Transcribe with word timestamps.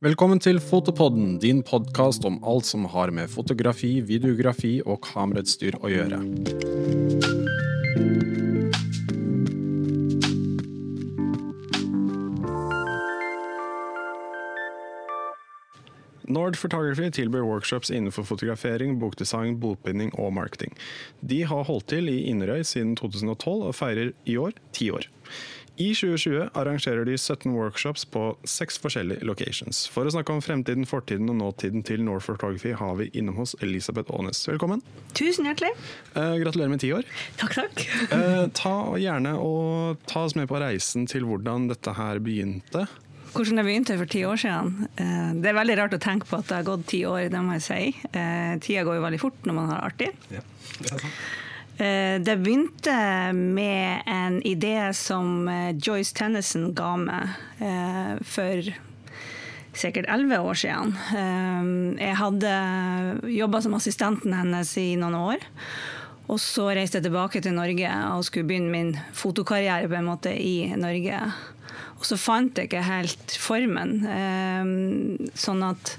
Velkommen 0.00 0.38
til 0.40 0.56
Fotopodden, 0.64 1.34
din 1.42 1.58
podkast 1.60 2.24
om 2.24 2.38
alt 2.48 2.64
som 2.64 2.86
har 2.88 3.10
med 3.12 3.28
fotografi, 3.28 3.98
videografi 4.00 4.78
og 4.80 5.02
kamerautstyr 5.04 5.76
å 5.76 5.90
gjøre. 5.92 6.22
Nord 16.30 16.56
Photography 16.56 17.10
tilbyr 17.12 17.44
workshops 17.44 17.92
innenfor 17.92 18.24
fotografering, 18.24 18.96
bokdesign, 19.04 19.58
bokbinding 19.60 20.14
og 20.16 20.32
marketing. 20.32 20.72
De 21.20 21.42
har 21.44 21.68
holdt 21.68 21.90
til 21.92 22.08
i 22.08 22.22
Inderøy 22.32 22.64
siden 22.64 22.96
2012 22.96 23.68
og 23.68 23.76
feirer 23.76 24.14
i 24.24 24.40
år 24.40 24.56
ti 24.72 24.88
år. 24.94 25.10
I 25.80 25.94
2020 25.94 26.50
arrangerer 26.52 27.04
de 27.04 27.18
17 27.18 27.54
workshops 27.56 28.04
på 28.04 28.36
seks 28.44 28.76
forskjellige 28.82 29.24
locations. 29.24 29.86
For 29.88 30.04
å 30.04 30.12
snakke 30.12 30.34
om 30.34 30.42
fremtiden, 30.44 30.84
fortiden 30.84 31.32
og 31.32 31.38
nåtiden 31.38 31.80
til 31.88 32.02
North 32.04 32.28
Photography 32.28 32.74
har 32.76 32.98
vi 32.98 33.06
innom 33.16 33.38
hos 33.40 33.54
Elisabeth 33.64 34.12
Aanes. 34.12 34.42
Velkommen. 34.44 34.84
Tusen 35.16 35.48
hjertelig. 35.48 35.72
Eh, 36.12 36.36
gratulerer 36.42 36.74
med 36.74 36.84
ti 36.84 36.92
år. 36.92 37.08
Takk, 37.40 37.56
takk. 37.62 37.86
Eh, 38.20 38.46
ta 38.56 38.74
gjerne 39.00 39.32
og 39.40 40.00
ta 40.10 40.26
oss 40.26 40.34
med 40.36 40.50
på 40.50 40.58
reisen 40.60 41.06
til 41.08 41.24
hvordan 41.24 41.70
dette 41.70 41.94
her 41.96 42.20
begynte. 42.20 42.84
Hvordan 43.32 43.60
det 43.60 43.64
begynte 43.64 43.96
for 43.96 44.10
ti 44.10 44.24
år 44.28 44.40
siden. 44.42 44.88
Eh, 45.00 45.30
det 45.40 45.52
er 45.52 45.60
veldig 45.62 45.78
rart 45.80 45.96
å 45.96 46.02
tenke 46.02 46.28
på 46.28 46.42
at 46.42 46.50
det 46.50 46.58
har 46.58 46.66
gått 46.68 46.88
ti 46.92 47.06
år, 47.08 47.30
det 47.32 47.40
må 47.46 47.56
jeg 47.56 47.64
si. 47.70 47.82
Eh, 48.10 48.56
tida 48.60 48.84
går 48.84 49.00
jo 49.00 49.06
veldig 49.06 49.22
fort 49.22 49.48
når 49.48 49.56
man 49.62 49.72
har 49.72 49.86
artig. 49.88 50.12
Ja, 50.28 50.44
det 50.76 50.90
er 50.90 50.98
sant. 50.98 51.22
Eh, 51.80 52.20
det 52.20 52.36
begynte 52.36 53.32
med 53.32 54.02
en 54.06 54.42
idé 54.42 54.92
som 54.92 55.48
eh, 55.48 55.76
Joyce 55.80 56.12
Tennison 56.14 56.74
ga 56.76 56.90
meg 57.00 57.38
eh, 57.64 58.18
for 58.20 58.68
sikkert 59.80 60.10
elleve 60.10 60.42
år 60.44 60.58
siden. 60.58 60.90
Jeg 62.02 62.16
hadde 62.18 62.54
jobba 63.32 63.60
som 63.64 63.76
assistenten 63.78 64.34
hennes 64.34 64.72
i 64.82 64.88
noen 64.98 65.14
år. 65.14 65.44
Og 66.26 66.40
så 66.42 66.66
reiste 66.74 66.98
jeg 66.98 67.06
tilbake 67.06 67.40
til 67.40 67.54
Norge 67.56 67.92
og 68.10 68.26
skulle 68.26 68.50
begynne 68.50 68.74
min 68.74 68.90
fotokarriere 69.16 69.88
på 69.88 69.96
en 69.96 70.08
måte 70.10 70.34
i 70.34 70.74
Norge. 70.76 71.22
Og 71.96 72.04
så 72.10 72.18
fant 72.20 72.58
jeg 72.58 72.68
ikke 72.68 72.82
helt 72.82 73.36
formen. 73.40 73.94
Sånn 75.38 75.64
at 75.70 75.94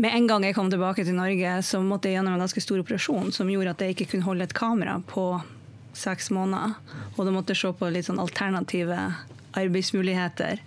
med 0.00 0.14
en 0.16 0.26
gang 0.30 0.44
jeg 0.46 0.56
kom 0.56 0.70
tilbake 0.72 1.04
til 1.04 1.16
Norge, 1.16 1.58
så 1.66 1.82
måtte 1.84 2.08
jeg 2.08 2.18
gjennom 2.18 2.38
en 2.38 2.44
ganske 2.44 2.62
stor 2.64 2.80
operasjon 2.80 3.32
som 3.36 3.50
gjorde 3.52 3.74
at 3.74 3.82
jeg 3.84 3.94
ikke 3.94 4.08
kunne 4.14 4.28
holde 4.28 4.46
et 4.48 4.56
kamera 4.56 4.96
på 5.06 5.24
seks 5.96 6.30
måneder. 6.32 6.76
Og 7.16 7.26
da 7.26 7.34
måtte 7.34 7.52
jeg 7.52 7.60
se 7.60 7.72
på 7.76 7.90
litt 7.92 8.08
sånn 8.08 8.22
alternative 8.22 8.98
arbeidsmuligheter. 9.60 10.62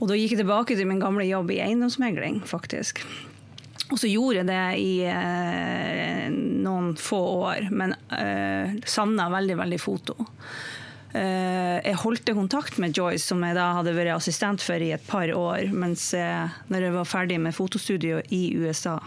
Og 0.00 0.08
da 0.08 0.16
gikk 0.16 0.34
jeg 0.34 0.40
tilbake 0.40 0.76
til 0.78 0.88
min 0.88 1.02
gamle 1.02 1.26
jobb 1.28 1.52
i 1.52 1.60
eiendomsmegling, 1.66 2.40
faktisk. 2.48 3.02
Og 3.90 3.98
så 4.00 4.08
gjorde 4.08 4.40
jeg 4.40 4.48
det 4.48 4.64
i 4.80 4.92
eh, 5.10 6.26
noen 6.32 6.94
få 6.96 7.20
år, 7.50 7.68
men 7.74 7.96
eh, 8.14 8.78
savna 8.88 9.28
veldig, 9.32 9.58
veldig 9.60 9.80
foto. 9.82 10.16
Eh, 11.10 11.78
jeg 11.82 11.98
holdt 12.04 12.30
kontakt 12.38 12.76
med 12.78 12.94
Joyce, 12.94 13.24
som 13.26 13.42
jeg 13.42 13.56
da 13.58 13.72
hadde 13.80 13.96
vært 13.96 14.14
assistent 14.14 14.62
for 14.62 14.78
i 14.78 14.92
et 14.94 15.06
par 15.08 15.30
år, 15.34 15.70
mens 15.74 16.12
jeg, 16.14 16.50
når 16.70 16.86
jeg 16.86 16.96
var 16.98 17.08
ferdig 17.08 17.40
med 17.42 17.56
fotostudio 17.56 18.20
i 18.30 18.44
USA. 18.60 18.98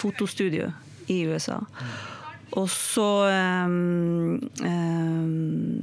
Fotostudio 0.00 0.70
i 1.12 1.22
USA. 1.28 1.60
Og 2.56 2.68
så 2.72 3.08
um, 3.66 4.38
um, 4.60 5.82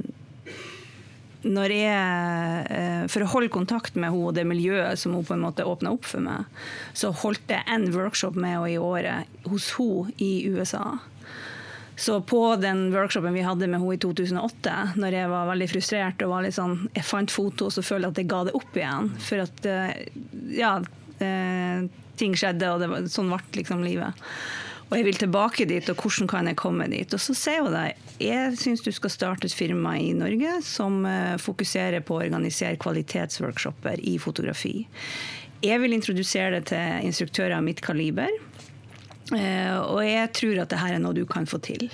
når 1.40 1.72
jeg, 1.72 2.66
eh, 2.68 3.04
For 3.08 3.24
å 3.24 3.30
holde 3.32 3.48
kontakt 3.52 3.94
med 3.96 4.10
henne 4.12 4.28
og 4.28 4.34
det 4.36 4.44
miljøet 4.44 5.00
som 5.00 5.14
hun 5.16 5.24
på 5.24 5.34
en 5.34 5.44
måte 5.46 5.64
åpna 5.64 5.94
opp 5.94 6.04
for 6.04 6.20
meg, 6.20 6.44
så 6.92 7.14
holdt 7.16 7.48
jeg 7.48 7.64
en 7.66 7.88
workshop 7.94 8.36
med 8.36 8.58
henne 8.58 8.74
i 8.74 8.76
året 8.76 9.48
hos 9.48 9.70
henne 9.78 10.12
i 10.20 10.50
USA. 10.52 10.98
Så 12.00 12.20
på 12.24 12.56
den 12.56 12.86
workshopen 12.94 13.34
vi 13.36 13.42
hadde 13.44 13.66
med 13.68 13.82
henne 13.82 13.94
i 13.94 14.00
2008, 14.00 14.76
når 14.96 15.16
jeg 15.18 15.28
var 15.28 15.50
veldig 15.50 15.66
frustrert 15.68 16.22
og 16.24 16.30
var 16.32 16.46
litt 16.46 16.56
sånn, 16.56 16.78
jeg 16.96 17.04
fant 17.04 17.34
foto 17.34 17.68
så 17.68 17.84
følte 17.84 18.08
jeg 18.08 18.14
at 18.14 18.20
jeg 18.22 18.30
ga 18.30 18.38
det 18.48 18.54
opp 18.56 18.78
igjen. 18.78 19.10
For 19.20 19.42
at 19.44 19.68
eh, 19.68 19.90
ja, 20.56 20.70
eh, 21.20 21.84
ting 22.16 22.38
skjedde, 22.40 22.72
og 22.72 22.86
var, 22.88 23.04
sånn 23.12 23.28
ble 23.28 23.60
liksom 23.60 23.84
livet. 23.84 24.24
Og 24.88 24.96
jeg 24.96 25.06
vil 25.10 25.20
tilbake 25.20 25.68
dit, 25.68 25.92
og 25.92 26.00
hvordan 26.00 26.32
kan 26.32 26.48
jeg 26.48 26.58
komme 26.58 26.88
dit? 26.88 27.12
Og 27.12 27.20
så 27.20 27.36
sier 27.36 27.68
hun 27.68 27.76
det. 27.76 27.92
Jeg 28.16 28.56
syns 28.58 28.80
du 28.82 28.90
skal 28.96 29.12
starte 29.12 29.50
et 29.50 29.54
firma 29.60 29.92
i 30.00 30.14
Norge 30.16 30.56
som 30.64 31.02
eh, 31.04 31.36
fokuserer 31.36 32.00
på 32.00 32.16
å 32.16 32.24
organisere 32.24 32.80
kvalitetsworkshoper 32.80 34.00
i 34.08 34.16
fotografi. 34.24 34.78
Jeg 35.60 35.84
vil 35.84 35.92
introdusere 35.92 36.56
det 36.56 36.70
til 36.72 37.10
instruktører 37.10 37.58
av 37.58 37.66
mitt 37.68 37.84
kaliber. 37.84 38.32
Eh, 39.36 39.76
og 39.78 40.00
jeg 40.06 40.32
tror 40.34 40.62
at 40.64 40.70
det 40.72 40.78
her 40.82 40.96
er 40.96 41.02
noe 41.02 41.14
du 41.16 41.24
kan 41.28 41.46
få 41.46 41.60
til. 41.62 41.88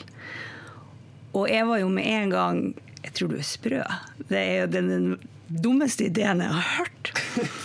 Og 1.36 1.48
jeg 1.52 1.66
var 1.68 1.82
jo 1.82 1.88
med 1.92 2.06
en 2.08 2.30
gang 2.32 2.60
Jeg 3.04 3.12
tror 3.14 3.28
du 3.30 3.36
er 3.38 3.44
sprø. 3.46 3.82
Det 4.28 4.38
er 4.38 4.54
jo 4.62 4.66
den, 4.72 4.88
den 4.90 5.28
dummeste 5.62 6.08
ideen 6.08 6.40
jeg 6.42 6.50
har 6.50 6.70
hørt. 6.80 7.12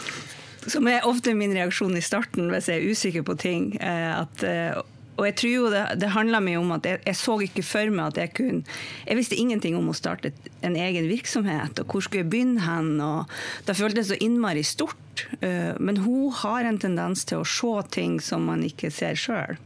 Som 0.71 0.85
er 0.91 1.07
ofte 1.09 1.33
min 1.33 1.55
reaksjon 1.57 1.95
i 1.97 2.03
starten 2.05 2.51
hvis 2.53 2.67
jeg 2.69 2.77
er 2.83 2.91
usikker 2.93 3.23
på 3.25 3.33
ting. 3.41 3.71
eh, 3.81 4.19
At, 4.19 4.43
eh, 4.45 4.77
og 5.17 5.25
jeg 5.27 5.35
tror 5.37 5.51
jo 5.53 5.69
det, 5.73 5.81
det 6.01 6.11
handla 6.15 6.39
mye 6.43 6.59
om 6.61 6.71
at 6.75 6.87
jeg, 6.87 7.01
jeg, 7.05 7.17
så 7.19 7.35
ikke 7.45 7.65
for 7.67 7.91
meg 7.93 8.13
at 8.13 8.19
jeg 8.21 8.33
kunne 8.37 8.77
Jeg 9.05 9.17
visste 9.19 9.37
ingenting 9.37 9.75
om 9.77 9.89
å 9.91 9.95
starte 9.97 10.31
en 10.65 10.77
egen 10.79 11.09
virksomhet, 11.11 11.81
og 11.81 11.91
hvor 11.91 12.05
skulle 12.05 12.23
jeg 12.23 12.31
begynne 12.31 12.63
hen? 12.65 12.95
og 13.03 13.29
Det 13.67 13.77
føltes 13.77 14.09
så 14.11 14.17
innmari 14.23 14.63
stort. 14.63 15.27
eh, 15.41 15.73
Men 15.79 16.01
hun 16.05 16.31
har 16.41 16.65
en 16.65 16.79
tendens 16.79 17.25
til 17.25 17.41
å 17.43 17.47
se 17.47 17.73
ting 17.91 18.19
som 18.23 18.47
man 18.49 18.63
ikke 18.63 18.91
ser 18.91 19.19
sjøl. 19.19 19.59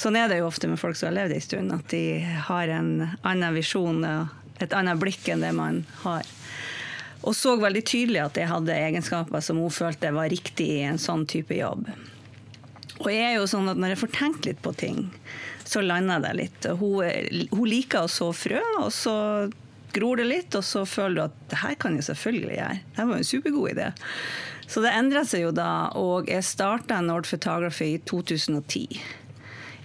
Sånn 0.00 0.16
er 0.16 0.30
det 0.30 0.38
jo 0.40 0.48
ofte 0.48 0.68
med 0.70 0.80
folk 0.80 0.96
som 0.96 1.10
har 1.10 1.18
levd 1.18 1.34
ei 1.36 1.44
stund, 1.44 1.72
at 1.76 1.88
de 1.92 2.20
har 2.48 2.70
en 2.72 3.10
annen 3.20 3.56
visjon 3.56 4.04
et 4.60 4.72
annet 4.76 5.00
blikk 5.00 5.28
enn 5.32 5.42
det 5.44 5.52
man 5.56 5.82
har. 6.04 6.24
Og 7.20 7.34
så 7.36 7.56
veldig 7.60 7.82
tydelig 7.84 8.22
at 8.22 8.38
jeg 8.40 8.48
hadde 8.48 8.76
egenskaper 8.76 9.44
som 9.44 9.60
hun 9.60 9.72
følte 9.72 10.12
var 10.16 10.30
riktig 10.32 10.70
i 10.78 10.86
en 10.88 11.00
sånn 11.00 11.26
type 11.28 11.52
jobb. 11.56 11.90
Og 13.00 13.08
jeg 13.12 13.24
er 13.24 13.38
jo 13.38 13.48
sånn 13.48 13.70
at 13.72 13.80
når 13.80 13.94
jeg 13.94 14.02
får 14.02 14.12
tenkt 14.16 14.46
litt 14.48 14.60
på 14.64 14.74
ting, 14.76 15.06
så 15.64 15.82
lander 15.84 16.22
det 16.24 16.32
litt. 16.36 16.70
Hun, 16.80 17.48
hun 17.52 17.68
liker 17.68 18.04
å 18.04 18.12
så 18.12 18.30
frø, 18.36 18.60
og 18.82 18.90
så 18.92 19.16
gror 19.94 20.20
det 20.20 20.28
litt, 20.28 20.54
og 20.58 20.64
så 20.66 20.84
føler 20.86 21.16
du 21.16 21.22
at 21.28 21.38
det 21.50 21.60
her 21.62 21.76
kan 21.80 21.96
jeg 21.96 22.08
selvfølgelig 22.10 22.56
gjøre. 22.58 22.80
Det 22.96 23.06
var 23.06 23.14
jo 23.14 23.24
en 23.24 23.30
supergod 23.30 23.72
idé. 23.72 23.88
Så 24.70 24.82
det 24.84 24.92
endra 24.94 25.24
seg 25.26 25.46
jo 25.46 25.54
da, 25.54 25.70
og 25.98 26.28
jeg 26.30 26.46
starta 26.46 27.00
Nord 27.02 27.26
Photography 27.26 27.96
i 27.96 28.02
2010 28.06 29.00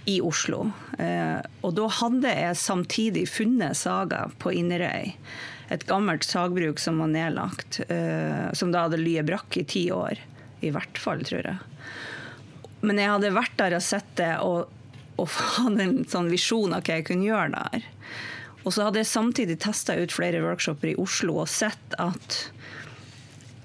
i 0.06 0.20
Oslo. 0.22 0.68
Eh, 1.02 1.40
og 1.66 1.74
da 1.74 1.88
hadde 1.98 2.30
jeg 2.30 2.60
samtidig 2.60 3.24
funnet 3.30 3.78
Saga 3.78 4.28
på 4.38 4.54
Inderøy. 4.54 5.16
Et 5.74 5.86
gammelt 5.88 6.22
sagbruk 6.22 6.78
som 6.78 7.00
var 7.02 7.10
nedlagt, 7.10 7.80
eh, 7.90 8.46
som 8.54 8.70
da 8.70 8.84
hadde 8.86 9.02
lyet 9.02 9.26
brakk 9.26 9.58
i 9.58 9.66
ti 9.66 9.88
år. 9.90 10.22
I 10.62 10.70
hvert 10.74 11.02
fall, 11.02 11.24
tror 11.26 11.50
jeg. 11.50 11.58
Men 12.86 13.02
jeg 13.02 13.12
hadde 13.12 13.34
vært 13.34 13.58
der 13.58 13.76
og 13.76 13.84
sett 13.84 14.08
det 14.20 14.32
og, 14.46 14.72
og 15.18 15.38
hadde 15.58 15.84
en 15.84 16.00
sånn 16.08 16.32
visjon 16.32 16.76
av 16.76 16.86
hva 16.86 17.00
jeg 17.00 17.08
kunne 17.10 17.28
gjøre 17.28 17.52
der. 17.56 17.86
Og 18.66 18.74
så 18.74 18.88
hadde 18.88 19.02
jeg 19.02 19.12
samtidig 19.12 19.60
testa 19.62 19.94
ut 19.94 20.14
flere 20.14 20.42
workshoper 20.42 20.90
i 20.90 20.98
Oslo 20.98 21.38
og 21.44 21.50
sett 21.50 21.98
at 22.02 22.46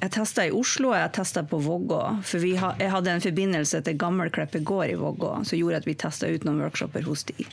jeg 0.01 0.13
testa 0.15 0.43
i 0.47 0.53
Oslo 0.53 0.91
og 0.91 0.97
jeg 0.97 1.13
testa 1.13 1.43
på 1.45 1.59
Vågå. 1.61 2.01
For 2.25 2.45
ha, 2.57 2.71
jeg 2.81 2.89
hadde 2.89 3.15
en 3.15 3.23
forbindelse 3.23 3.81
til 3.85 3.97
Gammelkleppe 4.01 4.61
gård 4.65 4.89
i 4.89 4.97
Vågå 4.97 5.33
som 5.45 5.57
gjorde 5.59 5.81
at 5.81 5.89
vi 5.89 5.97
testa 5.97 6.29
ut 6.29 6.45
noen 6.45 6.61
workshoper 6.63 7.05
hos 7.05 7.25
de. 7.29 7.45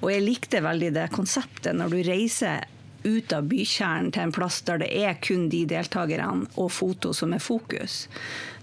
Og 0.00 0.12
jeg 0.12 0.26
likte 0.26 0.62
veldig 0.62 0.92
det 0.94 1.08
konseptet 1.14 1.78
når 1.78 1.94
du 1.94 2.02
reiser 2.06 2.66
ut 3.02 3.32
av 3.32 3.46
bykjernen 3.50 4.10
til 4.12 4.26
en 4.26 4.34
plass 4.34 4.60
der 4.68 4.82
det 4.82 4.90
er 5.02 5.18
kun 5.24 5.48
de 5.50 5.64
deltakerne 5.66 6.46
og 6.60 6.70
foto 6.74 7.14
som 7.16 7.34
er 7.34 7.42
fokus. 7.42 8.04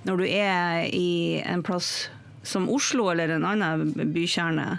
Når 0.07 0.21
du 0.21 0.27
er 0.29 0.85
i 0.87 1.09
en 1.43 1.65
plass 1.67 2.09
som 2.47 2.69
Oslo 2.71 3.09
eller 3.11 3.35
en 3.35 3.45
annen 3.47 4.11
bykjerne, 4.15 4.77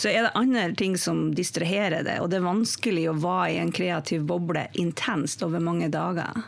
så 0.00 0.08
er 0.08 0.24
det 0.24 0.30
andre 0.38 0.70
ting 0.78 0.94
som 0.98 1.26
distraherer 1.36 2.04
det, 2.06 2.14
og 2.22 2.30
det 2.32 2.38
er 2.38 2.46
vanskelig 2.46 3.02
å 3.10 3.16
være 3.20 3.48
i 3.52 3.58
en 3.60 3.72
kreativ 3.74 4.22
boble 4.28 4.62
intenst 4.80 5.42
over 5.44 5.60
mange 5.60 5.90
dager. 5.92 6.38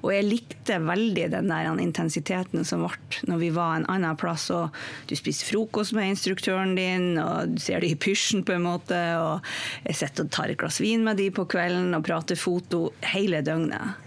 Og 0.00 0.10
jeg 0.10 0.26
likte 0.26 0.80
veldig 0.82 1.28
den 1.36 1.52
der 1.52 1.68
intensiteten 1.82 2.66
som 2.66 2.82
ble 2.82 3.22
når 3.30 3.38
vi 3.44 3.52
var 3.54 3.76
en 3.76 3.86
annen 3.92 4.18
plass, 4.18 4.48
og 4.50 4.74
du 5.06 5.14
spiser 5.18 5.52
frokost 5.52 5.94
med 5.94 6.16
instruktøren 6.16 6.74
din, 6.78 7.12
og 7.22 7.54
du 7.54 7.62
ser 7.62 7.84
det 7.84 7.92
i 7.92 8.00
pysjen 8.00 8.42
på 8.46 8.56
en 8.56 8.66
måte, 8.66 8.98
og 9.20 9.46
jeg 9.86 10.00
sitter 10.00 10.26
og 10.26 10.34
tar 10.34 10.50
et 10.50 10.60
glass 10.64 10.80
vin 10.82 11.06
med 11.06 11.20
de 11.22 11.28
på 11.34 11.46
kvelden 11.46 11.94
og 11.94 12.06
prater 12.08 12.40
foto 12.40 12.88
hele 13.14 13.44
døgnet. 13.46 14.02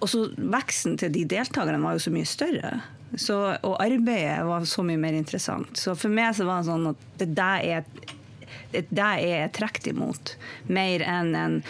Og 0.00 0.10
så 0.10 0.26
veksten 0.34 0.98
til 1.00 1.14
de 1.14 1.22
deltakerne 1.36 1.78
var 1.84 1.94
jo 1.96 2.02
så 2.08 2.12
mye 2.12 2.28
større. 2.28 2.74
Så, 3.20 3.36
og 3.62 3.76
arbeidet 3.82 4.42
var 4.48 4.66
så 4.68 4.84
mye 4.86 5.00
mer 5.00 5.16
interessant. 5.16 5.76
Så 5.78 5.94
for 5.98 6.12
meg 6.12 6.34
så 6.36 6.46
var 6.48 6.62
det 6.62 6.70
sånn 6.70 6.90
at 6.90 7.08
det 7.20 7.30
der 7.36 7.66
er 7.78 7.88
det 8.74 8.88
der 8.90 9.20
er 9.22 9.36
jeg 9.44 9.52
trukket 9.58 9.92
imot, 9.92 10.34
mer 10.66 11.04
enn 11.06 11.34
en 11.38 11.60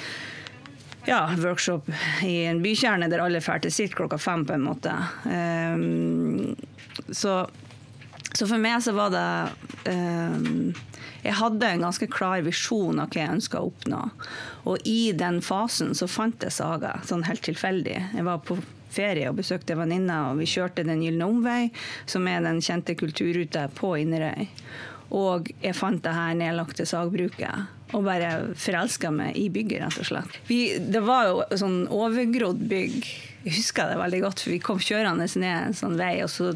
ja, 1.05 1.27
workshop 1.37 1.91
i 2.25 2.45
en 2.49 2.63
bykjerne 2.65 3.11
der 3.13 3.21
alle 3.25 3.43
drar 3.45 3.61
til 3.61 3.73
sitt 3.75 3.97
klokka 3.97 4.19
fem, 4.21 4.47
på 4.49 4.57
en 4.57 4.65
måte. 4.65 4.95
Um, 5.29 6.55
så, 7.11 7.43
så, 8.33 8.47
for 8.47 8.61
meg 8.61 8.81
så 8.85 8.95
var 8.97 9.13
det 9.13 9.27
um, 9.93 10.73
Jeg 11.25 11.37
hadde 11.41 11.69
en 11.69 11.85
ganske 11.85 12.09
klar 12.13 12.45
visjon 12.47 13.01
av 13.01 13.13
hva 13.13 13.21
jeg 13.21 13.35
ønska 13.37 13.61
å 13.61 13.69
oppnå. 13.69 14.01
Og 14.71 14.89
i 14.89 15.13
den 15.17 15.43
fasen 15.45 15.93
så 15.97 16.09
fant 16.09 16.45
jeg 16.45 16.57
Saga, 16.57 16.99
sånn 17.05 17.27
helt 17.29 17.45
tilfeldig. 17.45 17.99
Jeg 18.17 18.27
var 18.27 18.41
på 18.45 18.59
ferie 18.95 19.29
og 19.31 19.39
besøkte 19.41 19.77
venninner, 19.79 20.31
og 20.31 20.41
vi 20.43 20.49
kjørte 20.49 20.87
Den 20.87 21.03
gylne 21.05 21.29
omvei, 21.29 21.61
som 22.07 22.27
er 22.31 22.45
den 22.45 22.63
kjente 22.65 22.97
kulturruta 22.99 23.69
på 23.75 23.97
Inderøy. 24.03 24.49
Og 25.15 25.51
jeg 25.63 25.77
fant 25.77 26.03
det 26.03 26.15
her 26.17 26.35
nedlagte 26.39 26.87
sagbruket 26.89 27.95
og 27.95 28.07
bare 28.07 28.31
forelska 28.59 29.13
meg 29.15 29.37
i 29.39 29.47
bygget, 29.53 29.85
rett 29.85 30.01
og 30.03 30.09
slett. 30.09 30.39
Vi, 30.49 30.61
det 30.79 31.05
var 31.05 31.29
jo 31.29 31.61
sånn 31.61 31.85
overgrodd 31.93 32.65
bygg. 32.71 32.97
Jeg 33.45 33.59
husker 33.61 33.93
det 33.93 34.01
veldig 34.01 34.23
godt, 34.25 34.43
for 34.43 34.55
vi 34.55 34.63
kom 34.65 34.81
kjørende 34.83 35.29
ned 35.39 35.69
en 35.69 35.77
sånn 35.79 35.95
vei, 36.01 36.17
og 36.25 36.33
så 36.33 36.51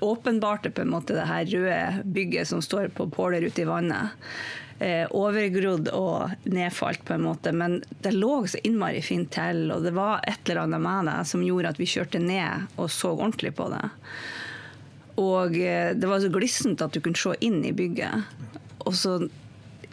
åpenbarte 0.00 0.72
på 0.72 0.86
en 0.86 0.92
måte 0.94 1.16
det 1.16 1.28
her 1.28 1.44
røde 1.52 2.02
bygget 2.14 2.48
som 2.48 2.62
står 2.64 2.88
på 2.96 3.10
påler 3.12 3.44
ute 3.44 3.64
i 3.64 3.68
vannet. 3.68 4.16
Eh, 4.78 5.04
overgrodd 5.14 5.90
og 5.94 6.32
nedfalt, 6.50 7.04
på 7.04 7.14
en 7.14 7.26
måte. 7.26 7.52
Men 7.54 7.80
det 8.02 8.14
lå 8.16 8.46
så 8.50 8.58
innmari 8.64 9.02
fint 9.04 9.30
til, 9.34 9.68
og 9.74 9.84
det 9.86 9.92
var 9.94 10.24
et 10.26 10.48
eller 10.48 10.64
annet 10.64 10.82
med 10.82 11.10
det 11.10 11.18
som 11.30 11.44
gjorde 11.46 11.74
at 11.74 11.80
vi 11.80 11.90
kjørte 11.90 12.22
ned 12.22 12.72
og 12.80 12.90
så 12.90 13.12
ordentlig 13.12 13.54
på 13.58 13.68
det. 13.72 13.84
Og 15.22 15.58
eh, 15.60 15.92
det 15.94 16.08
var 16.08 16.22
så 16.22 16.32
glissent 16.32 16.82
at 16.82 16.94
du 16.94 17.02
kunne 17.04 17.20
se 17.20 17.36
inn 17.44 17.60
i 17.68 17.74
bygget. 17.76 18.26
Og 18.82 18.96
så 18.98 19.18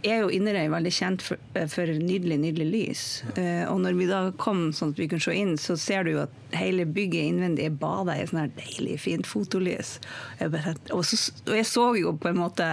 er 0.04 0.24
jo 0.24 0.30
Inderøy 0.34 0.69
veldig 0.72 0.92
kjent 0.94 1.24
for, 1.25 1.42
eh, 1.57 1.68
for, 1.72 1.90
nydelig, 1.90 2.38
nydelig 2.42 2.68
lys. 2.69 3.04
Uh, 3.38 3.66
og 3.72 3.81
når 3.84 3.98
vi 3.98 4.07
da 4.10 4.19
kom 4.42 4.69
sånn 4.75 4.94
at 4.94 5.01
vi 5.01 5.07
kunne 5.12 5.24
se 5.24 5.36
inn, 5.36 5.56
så 5.60 5.78
ser 5.80 6.06
du 6.06 6.13
jo 6.13 6.24
at 6.24 6.56
hele 6.57 6.86
bygget 6.86 7.31
innvendig 7.31 7.68
er 7.68 7.75
bada 7.81 8.16
i 8.18 8.25
sånn 8.30 8.44
her 8.44 8.54
deilig, 8.57 9.00
fint 9.06 9.30
fotolys. 9.30 9.98
Og, 10.44 11.04
så, 11.06 11.19
og, 11.46 11.54
jeg 11.57 11.68
så 11.69 11.86
jo 12.00 12.13
på 12.18 12.31
en 12.31 12.40
måte 12.40 12.68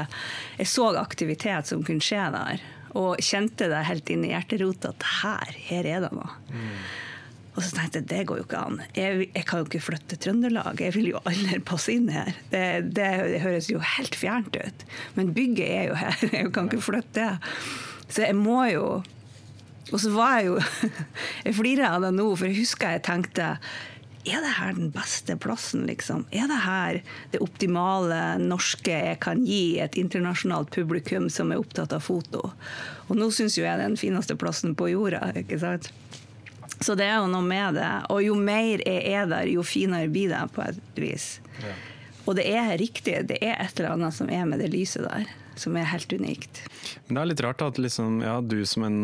Jeg 0.57 0.69
så 0.71 0.89
aktivitet 0.97 1.69
som 1.69 1.85
kunne 1.87 2.05
skje 2.05 2.29
der. 2.35 2.65
Og 2.97 3.21
kjente 3.21 3.69
det 3.69 3.83
helt 3.89 4.09
inn 4.13 4.25
i 4.25 4.33
hjerterota 4.33 4.95
at 4.95 5.11
her, 5.21 5.59
her 5.69 5.91
er 5.97 6.07
det 6.07 6.15
noe. 6.17 6.31
Mm. 6.49 6.71
Og 7.57 7.65
så 7.65 7.73
tenkte 7.73 8.03
jeg 8.03 8.09
det 8.11 8.23
går 8.29 8.41
jo 8.43 8.45
ikke 8.45 8.61
an. 8.69 8.81
Jeg, 8.97 9.31
jeg 9.33 9.45
kan 9.49 9.63
jo 9.63 9.67
ikke 9.71 9.81
flytte 9.81 10.13
til 10.13 10.21
Trøndelag. 10.27 10.81
Jeg 10.85 10.93
vil 10.97 11.11
jo 11.15 11.23
aldri 11.25 11.59
passe 11.65 11.95
inn 11.97 12.11
her. 12.13 12.37
Det, 12.53 12.63
det, 12.93 13.09
det, 13.33 13.43
høres 13.45 13.71
jo 13.73 13.81
helt 13.97 14.17
fjernt 14.19 14.59
ut. 14.61 14.87
Men 15.17 15.33
bygget 15.37 15.67
er 15.67 15.85
jo 15.89 15.99
her. 15.99 16.17
Jeg 16.37 16.53
kan 16.53 16.69
ikke 16.69 16.85
flytte 16.85 17.17
det. 17.17 17.53
Så 18.07 18.23
jeg 18.23 18.37
må 18.39 18.61
jo 18.71 19.03
Og 19.91 19.99
så 19.99 20.13
var 20.15 20.37
jeg 20.39 20.47
jo 20.47 20.61
Jeg 21.47 21.57
flirer 21.57 21.89
av 21.89 22.05
det 22.05 22.13
nå, 22.15 22.29
for 22.37 22.47
jeg 22.47 22.61
husker 22.61 22.93
jeg 22.95 23.03
tenkte 23.09 23.57
er 24.27 24.43
det 24.43 24.53
her 24.57 24.73
den 24.75 24.89
beste 24.91 25.37
plassen, 25.39 25.85
liksom? 25.87 26.25
Er 26.35 26.49
det 26.51 26.59
her 26.65 26.97
det 27.31 27.39
optimale 27.45 28.41
norske 28.43 28.91
jeg 28.91 29.21
kan 29.23 29.45
gi 29.47 29.79
et 29.79 29.95
internasjonalt 30.01 30.73
publikum 30.75 31.29
som 31.31 31.53
er 31.55 31.63
opptatt 31.63 31.95
av 31.95 32.03
foto? 32.03 32.43
Og 33.07 33.21
nå 33.21 33.31
syns 33.31 33.55
jo 33.55 33.63
jeg 33.63 33.79
det 33.79 33.85
er 33.85 33.93
den 33.93 34.01
fineste 34.01 34.35
plassen 34.35 34.75
på 34.75 34.91
jorda, 34.91 35.29
ikke 35.39 35.61
sant? 35.63 35.93
Så 36.81 36.95
det 36.99 37.07
er 37.09 37.21
jo 37.21 37.29
noe 37.31 37.45
med 37.45 37.79
det. 37.79 37.91
Og 38.13 38.23
jo 38.25 38.37
mer 38.39 38.83
jeg 38.85 39.05
er 39.17 39.29
der, 39.31 39.49
jo 39.49 39.65
finere 39.67 40.11
blir 40.13 40.33
det 40.33 40.43
på 40.55 40.65
et 40.67 41.01
vis. 41.01 41.29
Ja. 41.63 41.75
Og 42.27 42.37
det 42.39 42.47
er 42.51 42.73
riktig, 42.81 43.15
det 43.31 43.39
er 43.41 43.61
et 43.63 43.79
eller 43.79 43.95
annet 43.95 44.17
som 44.17 44.31
er 44.33 44.45
med 44.49 44.61
det 44.61 44.73
lyset 44.73 45.07
der, 45.07 45.29
som 45.57 45.77
er 45.79 45.87
helt 45.89 46.13
unikt. 46.13 46.65
Men 47.07 47.17
det 47.17 47.23
er 47.23 47.31
litt 47.31 47.45
rart 47.47 47.63
at 47.65 47.79
liksom, 47.81 48.21
ja, 48.27 48.41
du 48.43 48.59
som 48.67 48.85
en 48.89 49.01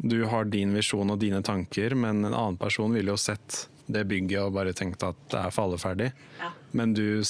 Du 0.00 0.24
har 0.24 0.46
din 0.48 0.70
visjon 0.72 1.10
og 1.12 1.18
dine 1.20 1.42
tanker, 1.44 1.92
men 1.92 2.24
en 2.24 2.32
annen 2.32 2.56
person 2.56 2.94
ville 2.94 3.12
jo 3.12 3.18
sett 3.20 3.66
det 3.84 4.06
bygget 4.08 4.40
og 4.40 4.54
bare 4.56 4.72
tenkt 4.72 5.02
at 5.04 5.18
det 5.28 5.36
er 5.42 5.52
falleferdig. 5.52 6.06
Ja. 6.40 6.48
Men 6.72 6.94
du 6.96 7.20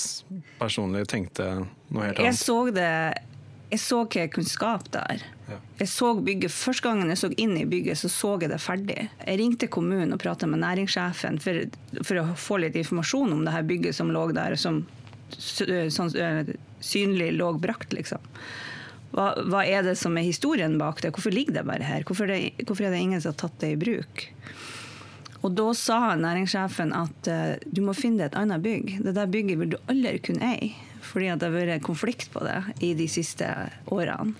personlig 0.60 1.08
tenkte 1.10 1.48
noe 1.88 2.04
helt 2.04 2.20
annet? 2.20 2.28
Jeg 2.28 2.38
så 2.38 2.58
det 2.70 2.92
jeg 3.70 3.82
så 3.82 4.00
hva 4.02 4.24
jeg 4.24 4.32
kunne 4.34 4.50
skape 4.50 4.90
der. 4.94 5.22
Jeg 5.80 5.88
så 5.90 6.12
bygget, 6.14 6.52
Første 6.52 6.86
gangen 6.88 7.12
jeg 7.12 7.20
så 7.20 7.30
inn 7.40 7.56
i 7.58 7.66
bygget, 7.68 7.98
så 7.98 8.10
så 8.12 8.32
jeg 8.40 8.52
det 8.52 8.60
ferdig. 8.62 8.98
Jeg 9.24 9.40
ringte 9.40 9.70
kommunen 9.72 10.14
og 10.14 10.22
prata 10.22 10.48
med 10.50 10.62
næringssjefen 10.62 11.40
for, 11.42 11.60
for, 12.00 12.22
å 12.22 12.38
få 12.38 12.60
litt 12.62 12.78
informasjon 12.80 13.36
om 13.36 13.44
det 13.46 13.54
her 13.54 13.68
bygget 13.68 13.96
som 13.96 14.12
lå 14.14 14.26
der, 14.36 14.56
som 14.60 14.82
sånn, 15.30 16.10
synlig 16.80 17.32
lå 17.36 17.52
brakt, 17.62 17.94
liksom. 17.96 18.22
Hva, 19.10 19.32
hva, 19.50 19.64
er 19.66 19.82
det 19.82 19.96
som 19.98 20.14
er 20.18 20.26
historien 20.26 20.76
bak 20.78 21.00
det? 21.02 21.10
Hvorfor 21.14 21.34
ligger 21.34 21.58
det 21.58 21.66
bare 21.66 21.86
her? 21.86 22.04
Hvorfor, 22.06 22.30
det, 22.30 22.52
hvorfor 22.62 22.86
er 22.86 22.94
det 22.94 23.02
ingen 23.02 23.22
som 23.22 23.32
har 23.32 23.40
tatt 23.42 23.58
det 23.62 23.72
i 23.74 23.80
bruk? 23.80 24.28
Og 25.40 25.56
da 25.56 25.70
sa 25.74 26.12
næringssjefen 26.20 26.92
at 26.94 27.30
uh, 27.32 27.56
du 27.64 27.80
må 27.82 27.96
finne 27.96 28.20
deg 28.20 28.30
et 28.30 28.38
annet 28.38 28.62
bygg. 28.62 28.94
Det 29.06 29.16
der 29.16 29.32
bygget 29.32 29.60
vil 29.62 29.74
du 29.74 29.80
aldri 29.90 30.20
kunne 30.30 30.54
eie 30.54 30.72
fordi 31.00 31.30
det 31.32 31.48
har 31.48 31.54
vært 31.54 31.82
konflikt 31.82 32.28
på 32.30 32.42
det 32.44 32.58
i 32.84 32.92
de 32.94 33.06
siste 33.10 33.46
årene. 33.90 34.34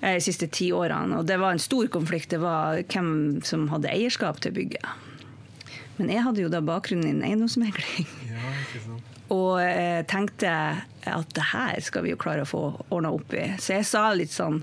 Eh, 0.00 0.16
de 0.16 0.24
siste 0.24 0.48
ti 0.48 0.70
årene. 0.72 1.20
Og 1.20 1.28
det 1.28 1.36
var 1.40 1.54
en 1.54 1.62
stor 1.62 1.88
konflikt. 1.92 2.30
Det 2.32 2.40
var 2.40 2.80
hvem 2.88 3.40
som 3.44 3.68
hadde 3.72 3.92
eierskap 3.92 4.40
til 4.40 4.54
bygget. 4.56 4.86
Men 5.98 6.12
jeg 6.14 6.24
hadde 6.24 6.44
jo 6.44 6.52
da 6.52 6.62
bakgrunn 6.64 7.04
innen 7.04 7.24
eiendomsmegling. 7.26 8.08
Ja, 8.30 8.52
og 9.30 9.60
jeg 9.60 10.06
tenkte 10.10 10.52
at 11.06 11.34
det 11.36 11.44
her 11.52 11.80
skal 11.84 12.06
vi 12.06 12.14
jo 12.14 12.20
klare 12.20 12.46
å 12.46 12.48
få 12.48 12.62
ordna 12.88 13.12
opp 13.14 13.34
i. 13.36 13.44
Så 13.60 13.76
jeg 13.76 13.86
sa 13.86 14.08
litt 14.16 14.32
sånn 14.32 14.62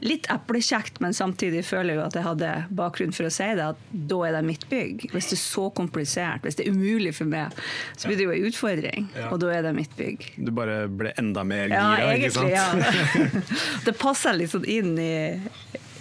litt 0.00 0.28
eplekjekt, 0.30 1.00
men 1.00 1.14
samtidig 1.14 1.64
føler 1.66 1.92
jeg 1.92 1.98
jo 1.98 2.04
at 2.04 2.16
jeg 2.18 2.26
hadde 2.26 2.52
bakgrunn 2.78 3.14
for 3.16 3.28
å 3.28 3.32
si 3.32 3.48
det, 3.58 3.66
at 3.74 3.80
da 4.10 4.20
er 4.28 4.36
det 4.36 4.42
mitt 4.46 4.66
bygg. 4.70 5.08
Hvis 5.12 5.30
det 5.32 5.38
er 5.38 5.42
så 5.42 5.66
komplisert, 5.74 6.44
hvis 6.46 6.58
det 6.58 6.66
er 6.66 6.76
umulig 6.76 7.14
for 7.18 7.30
meg, 7.30 7.56
så 7.96 8.10
blir 8.10 8.20
det 8.20 8.28
jo 8.28 8.34
en 8.36 8.48
utfordring. 8.50 9.10
Ja. 9.16 9.28
Og 9.32 9.42
da 9.42 9.52
er 9.56 9.66
det 9.66 9.74
mitt 9.76 9.94
bygg. 9.98 10.28
Du 10.36 10.52
bare 10.54 10.80
ble 10.90 11.12
enda 11.18 11.44
mer 11.48 11.66
gira, 11.66 11.82
ja, 11.98 12.12
egentlig, 12.12 12.30
ikke 12.30 12.38
sant? 12.38 12.54
Ja. 12.54 13.44
det 13.88 13.96
passer 13.98 14.38
litt 14.38 14.54
sånn 14.54 14.68
inn 14.70 14.94
i, 15.02 15.14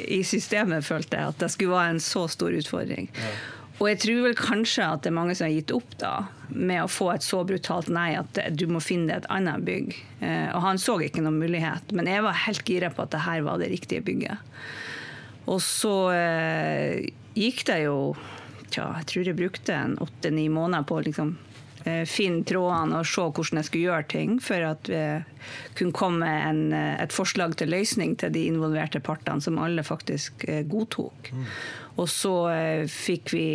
i, 0.05 0.21
systemet, 0.27 0.85
følte 0.85 1.17
jeg, 1.17 1.35
at 1.35 1.45
det 1.45 1.51
skulle 1.53 1.77
være 1.77 1.97
en 1.97 2.03
så 2.03 2.27
stor 2.31 2.57
utfordring. 2.57 3.09
Ja. 3.17 3.35
Og 3.77 3.85
jeg 3.91 3.99
tror 4.01 4.23
vel 4.25 4.37
kanskje 4.37 4.85
at 4.89 5.03
det 5.05 5.11
er 5.11 5.17
mange 5.19 5.35
som 5.37 5.45
har 5.45 5.53
gitt 5.53 5.73
opp 5.75 5.91
da, 6.01 6.13
med 6.49 6.81
å 6.81 6.89
få 6.89 7.11
et 7.13 7.25
så 7.25 7.43
brutalt 7.45 7.91
nei 7.93 8.09
at 8.17 8.39
du 8.57 8.65
må 8.71 8.81
finne 8.81 9.11
deg 9.11 9.21
et 9.21 9.31
annet 9.33 9.65
bygg. 9.67 9.93
Eh, 10.25 10.49
og 10.49 10.63
han 10.65 10.81
så 10.81 10.97
ikke 11.05 11.21
noen 11.21 11.37
mulighet, 11.43 11.93
men 11.93 12.09
jeg 12.09 12.25
var 12.25 12.45
helt 12.47 12.65
gira 12.65 12.89
på 12.93 13.05
at 13.05 13.13
det 13.13 13.25
her 13.27 13.45
var 13.45 13.61
det 13.61 13.69
riktige 13.75 14.05
bygget. 14.05 14.57
Og 15.47 15.61
så 15.63 15.95
eh, 16.15 17.05
gikk 17.37 17.67
det 17.69 17.83
jo 17.85 17.99
tja, 18.73 18.89
jeg 18.97 19.11
tror 19.11 19.29
jeg 19.29 19.37
brukte 19.37 19.77
en 19.77 19.99
åtte-ni 20.03 20.49
måneder 20.51 20.87
på 20.89 20.97
å 20.97 21.05
liksom, 21.05 21.35
eh, 21.85 22.03
finne 22.09 22.43
trådene 22.49 22.97
og 22.97 23.07
se 23.07 23.29
hvordan 23.29 23.61
jeg 23.61 23.69
skulle 23.69 23.91
gjøre 23.91 24.11
ting, 24.17 24.37
for 24.43 24.71
at 24.73 24.89
vi 24.89 25.03
kunne 25.77 25.95
komme 25.95 26.25
med 26.25 26.73
et 26.97 27.13
forslag 27.13 27.53
til 27.61 27.69
løsning 27.77 28.17
til 28.17 28.33
de 28.33 28.49
involverte 28.49 29.05
partene, 29.05 29.45
som 29.45 29.61
alle 29.61 29.85
faktisk 29.85 30.49
godtok. 30.67 31.29
Og 31.97 32.05
så 32.11 32.33
eh, 32.53 32.83
fikk 32.91 33.33
vi 33.33 33.47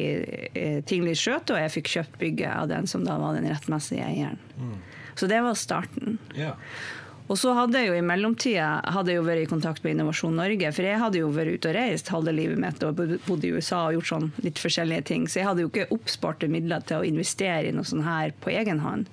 eh, 0.58 0.80
ting 0.86 1.04
litt 1.06 1.20
skjøt, 1.20 1.52
og 1.54 1.60
jeg 1.62 1.74
fikk 1.76 1.92
kjøpt 1.92 2.18
bygget 2.18 2.50
av 2.56 2.72
den 2.72 2.88
som 2.90 3.04
da 3.06 3.14
var 3.20 3.38
den 3.38 3.46
rettmessige 3.50 4.06
eieren. 4.06 4.40
Mm. 4.58 4.74
Så 5.14 5.28
det 5.30 5.38
var 5.44 5.54
starten. 5.58 6.18
Yeah. 6.34 6.58
Og 7.30 7.38
så 7.38 7.52
hadde 7.54 7.78
jeg 7.78 7.92
jo 7.92 7.96
i 7.96 8.04
mellomtida 8.04 8.82
hadde 8.92 9.12
jeg 9.12 9.20
jo 9.20 9.26
vært 9.28 9.44
i 9.44 9.48
kontakt 9.48 9.84
med 9.84 9.94
Innovasjon 9.94 10.34
Norge. 10.36 10.72
For 10.74 10.84
jeg 10.84 11.00
hadde 11.00 11.20
jo 11.20 11.30
vært 11.32 11.54
ute 11.54 11.70
og 11.70 11.76
reist 11.78 12.10
halve 12.12 12.34
livet 12.34 12.58
mitt 12.60 12.82
og 12.84 12.98
bodd 13.28 13.46
i 13.46 13.52
USA 13.54 13.84
og 13.86 13.96
gjort 13.96 14.10
sånn 14.10 14.26
litt 14.44 14.60
forskjellige 14.60 15.06
ting. 15.12 15.28
Så 15.30 15.40
jeg 15.40 15.48
hadde 15.48 15.64
jo 15.64 15.70
ikke 15.70 15.88
oppsparte 15.94 16.50
midler 16.52 16.82
til 16.88 17.00
å 17.00 17.06
investere 17.06 17.70
i 17.70 17.76
noe 17.76 17.88
sånt 17.88 18.04
her 18.08 18.34
på 18.42 18.52
egen 18.52 18.82
hånd. 18.82 19.06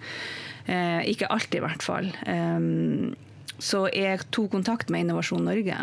Eh, 0.65 1.05
ikke 1.13 1.29
alltid, 1.29 1.61
i 1.61 1.65
hvert 1.67 1.85
fall. 1.85 2.09
Um, 2.25 3.13
så 3.61 3.85
jeg 3.93 4.25
tok 4.33 4.51
kontakt 4.57 4.91
med 4.91 5.05
Innovasjon 5.05 5.45
Norge 5.45 5.77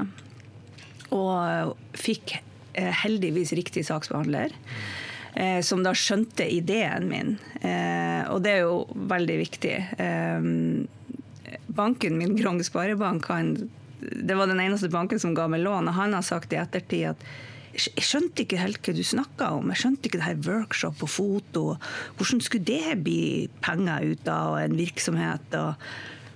og 1.14 1.76
fikk 1.96 2.40
Eh, 2.40 2.55
heldigvis 2.76 3.54
riktig 3.56 3.86
saksbehandler. 3.88 4.54
Eh, 5.36 5.60
som 5.60 5.82
da 5.84 5.92
skjønte 5.92 6.46
ideen 6.48 7.08
min. 7.10 7.34
Eh, 7.60 8.22
og 8.32 8.40
det 8.44 8.54
er 8.54 8.62
jo 8.64 8.84
veldig 8.88 9.40
viktig. 9.42 9.76
banken 11.76 12.16
min, 12.16 12.36
Grong 12.38 12.62
Sparebank, 12.64 13.26
han, 13.28 13.68
det 14.00 14.36
var 14.36 14.48
den 14.48 14.62
eneste 14.62 14.88
banken 14.88 15.20
som 15.20 15.34
ga 15.36 15.44
meg 15.48 15.60
lån. 15.60 15.90
Og 15.90 15.98
han 15.98 16.16
har 16.16 16.24
sagt 16.24 16.54
i 16.56 16.60
ettertid 16.60 17.10
at 17.12 17.28
jeg 17.76 18.06
skjønte 18.06 18.46
ikke 18.46 18.60
helt 18.62 18.80
hva 18.80 18.94
du 18.96 19.02
snakka 19.04 19.50
om. 19.58 19.68
Jeg 19.72 19.82
skjønte 19.82 20.08
ikke 20.08 20.20
det 20.22 20.28
her 20.30 20.44
workshop 20.46 21.02
og 21.04 21.12
foto. 21.12 21.64
Hvordan 22.16 22.40
skulle 22.40 22.64
det 22.64 22.96
bli 23.04 23.48
penger 23.60 24.14
ut 24.14 24.30
av 24.32 24.56
en 24.62 24.78
virksomhet? 24.78 25.58
og 25.60 25.74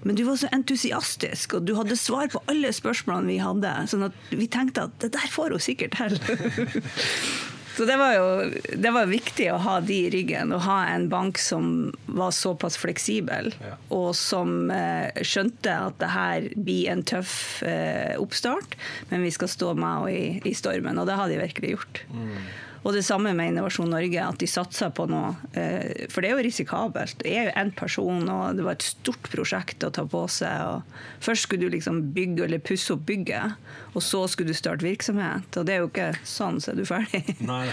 men 0.02 0.16
du 0.16 0.24
var 0.24 0.36
så 0.40 0.48
entusiastisk, 0.56 1.54
og 1.58 1.66
du 1.68 1.74
hadde 1.76 1.96
svar 2.00 2.30
på 2.32 2.40
alle 2.50 2.72
spørsmålene 2.72 3.28
vi 3.34 3.38
hadde. 3.42 3.72
sånn 3.92 4.06
at 4.08 4.12
vi 4.32 4.46
tenkte 4.48 4.86
at 4.88 4.98
det 5.04 5.12
der 5.16 5.28
får 5.32 5.50
hun 5.56 5.60
sikkert 5.60 5.96
til. 6.00 6.18
Så 7.76 7.84
det 7.86 7.94
var 7.96 8.12
jo 8.12 8.24
det 8.82 8.90
var 8.92 9.06
viktig 9.08 9.46
å 9.54 9.58
ha 9.62 9.76
de 9.80 9.94
i 10.02 10.08
ryggen, 10.12 10.50
å 10.52 10.58
ha 10.66 10.80
en 10.90 11.06
bank 11.08 11.38
som 11.40 11.92
var 12.12 12.32
såpass 12.34 12.76
fleksibel, 12.76 13.52
Ja. 13.62 13.76
og 13.94 14.10
som 14.18 14.70
eh, 14.74 15.08
skjønte 15.24 15.76
at 15.86 15.96
det 16.02 16.10
her 16.12 16.48
blir 16.60 16.90
en 16.92 17.04
tøff 17.06 17.62
eh, 17.62 18.18
oppstart, 18.20 18.74
men 19.12 19.22
vi 19.24 19.30
skal 19.32 19.48
stå 19.48 19.70
med 19.78 19.86
henne 19.86 20.10
i, 20.12 20.50
i 20.50 20.54
stormen, 20.58 20.98
og 21.00 21.06
det 21.08 21.16
har 21.22 21.30
de 21.30 21.38
virkelig 21.40 21.70
gjort. 21.76 22.02
Og 22.80 22.94
det 22.96 23.02
samme 23.04 23.34
med 23.36 23.50
Innovasjon 23.50 23.90
Norge, 23.92 24.22
at 24.24 24.38
de 24.40 24.46
satser 24.48 24.88
på 24.96 25.04
noe. 25.10 25.34
eh, 25.52 26.06
For 26.08 26.24
det 26.24 26.30
er 26.30 26.38
jo 26.38 26.44
risikabelt. 26.46 27.18
Det 27.20 27.28
er 27.36 27.50
jo 27.50 27.56
én 27.60 27.72
person, 27.76 28.22
og 28.32 28.56
det 28.56 28.64
var 28.64 28.78
et 28.78 28.86
stort 28.86 29.28
prosjekt 29.28 29.84
å 29.84 29.90
ta 29.92 30.06
på 30.08 30.22
seg. 30.32 30.80
Først 31.20 31.44
skulle 31.44 31.68
du 31.68 31.74
liksom 31.76 31.98
bygge 32.16 32.46
eller 32.46 32.58
pusse 32.64 32.94
opp 32.94 33.04
bygget, 33.10 33.52
og 33.92 34.00
så 34.06 34.22
skulle 34.32 34.54
du 34.54 34.56
starte 34.56 34.86
virksomhet. 34.88 35.60
Og 35.60 35.68
det 35.68 35.74
er 35.76 35.82
jo 35.84 35.90
ikke 35.90 36.08
sånn, 36.24 36.56
så 36.64 36.72
er 36.72 36.80
du 36.80 36.86
ferdig. 36.88 37.36
Nei, 37.52 37.66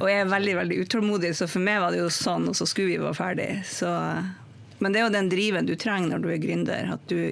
Og 0.00 0.10
jeg 0.10 0.24
er 0.24 0.34
veldig 0.34 0.56
veldig 0.64 0.80
utålmodig, 0.82 1.32
så 1.38 1.46
for 1.46 1.62
meg 1.70 1.78
var 1.86 1.94
det 1.94 2.02
jo 2.02 2.10
sånn, 2.10 2.50
og 2.50 2.58
så 2.58 2.66
skulle 2.66 2.90
vi 2.96 2.98
være 3.06 3.14
ferdig. 3.22 3.50
Så, 3.70 3.94
men 4.82 4.90
det 4.90 4.98
er 5.04 5.06
jo 5.06 5.14
den 5.14 5.30
driven 5.30 5.70
du 5.70 5.76
trenger 5.78 6.16
når 6.16 6.26
du 6.26 6.30
er 6.34 6.42
gründer. 6.42 6.92
At 6.98 7.06
du, 7.06 7.30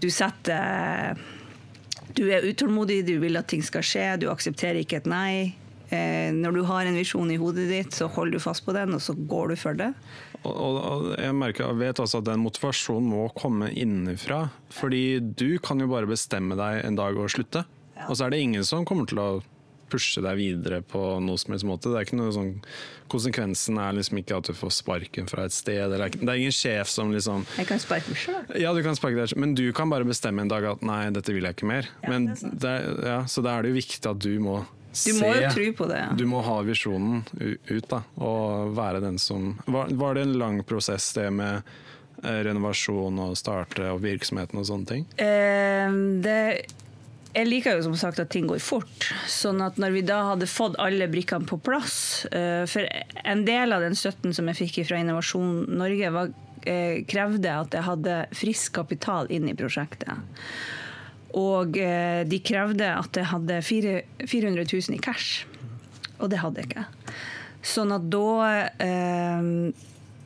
du 0.00 0.08
setter 0.08 1.20
Du 2.16 2.24
er 2.32 2.44
utålmodig, 2.44 3.02
du 3.08 3.18
vil 3.20 3.36
at 3.40 3.48
ting 3.52 3.62
skal 3.64 3.84
skje, 3.84 4.06
du 4.24 4.30
aksepterer 4.32 4.80
ikke 4.80 4.98
et 5.04 5.06
nei. 5.08 5.34
Eh, 5.92 6.32
når 6.32 6.56
du 6.56 6.62
har 6.64 6.88
en 6.88 6.96
visjon 6.96 7.30
i 7.32 7.38
hodet 7.40 7.66
ditt, 7.68 7.92
så 7.92 8.08
holder 8.08 8.38
du 8.38 8.42
fast 8.42 8.64
på 8.64 8.72
den, 8.76 8.94
og 8.96 9.02
så 9.04 9.12
går 9.12 9.52
du 9.52 9.56
for 9.60 9.76
det. 9.76 9.90
Og, 10.42 10.56
og, 10.56 11.08
jeg 11.20 11.36
merker, 11.36 11.68
jeg 11.68 11.80
vet 11.82 12.00
altså 12.02 12.22
at 12.22 12.30
den 12.30 12.42
motivasjonen 12.42 13.10
må 13.12 13.26
komme 13.36 13.68
innenfra. 13.76 14.46
Fordi 14.72 15.20
du 15.20 15.58
kan 15.62 15.82
jo 15.82 15.90
bare 15.92 16.08
bestemme 16.08 16.56
deg 16.58 16.82
en 16.86 16.98
dag 16.98 17.18
og 17.20 17.30
slutte. 17.34 17.66
Ja. 17.98 18.08
Og 18.08 18.16
så 18.16 18.26
er 18.26 18.34
det 18.34 18.40
ingen 18.42 18.64
som 18.66 18.88
kommer 18.88 19.06
til 19.10 19.20
å 19.20 19.30
pushe 19.92 20.22
deg 20.24 20.38
videre 20.38 20.80
på 20.88 21.00
noe 21.20 21.36
som 21.36 21.52
helst 21.52 21.68
måte. 21.68 21.92
Det 21.92 22.00
er 22.00 22.06
ikke 22.06 22.18
noe 22.18 22.32
sånn, 22.32 22.52
konsekvensen 23.12 23.76
er 23.76 23.96
liksom 23.98 24.22
ikke 24.22 24.38
at 24.40 24.48
du 24.48 24.56
får 24.56 24.72
sparken 24.78 25.28
fra 25.28 25.44
et 25.44 25.54
sted. 25.54 25.84
Eller, 25.84 26.08
det 26.14 26.24
er 26.24 26.40
ingen 26.40 26.56
sjef 26.56 26.88
som 26.88 27.12
liksom 27.12 27.44
Jeg 27.58 27.68
kan 27.68 27.82
sparke 27.82 28.14
meg 28.14 28.22
sjøl. 28.22 28.44
Ja, 28.62 28.72
du 28.72 28.80
kan 28.86 28.96
sparke 28.98 29.20
deg, 29.20 29.36
men 29.36 29.52
du 29.58 29.66
kan 29.76 29.92
bare 29.92 30.08
bestemme 30.08 30.44
en 30.44 30.52
dag 30.52 30.66
at 30.72 30.84
nei, 30.86 31.02
dette 31.12 31.36
vil 31.36 31.44
jeg 31.44 31.58
ikke 31.58 31.68
mer. 31.68 31.90
Ja, 32.00 32.14
men 32.14 32.30
det 32.32 32.72
er, 32.72 32.88
ja, 33.12 33.18
så 33.28 33.44
da 33.44 33.58
er 33.58 33.66
det 33.66 33.74
jo 33.74 33.82
viktig 33.82 34.08
at 34.08 34.24
du 34.24 34.32
må 34.40 34.62
Du 34.92 35.14
må 35.18 35.32
jo 35.36 35.48
tro 35.54 35.68
på 35.78 35.88
det. 35.88 36.00
Ja. 36.02 36.10
Du 36.18 36.26
må 36.28 36.42
ha 36.44 36.58
visjonen 36.66 37.22
ut, 37.40 37.88
da, 37.88 38.02
og 38.20 38.76
være 38.76 39.00
den 39.04 39.18
som 39.22 39.54
Var, 39.64 39.94
var 39.96 40.14
det 40.18 40.26
en 40.26 40.36
lang 40.40 40.60
prosess, 40.68 41.12
det 41.16 41.30
med 41.32 41.62
eh, 42.22 42.42
renovasjon 42.48 43.18
og 43.24 43.34
starte 43.40 43.88
og 43.92 44.02
virksomheten 44.04 44.60
og 44.60 44.68
sånne 44.68 44.90
ting? 44.92 45.06
Eh, 45.16 45.96
det, 46.24 46.38
jeg 47.32 47.48
liker 47.48 47.78
jo 47.78 47.86
som 47.86 47.96
sagt 47.96 48.20
at 48.20 48.30
ting 48.32 48.48
går 48.50 48.60
fort. 48.60 49.08
Sånn 49.30 49.62
at 49.64 49.78
når 49.80 49.96
vi 49.96 50.04
da 50.04 50.20
hadde 50.32 50.48
fått 50.50 50.76
alle 50.82 51.08
brikkene 51.12 51.48
på 51.48 51.56
plass 51.64 52.26
eh, 52.28 52.64
For 52.68 52.84
en 53.24 53.46
del 53.48 53.72
av 53.72 53.84
den 53.84 53.96
støtten 53.96 54.36
som 54.36 54.50
jeg 54.50 54.60
fikk 54.60 54.82
fra 54.90 55.00
Innovasjon 55.00 55.64
Norge, 55.80 56.12
var, 56.12 56.34
eh, 56.68 57.00
krevde 57.08 57.56
at 57.64 57.72
jeg 57.72 57.88
hadde 57.88 58.18
frisk 58.36 58.76
kapital 58.76 59.32
inn 59.32 59.48
i 59.48 59.56
prosjektet. 59.56 60.20
Og 61.38 61.78
eh, 61.80 62.22
de 62.28 62.40
krevde 62.44 62.88
at 62.92 63.16
jeg 63.16 63.30
hadde 63.30 63.60
400 63.64 64.66
000 64.68 64.96
i 64.96 65.00
cash. 65.02 65.46
Og 66.20 66.30
det 66.32 66.42
hadde 66.42 66.62
jeg 66.62 66.70
ikke. 66.70 66.86
Sånn 67.62 67.94
at 67.94 68.06
da 68.10 68.28
eh, 68.82 69.50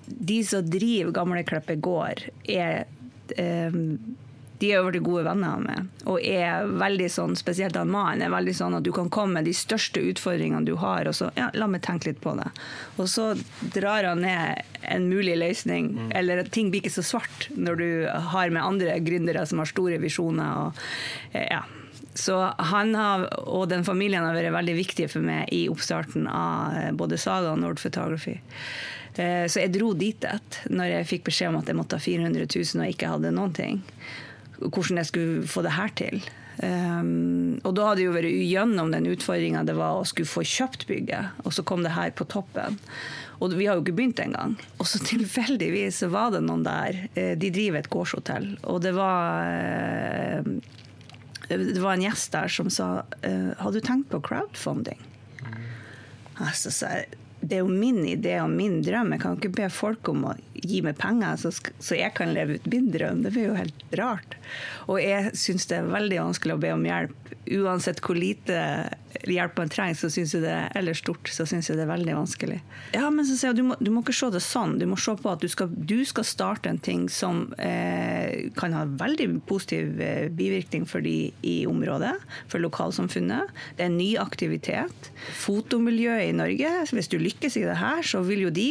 De 0.07 0.39
som 0.49 0.67
driver 0.71 1.13
Gamle 1.15 1.45
Kleppe 1.47 1.77
gård, 1.83 2.25
er 2.49 2.87
eh, 3.37 3.81
de 4.59 4.71
er 4.73 4.79
jo 4.81 4.89
blitt 4.89 5.05
gode 5.05 5.25
venner 5.27 5.61
med, 5.61 5.89
og 6.09 6.21
er 6.25 6.65
veldig 6.81 7.09
sånn, 7.13 7.35
spesielt 7.37 7.77
han 7.77 7.91
mannen, 7.93 8.23
er 8.25 8.33
veldig 8.33 8.55
sånn 8.57 8.77
at 8.79 8.87
du 8.87 8.93
kan 8.97 9.11
komme 9.13 9.37
med 9.39 9.49
de 9.49 9.53
største 9.57 10.01
utfordringene 10.01 10.65
du 10.65 10.75
har, 10.81 11.05
og 11.11 11.17
så 11.19 11.29
ja, 11.37 11.51
la 11.53 11.69
meg 11.69 11.83
tenke 11.85 12.09
litt 12.09 12.23
på 12.25 12.33
det. 12.39 12.49
Og 12.97 13.11
så 13.13 13.31
drar 13.75 14.09
han 14.09 14.25
ned 14.25 14.63
en 14.89 15.09
mulig 15.11 15.37
løsning, 15.37 15.91
eller 16.17 16.41
at 16.45 16.53
ting 16.57 16.71
blir 16.73 16.81
ikke 16.85 16.97
så 16.97 17.05
svart 17.05 17.49
når 17.57 17.81
du 17.83 17.89
har 18.33 18.53
med 18.55 18.65
andre 18.65 18.97
gründere 19.05 19.45
som 19.47 19.61
har 19.61 19.69
store 19.69 19.99
visjoner. 20.01 20.67
Og, 20.67 20.85
eh, 21.33 21.49
ja. 21.51 21.63
Så 22.17 22.39
han 22.73 22.95
har, 22.97 23.27
og 23.45 23.69
den 23.69 23.85
familien 23.85 24.25
har 24.25 24.33
vært 24.39 24.55
veldig 24.55 24.77
viktige 24.79 25.11
for 25.13 25.21
meg 25.21 25.51
i 25.53 25.67
oppstarten 25.69 26.25
av 26.33 26.77
eh, 26.81 26.93
både 26.97 27.19
Saga 27.21 27.53
og 27.53 27.61
Nord 27.61 27.83
Photography. 27.83 28.39
Eh, 29.17 29.45
Så 29.49 29.61
jeg 29.61 29.75
dro 29.75 29.93
dit 29.93 30.25
et, 30.25 30.61
når 30.71 30.95
jeg 30.95 31.11
fikk 31.13 31.27
beskjed 31.29 31.53
om 31.53 31.61
at 31.61 31.69
jeg 31.69 31.77
måtte 31.77 31.99
ha 31.99 32.01
400 32.01 32.49
000 32.49 32.85
og 32.87 32.95
ikke 32.95 33.11
hadde 33.13 33.35
noen 33.37 33.53
ting. 33.57 33.83
Hvordan 34.61 35.01
jeg 35.03 35.09
skulle 35.11 35.47
få 35.51 35.63
det 35.67 35.77
her 35.77 35.93
til. 35.99 36.21
Um, 36.57 37.59
og 37.69 37.75
da 37.77 37.91
hadde 37.91 38.01
jeg 38.01 38.09
jo 38.09 38.15
vært 38.15 38.31
gjennom 38.49 38.89
den 38.95 39.09
utfordringa 39.13 39.61
det 39.69 39.75
var 39.77 39.99
å 39.99 40.07
skulle 40.09 40.31
få 40.31 40.41
kjøpt 40.41 40.87
bygget, 40.89 41.35
og 41.45 41.53
så 41.53 41.65
kom 41.69 41.83
det 41.85 41.93
her 41.93 42.15
på 42.17 42.25
toppen. 42.33 42.79
Og 43.45 43.53
vi 43.53 43.67
har 43.69 43.77
jo 43.77 43.83
ikke 43.85 43.97
begynt 43.99 44.23
engang. 44.25 44.55
Og 44.81 44.89
så 44.89 45.03
tilfeldigvis 45.11 46.01
var 46.09 46.33
det 46.33 46.41
noen 46.47 46.65
der. 46.65 47.03
eh, 47.13 47.35
De 47.37 47.53
driver 47.53 47.83
et 47.83 47.91
gårdshotell, 47.93 48.49
og 48.65 48.81
det 48.87 48.95
var 48.97 49.53
eh, 49.53 50.49
det 51.47 51.79
var 51.79 51.93
en 51.95 52.03
gjest 52.09 52.33
der 52.35 52.49
som 52.51 52.67
sa 52.75 53.05
eh, 53.23 53.53
Har 53.61 53.71
du 53.71 53.79
tenkt 53.85 54.09
på 54.11 54.19
crowdfunding? 54.25 54.99
Altså, 56.43 56.73
så 56.75 56.89
jeg, 56.91 57.13
det 57.41 57.59
er 57.59 57.63
jo 57.63 57.71
min 57.71 58.01
idé 58.09 58.35
og 58.43 58.51
min 58.51 58.81
drøm. 58.85 59.13
Jeg 59.15 59.23
kan 59.23 59.37
ikke 59.39 59.53
be 59.61 59.69
folk 59.71 60.09
om 60.11 60.25
å 60.33 60.33
gi 60.63 60.83
meg 60.85 60.99
penger 61.01 61.41
så, 61.41 61.53
så 61.53 61.99
jeg 61.99 62.15
kan 62.17 62.33
leve 62.37 62.59
ut 62.59 62.69
min 62.73 62.91
drøm. 62.95 63.25
Det 63.25 63.35
blir 63.35 63.51
jo 63.51 63.59
helt 63.59 63.97
rart. 63.99 64.37
Og 64.87 65.01
jeg 65.03 65.35
syns 65.39 65.69
det 65.71 65.81
er 65.81 65.91
veldig 65.91 66.23
vanskelig 66.29 66.57
å 66.57 66.63
be 66.63 66.75
om 66.75 66.87
hjelp. 66.87 67.33
Uansett 67.57 68.01
hvor 68.03 68.19
lite 68.19 68.57
hjelp 69.25 69.59
man 69.59 69.71
trenger, 69.73 69.97
så 69.99 70.11
syns 70.13 70.35
jeg 70.35 70.45
det 70.45 70.55
eller 70.77 70.97
stort, 70.97 71.29
så 71.33 71.47
syns 71.49 71.71
jeg 71.71 71.79
det 71.79 71.87
er 71.87 71.91
veldig 71.91 72.17
vanskelig. 72.19 72.59
Ja, 72.95 73.09
men 73.13 73.27
så 73.27 73.37
sier 73.37 73.53
jeg, 73.53 73.59
du 73.61 73.69
må, 73.71 73.77
du 73.81 73.91
må 73.95 74.03
ikke 74.03 74.17
se 74.17 74.31
det 74.35 74.43
sånn. 74.45 74.77
Du 74.81 74.87
må 74.91 74.99
se 75.01 75.15
på 75.19 75.31
at 75.31 75.43
du 75.43 75.49
skal, 75.51 75.71
du 75.73 75.99
skal 76.09 76.27
starte 76.27 76.71
en 76.71 76.81
ting 76.83 77.07
som 77.13 77.47
eh, 77.63 78.51
kan 78.59 78.75
ha 78.77 78.85
veldig 79.01 79.29
positiv 79.49 80.01
eh, 80.03 80.27
bivirkning 80.33 80.87
for 80.89 81.05
de 81.05 81.31
i 81.47 81.57
området, 81.69 82.15
for 82.53 82.63
lokalsamfunnet. 82.63 83.53
Det 83.79 83.87
er 83.87 83.91
en 83.91 83.99
ny 84.01 84.11
aktivitet. 84.21 85.11
Fotomiljøet 85.41 86.31
i 86.31 86.37
Norge, 86.37 86.75
hvis 86.93 87.11
du 87.13 87.19
lykkes 87.21 87.59
i 87.61 87.67
det 87.67 87.79
her, 87.81 88.03
så 88.07 88.23
vil 88.27 88.47
jo 88.47 88.55
de 88.55 88.69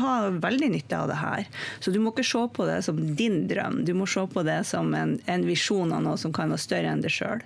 ha 0.00 0.18
veldig 0.34 0.72
nytte 0.74 0.98
av 0.98 1.07
det 1.08 1.20
her. 1.20 1.46
Så 1.80 1.92
du 1.94 2.00
må 2.02 2.12
ikke 2.12 2.26
se 2.26 2.44
på 2.54 2.66
det 2.68 2.80
som 2.86 2.98
din 3.18 3.46
drøm, 3.50 3.82
du 3.88 3.94
må 3.96 4.08
se 4.08 4.24
på 4.30 4.44
det 4.46 4.60
som 4.68 4.92
en, 4.94 5.18
en 5.26 5.46
visjon 5.48 5.94
av 5.94 6.04
noe 6.04 6.18
som 6.20 6.34
kan 6.34 6.52
være 6.54 6.64
større 6.64 6.92
enn 6.92 7.04
deg 7.04 7.14
sjøl. 7.14 7.44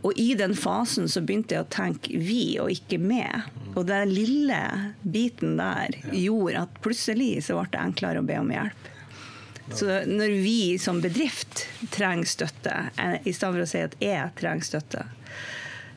Og 0.00 0.16
i 0.16 0.32
den 0.34 0.54
fasen 0.56 1.10
så 1.12 1.20
begynte 1.20 1.56
jeg 1.56 1.66
å 1.66 1.72
tenke 1.72 2.20
vi 2.24 2.44
og 2.62 2.72
ikke 2.72 2.96
med. 3.02 3.50
Og 3.74 3.84
den 3.90 4.14
lille 4.14 4.60
biten 5.02 5.58
der 5.60 5.98
gjorde 6.08 6.64
at 6.64 6.80
plutselig 6.84 7.34
så 7.44 7.58
ble 7.58 7.68
det 7.74 7.82
enklere 7.82 8.22
å 8.22 8.26
be 8.26 8.38
om 8.40 8.54
hjelp. 8.54 8.88
Så 9.76 10.00
når 10.08 10.32
vi 10.42 10.78
som 10.82 10.98
bedrift 11.04 11.66
trenger 11.94 12.26
støtte, 12.26 12.90
eh, 12.96 13.20
i 13.22 13.32
stedet 13.32 13.54
for 13.54 13.62
å 13.62 13.70
si 13.70 13.82
at 13.84 13.94
jeg 14.02 14.32
trenger 14.40 14.66
støtte 14.66 15.04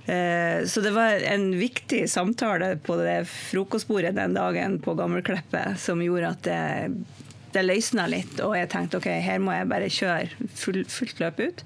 Så 0.05 0.81
det 0.83 0.91
var 0.91 1.21
en 1.31 1.45
viktig 1.55 2.01
samtale 2.11 2.73
på 2.83 2.97
det 2.99 3.21
frokostbordet 3.29 4.15
den 4.17 4.33
dagen 4.35 4.79
på 4.83 4.97
Gammelkleppet 4.99 5.79
som 5.79 6.01
gjorde 6.03 6.31
at 6.33 6.41
det, 6.43 6.57
det 7.55 7.63
løsna 7.63 8.09
litt, 8.11 8.35
og 8.43 8.57
jeg 8.57 8.67
tenkte 8.73 8.99
ok, 8.99 9.07
her 9.23 9.39
må 9.39 9.55
jeg 9.55 9.69
bare 9.71 9.87
kjøre 9.93 10.49
full, 10.59 10.81
fullt 10.91 11.23
løp 11.23 11.39
ut. 11.45 11.63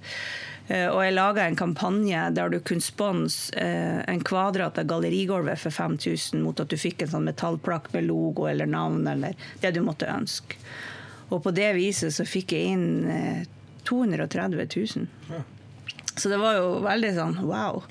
Eh, 0.67 0.85
Og 0.91 0.99
jeg 1.01 1.15
laga 1.15 1.47
en 1.47 1.55
kampanje 1.55 2.25
der 2.35 2.51
du 2.51 2.59
kunne 2.59 2.83
sponse 2.83 3.55
eh, 3.55 4.01
en 4.05 4.21
kvadrat 4.21 4.77
av 4.81 4.85
gallerigulvet 4.89 5.57
for 5.61 5.71
5000 5.71 6.43
mot 6.43 6.59
at 6.59 6.69
du 6.69 6.77
fikk 6.77 7.01
en 7.05 7.13
sånn 7.15 7.27
metallplakk 7.29 7.89
med 7.95 8.05
logo 8.09 8.49
eller 8.51 8.67
navn 8.69 9.07
eller 9.07 9.33
det 9.63 9.71
du 9.77 9.81
måtte 9.81 10.09
ønske. 10.11 10.59
Og 11.31 11.41
på 11.43 11.51
det 11.55 11.73
viset 11.75 12.13
så 12.15 12.25
fikk 12.27 12.53
jeg 12.55 12.73
inn 12.75 12.87
eh, 13.11 13.45
230 13.87 14.59
000. 14.59 15.07
Så 16.17 16.29
det 16.33 16.41
var 16.41 16.57
jo 16.57 16.81
veldig 16.85 17.13
sånn 17.17 17.39
wow. 17.45 17.83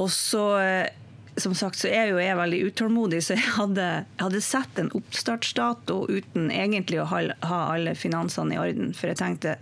Og 0.00 0.08
så, 0.10 0.44
eh, 0.60 0.88
som 1.36 1.54
sagt, 1.56 1.78
så 1.80 1.88
er 1.88 2.10
jo 2.10 2.20
jeg 2.20 2.36
veldig 2.36 2.58
utålmodig, 2.68 3.18
så 3.24 3.36
jeg 3.36 3.52
hadde, 3.56 3.86
jeg 4.04 4.20
hadde 4.20 4.40
sett 4.44 4.80
en 4.80 4.90
oppstartsdato 4.96 5.98
uten 6.08 6.50
egentlig 6.52 7.00
å 7.00 7.06
ha, 7.08 7.22
ha 7.48 7.60
alle 7.74 7.94
finansene 7.96 8.56
i 8.56 8.60
orden. 8.60 8.92
For 8.96 9.12
jeg 9.12 9.20
tenkte 9.20 9.56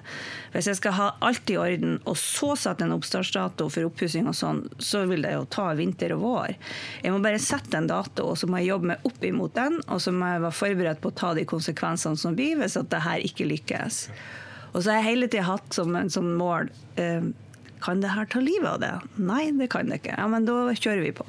hvis 0.55 0.67
jeg 0.71 0.81
skal 0.81 0.97
ha 0.99 1.09
alt 1.27 1.51
i 1.51 1.59
orden, 1.63 1.99
og 2.11 2.19
så 2.19 2.57
sette 2.59 2.87
en 2.87 2.95
oppstartsdato 2.97 3.69
for 3.71 3.87
oppussing 3.87 4.31
og 4.31 4.39
sånn, 4.39 4.65
så 4.83 5.05
vil 5.11 5.27
det 5.27 5.35
jo 5.37 5.47
ta 5.51 5.69
vinter 5.79 6.15
og 6.17 6.25
vår. 6.27 6.59
Jeg 7.05 7.15
må 7.15 7.23
bare 7.23 7.43
sette 7.43 7.79
en 7.79 7.91
dato, 7.91 8.33
og 8.33 8.39
så 8.39 8.51
må 8.51 8.63
jeg 8.63 8.73
jobbe 8.73 8.93
meg 8.93 9.11
opp 9.11 9.27
imot 9.27 9.59
den, 9.59 9.79
og 9.87 10.03
så 10.03 10.15
må 10.15 10.35
jeg 10.35 10.45
være 10.47 10.61
forberedt 10.63 11.03
på 11.03 11.15
å 11.15 11.19
ta 11.23 11.35
de 11.39 11.47
konsekvensene 11.51 12.19
som 12.19 12.39
blir 12.39 12.59
hvis 12.59 12.79
at 12.79 12.91
det 12.91 13.03
her 13.07 13.27
ikke 13.31 13.51
lykkes. 13.51 14.05
Og 14.73 14.83
så 14.83 14.91
har 14.93 15.01
jeg 15.01 15.09
hele 15.11 15.31
tida 15.31 15.47
hatt 15.49 15.77
som 15.77 15.95
en 15.99 16.11
sånn 16.13 16.33
mål 16.39 16.71
eh, 17.01 17.31
Kan 17.85 18.03
det 18.03 18.13
her 18.15 18.29
ta 18.31 18.43
livet 18.45 18.69
av 18.69 18.83
det? 18.83 18.93
Nei, 19.23 19.47
det 19.57 19.71
kan 19.73 19.89
det 19.91 20.03
ikke. 20.03 20.19
Ja, 20.19 20.27
men 20.31 20.49
da 20.49 20.69
kjører 20.77 21.03
vi 21.05 21.15
på. 21.17 21.27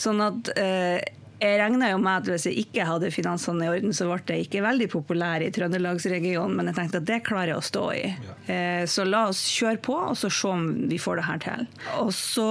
Sånn 0.00 0.22
at 0.24 0.50
eh, 0.58 1.04
jeg 1.42 1.58
regna 1.60 1.90
jo 1.90 1.98
med 2.00 2.22
at 2.22 2.30
hvis 2.30 2.46
jeg 2.48 2.62
ikke 2.64 2.86
hadde 2.88 3.10
finansene 3.12 3.66
i 3.66 3.70
orden, 3.74 3.92
så 3.94 4.06
ble 4.08 4.38
jeg 4.38 4.46
ikke 4.46 4.62
veldig 4.64 4.86
populær 4.92 5.44
i 5.44 5.50
Trøndelagsregionen, 5.52 6.54
men 6.56 6.70
jeg 6.70 6.78
tenkte 6.78 7.02
at 7.02 7.08
det 7.10 7.20
klarer 7.26 7.52
jeg 7.52 7.60
å 7.60 7.66
stå 7.68 7.84
i. 7.92 8.04
Eh, 8.48 8.84
så 8.88 9.04
la 9.04 9.26
oss 9.28 9.42
kjøre 9.52 9.82
på, 9.84 9.98
og 10.14 10.16
så 10.18 10.30
se 10.32 10.54
om 10.54 10.64
vi 10.88 11.00
får 11.02 11.20
det 11.20 11.28
her 11.28 11.42
til. 11.44 11.66
Og 12.00 12.14
så 12.16 12.48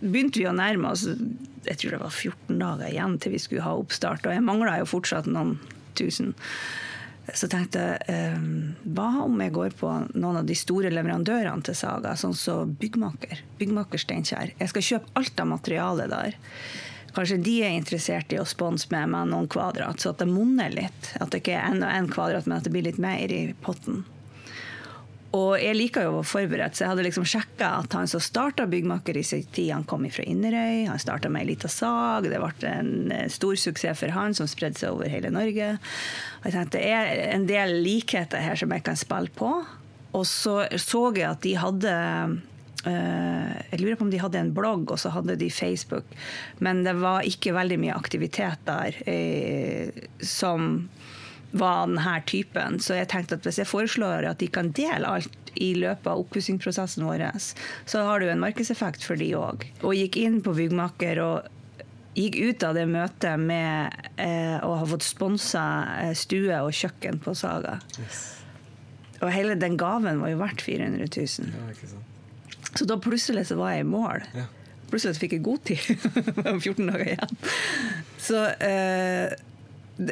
begynte 0.00 0.40
vi 0.40 0.46
å 0.46 0.54
nærme 0.54 0.92
oss 0.94 1.08
Jeg 1.66 1.80
tror 1.80 1.96
det 1.96 1.98
var 2.00 2.12
14 2.14 2.60
dager 2.60 2.86
igjen 2.88 3.16
til 3.20 3.34
vi 3.34 3.40
skulle 3.42 3.64
ha 3.66 3.74
oppstart, 3.76 4.24
og 4.24 4.32
jeg 4.32 4.44
mangla 4.46 4.78
jo 4.80 4.88
fortsatt 4.88 5.26
noen 5.28 5.58
tusen. 5.98 6.32
Så 7.34 7.48
tenkte 7.50 7.82
jeg 7.82 8.12
eh, 8.12 8.44
hva 8.96 9.08
om 9.24 9.40
jeg 9.42 9.52
går 9.52 9.74
på 9.78 9.90
noen 10.14 10.40
av 10.40 10.46
de 10.48 10.56
store 10.56 10.92
leverandørene 10.92 11.64
til 11.66 11.76
Saga, 11.76 12.14
sånn 12.16 12.36
som 12.36 12.64
så 12.64 12.76
Byggmaker. 12.80 13.42
Byggmaker 13.58 14.00
Steinkjer. 14.00 14.54
Jeg 14.58 14.72
skal 14.72 14.86
kjøpe 14.90 15.12
alt 15.20 15.42
av 15.42 15.50
materialet 15.50 16.12
der. 16.14 16.38
Kanskje 17.16 17.40
de 17.42 17.56
er 17.66 17.74
interessert 17.74 18.32
i 18.32 18.38
å 18.40 18.46
sponse 18.48 18.88
med 18.92 19.10
meg 19.12 19.30
noen 19.30 19.48
kvadrat, 19.50 20.00
så 20.00 20.12
at 20.12 20.22
det 20.22 20.28
monner 20.30 20.72
litt. 20.72 21.12
At 21.20 21.32
det 21.32 21.42
ikke 21.42 21.56
er 21.56 21.72
én 21.72 21.82
og 21.82 21.90
én 21.90 22.08
kvadrat, 22.12 22.46
men 22.46 22.60
at 22.60 22.68
det 22.68 22.72
blir 22.74 22.86
litt 22.86 23.00
mer 23.02 23.32
i 23.34 23.42
potten. 23.64 24.04
Og 25.36 25.58
jeg 25.60 25.76
liker 25.76 26.06
jo 26.06 26.12
å 26.14 26.18
være 26.22 26.28
forberedt, 26.30 26.76
så 26.76 26.84
jeg 26.84 26.92
hadde 26.94 27.04
liksom 27.04 27.26
sjekka 27.28 27.68
at 27.82 27.92
han 27.98 28.08
som 28.08 28.22
starta 28.24 28.64
Byggmaker 28.70 29.18
i 29.20 29.24
sin 29.26 29.44
tid, 29.52 29.74
han 29.74 29.84
kom 29.88 30.06
fra 30.08 30.24
Inderøy. 30.24 30.86
Han 30.88 31.02
starta 31.02 31.28
med 31.28 31.44
ei 31.44 31.50
lita 31.50 31.68
sag. 31.68 32.30
Det 32.32 32.40
ble 32.40 32.70
en 32.70 33.12
eh, 33.12 33.26
stor 33.32 33.58
suksess 33.60 34.00
for 34.00 34.14
han, 34.16 34.36
som 34.36 34.48
spredde 34.48 34.80
seg 34.80 34.96
over 34.96 35.12
hele 35.12 35.32
Norge. 35.34 35.74
Og 36.40 36.48
jeg 36.48 36.56
tenkte 36.56 36.80
det 36.80 36.94
er 36.96 37.12
en 37.34 37.44
del 37.48 37.76
likheter 37.84 38.40
her 38.40 38.56
som 38.56 38.72
jeg 38.72 38.86
kan 38.88 38.96
spille 38.96 39.34
på. 39.36 39.52
Og 40.16 40.24
så 40.24 40.62
så 40.80 41.02
jeg 41.12 41.28
at 41.28 41.44
de 41.44 41.52
hadde 41.60 41.92
uh, 42.88 43.50
Jeg 43.68 43.80
lurer 43.82 43.98
på 43.98 44.06
om 44.06 44.12
de 44.12 44.22
hadde 44.22 44.40
en 44.40 44.54
blogg, 44.56 44.88
og 44.94 45.00
så 45.02 45.12
hadde 45.12 45.36
de 45.36 45.50
Facebook. 45.52 46.08
Men 46.64 46.86
det 46.86 46.96
var 47.02 47.28
ikke 47.28 47.52
veldig 47.52 47.76
mye 47.84 47.98
aktivitet 47.98 48.64
der 48.64 48.96
uh, 49.04 50.06
som 50.24 50.88
var 51.50 51.86
denne 51.86 52.16
typen. 52.28 52.78
Så 52.82 52.96
jeg 52.98 53.08
tenkte 53.12 53.38
at 53.38 53.46
hvis 53.46 53.60
jeg 53.62 53.68
foreslår 53.70 54.26
at 54.28 54.40
de 54.42 54.48
kan 54.52 54.72
dele 54.76 55.08
alt 55.18 55.52
i 55.58 55.72
løpet 55.78 56.06
av 56.10 56.20
oppussingsprosessen 56.22 57.06
vår, 57.08 57.24
så 57.88 58.02
har 58.06 58.24
jo 58.24 58.32
en 58.32 58.42
markedseffekt 58.42 59.06
for 59.06 59.18
de 59.20 59.32
òg. 59.38 59.64
Og 59.82 59.96
gikk 59.96 60.20
inn 60.20 60.42
på 60.44 60.54
Byggmaker 60.56 61.22
og 61.24 61.48
gikk 62.18 62.36
ut 62.36 62.66
av 62.66 62.74
det 62.78 62.86
møtet 62.90 63.40
med 63.40 63.94
eh, 64.18 64.58
å 64.64 64.74
ha 64.80 64.86
fått 64.90 65.06
sponsa 65.06 65.64
eh, 66.02 66.14
stue 66.18 66.60
og 66.64 66.74
kjøkken 66.74 67.20
på 67.22 67.34
Saga. 67.38 67.78
Yes. 68.02 68.22
Og 69.18 69.32
hele 69.34 69.56
den 69.58 69.78
gaven 69.78 70.20
var 70.22 70.30
jo 70.32 70.38
verdt 70.40 70.62
400 70.62 71.08
000. 71.10 71.50
Ja, 71.54 72.04
så 72.74 72.86
da 72.86 72.98
plutselig 73.02 73.48
så 73.48 73.58
var 73.58 73.74
jeg 73.74 73.86
i 73.86 73.88
mål. 73.88 74.22
Ja. 74.36 74.46
Plutselig 74.88 75.18
fikk 75.20 75.36
jeg 75.36 75.44
god 75.46 75.62
tid. 75.68 75.84
14 76.64 76.90
dager 76.90 77.06
igjen. 77.12 77.38
Så, 78.22 78.44
eh, 78.62 79.34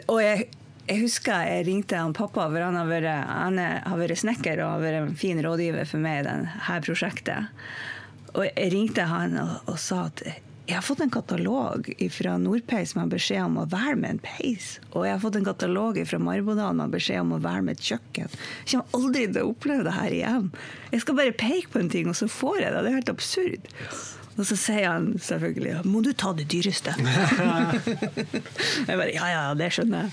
og 0.07 0.21
jeg 0.23 0.49
jeg 0.87 1.03
husker 1.03 1.47
jeg 1.51 1.67
ringte 1.67 1.99
han 1.99 2.15
pappa, 2.17 2.47
for 2.47 2.63
han 2.63 2.79
har 2.79 2.89
vært, 2.89 3.11
han 3.27 3.59
har 3.59 3.99
vært 3.99 4.23
snekker 4.23 4.63
og 4.63 4.77
har 4.77 4.85
vært 4.85 5.03
en 5.03 5.15
fin 5.19 5.43
rådgiver 5.43 5.89
for 5.89 6.03
meg 6.03 6.23
i 6.23 6.27
dette 6.29 6.81
prosjektet. 6.87 7.63
Og 8.37 8.45
jeg 8.47 8.73
ringte 8.75 9.07
han 9.09 9.39
og, 9.41 9.55
og 9.73 9.81
sa 9.81 10.07
at 10.11 10.23
jeg 10.67 10.75
har 10.75 10.83
fått 10.83 11.05
en 11.05 11.13
katalog 11.15 11.87
fra 12.11 12.33
Nordpeis 12.43 12.97
med 12.99 13.13
beskjed 13.15 13.45
om 13.45 13.61
å 13.63 13.69
være 13.71 13.95
med 14.01 14.17
en 14.17 14.23
peis. 14.25 14.81
Og 14.91 15.05
jeg 15.07 15.15
har 15.15 15.23
fått 15.23 15.39
en 15.39 15.47
katalog 15.47 16.01
fra 16.11 16.19
Marbodal 16.19 16.75
med 16.75 16.95
beskjed 16.97 17.23
om 17.23 17.37
å 17.37 17.39
være 17.45 17.63
med 17.69 17.79
et 17.79 17.87
kjøkken. 17.87 18.35
Jeg 18.65 18.73
kommer 18.73 18.99
aldri 18.99 19.29
til 19.29 19.45
å 19.45 19.53
oppleve 19.53 19.87
det 19.87 19.95
her 19.95 20.17
igjen. 20.19 20.51
Jeg 20.91 21.05
skal 21.05 21.19
bare 21.23 21.39
peke 21.39 21.71
på 21.71 21.85
en 21.85 21.93
ting, 21.93 22.11
og 22.11 22.19
så 22.19 22.27
får 22.27 22.59
jeg 22.65 22.75
det. 22.75 22.83
Det 22.83 22.91
er 22.91 22.99
helt 22.99 23.15
absurd. 23.15 23.71
Yes. 23.87 24.16
Og 24.37 24.45
så 24.45 24.57
sier 24.61 24.89
han 24.91 25.15
selvfølgelig 25.23 25.83
'må 25.89 26.03
du 26.05 26.13
ta 26.13 26.33
det 26.37 26.47
dyreste'? 26.53 26.93
jeg 28.89 28.99
bare 29.01 29.13
ja, 29.15 29.27
ja, 29.33 29.45
det 29.57 29.71
skjønner 29.73 30.05
jeg. 30.05 30.11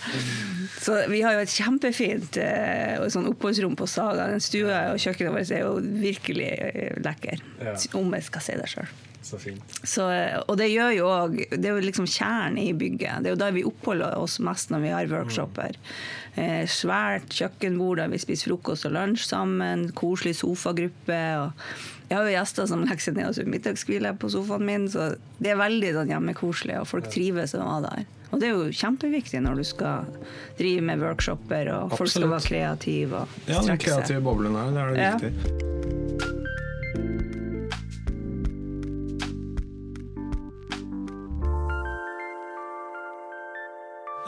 Så 0.79 0.99
vi 1.11 1.21
har 1.23 1.35
jo 1.35 1.43
et 1.43 1.51
kjempefint 1.51 2.37
eh, 2.39 3.03
sånn 3.11 3.27
oppholdsrom 3.31 3.75
på 3.79 3.87
Saga. 3.87 4.29
Den 4.31 4.43
stua 4.43 4.93
og 4.93 5.01
kjøkkenet 5.03 5.35
vårt 5.35 5.51
er 5.51 5.65
jo 5.65 5.75
virkelig 5.79 6.51
eh, 6.55 6.93
lekker. 7.03 7.43
Ja. 7.63 7.75
Om 7.99 8.15
jeg 8.15 8.29
skal 8.29 8.47
si 8.47 8.55
det 8.59 8.69
sjøl. 8.71 8.87
Så 9.23 9.39
fint. 9.39 9.77
Så, 9.87 10.05
og 10.47 10.57
det 10.59 10.67
gjør 10.67 10.91
jo 10.97 11.05
òg 11.07 11.37
Det 11.51 11.63
er 11.63 11.77
jo 11.77 11.83
liksom 11.85 12.07
kjernen 12.09 12.59
i 12.59 12.73
bygget. 12.75 13.23
Det 13.23 13.31
er 13.31 13.35
jo 13.37 13.39
der 13.39 13.55
vi 13.55 13.63
oppholder 13.67 14.17
oss 14.19 14.39
mest 14.43 14.73
når 14.73 14.83
vi 14.83 14.91
har 14.91 15.11
workshoper. 15.11 15.79
Eh, 16.35 16.63
svært 16.67 17.29
kjøkkenbord 17.31 18.01
der 18.01 18.11
vi 18.11 18.19
spiser 18.21 18.51
frokost 18.51 18.87
og 18.89 18.95
lunsj 18.97 19.27
sammen. 19.29 19.87
Koselig 19.95 20.35
sofagruppe. 20.41 21.19
jeg 22.09 22.17
har 22.17 22.25
jo 22.27 22.35
gjester 22.35 22.67
som 22.69 22.83
legger 22.87 23.05
seg 23.07 23.19
ned 23.19 23.29
og 23.29 23.37
sover 23.37 23.53
middagshvile 23.55 24.15
på 24.19 24.33
sofaen 24.33 24.67
min, 24.67 24.89
så 24.91 25.13
det 25.39 25.53
er 25.53 25.61
veldig 25.61 25.93
sånn 25.95 26.11
hjemmekoselig, 26.13 26.81
og 26.81 26.89
folk 26.89 27.09
trives 27.13 27.55
å 27.55 27.63
være 27.63 27.89
der. 27.89 28.05
Og 28.33 28.39
det 28.41 28.47
er 28.49 28.55
jo 28.57 28.71
kjempeviktig 28.73 29.43
når 29.45 29.61
du 29.61 29.67
skal 29.69 30.07
drive 30.57 30.81
med 30.81 31.03
workshoper, 31.05 31.69
og 31.69 31.93
Absolutt. 31.93 31.99
folk 31.99 32.15
skal 32.15 32.31
være 32.33 32.47
kreative 32.47 33.21
og. 33.21 33.37
Ja, 33.45 33.61
den 33.61 33.77
kreative 33.77 34.25
boblen 34.25 34.57
her, 34.57 34.73
det 34.73 34.81
er 34.81 34.97
det 34.97 35.05
ja. 35.05 35.13
viktig. 35.21 35.72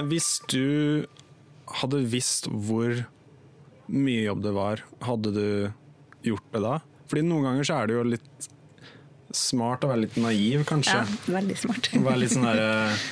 Hvis 0.09 0.29
du 0.51 1.05
hadde 1.81 2.03
visst 2.11 2.49
hvor 2.51 3.05
mye 3.91 4.25
jobb 4.25 4.43
det 4.45 4.53
var, 4.55 4.83
hadde 5.05 5.31
du 5.35 5.47
gjort 6.25 6.51
det 6.53 6.61
da? 6.65 6.75
Fordi 7.09 7.25
noen 7.25 7.45
ganger 7.49 7.67
så 7.67 7.79
er 7.79 7.89
det 7.89 7.97
jo 7.97 8.05
litt 8.15 8.49
smart 9.35 9.83
å 9.85 9.91
være 9.91 10.05
litt 10.05 10.17
naiv, 10.21 10.63
kanskje. 10.69 11.01
Ja, 11.01 11.35
veldig 11.35 11.57
smart. 11.59 11.89
være 11.93 12.21
litt 12.21 12.33
sånn 12.33 12.47
der, 12.47 12.63
eh, 12.65 13.05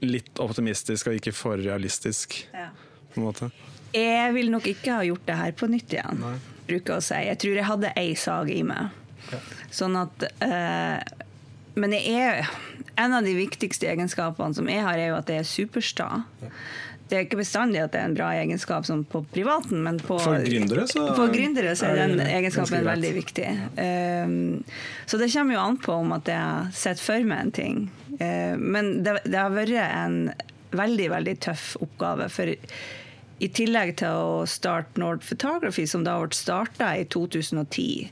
Litt 0.00 0.40
optimistisk 0.40 1.10
og 1.10 1.18
ikke 1.18 1.34
for 1.36 1.60
realistisk, 1.60 2.40
ja. 2.56 2.70
på 3.12 3.20
en 3.20 3.26
måte. 3.26 3.50
Jeg 3.94 4.32
vil 4.34 4.48
nok 4.50 4.66
ikke 4.70 4.96
ha 4.96 5.04
gjort 5.06 5.26
det 5.28 5.36
her 5.36 5.52
på 5.58 5.68
nytt 5.70 5.92
igjen, 5.94 6.22
Nei. 6.22 6.32
bruker 6.66 6.96
å 6.96 7.04
si. 7.04 7.18
Jeg 7.28 7.38
tror 7.42 7.58
jeg 7.58 7.68
hadde 7.68 7.92
ei 8.00 8.14
sag 8.18 8.50
i 8.50 8.62
meg. 8.66 8.96
Ja. 9.30 9.40
Sånn 9.74 9.98
at 10.00 10.24
uh, 10.40 10.96
Men 11.76 11.92
jeg 11.94 12.16
er 12.16 12.48
en 12.96 13.16
av 13.16 13.26
de 13.26 13.34
viktigste 13.36 13.88
egenskapene 13.90 14.56
som 14.56 14.68
jeg 14.70 14.84
har, 14.84 14.98
er 14.98 15.12
jo 15.12 15.18
at 15.18 15.30
jeg 15.30 15.42
er 15.42 15.48
supersta. 15.48 16.08
Det 17.10 17.18
er 17.18 17.24
ikke 17.26 17.40
bestandig 17.40 17.80
at 17.82 17.90
det 17.90 17.98
er 17.98 18.06
en 18.06 18.14
bra 18.14 18.28
egenskap 18.38 18.86
som 18.86 19.02
på 19.02 19.24
privaten, 19.34 19.80
men 19.82 19.98
på, 19.98 20.14
for 20.22 20.44
gründere 20.46 20.84
så, 20.86 21.08
for 21.18 21.32
gründere 21.34 21.72
så 21.78 21.88
er 21.90 22.04
den 22.04 22.22
egenskapen 22.22 22.86
veldig 22.86 23.10
viktig. 23.16 23.48
Um, 23.74 24.62
så 25.10 25.18
det 25.18 25.32
kommer 25.34 25.56
jo 25.56 25.64
an 25.64 25.80
på 25.82 25.96
om 26.04 26.14
at 26.14 26.30
jeg 26.30 26.76
setter 26.78 27.02
for 27.02 27.26
meg 27.26 27.42
en 27.48 27.52
ting. 27.56 27.82
Uh, 28.20 28.54
men 28.54 29.00
det, 29.02 29.16
det, 29.26 29.34
har 29.40 29.50
vært 29.56 29.74
en 29.80 30.20
veldig, 30.70 31.10
veldig 31.16 31.36
tøff 31.42 31.72
oppgave. 31.82 32.30
For 32.30 32.54
i 33.40 33.50
tillegg 33.58 33.96
til 34.04 34.22
å 34.22 34.46
starte 34.46 35.02
Nord 35.02 35.26
Photography, 35.26 35.88
som 35.90 36.06
da 36.06 36.14
ble 36.22 36.36
starta 36.36 36.92
i 36.94 37.08
2010, 37.10 38.10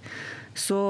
så 0.58 0.82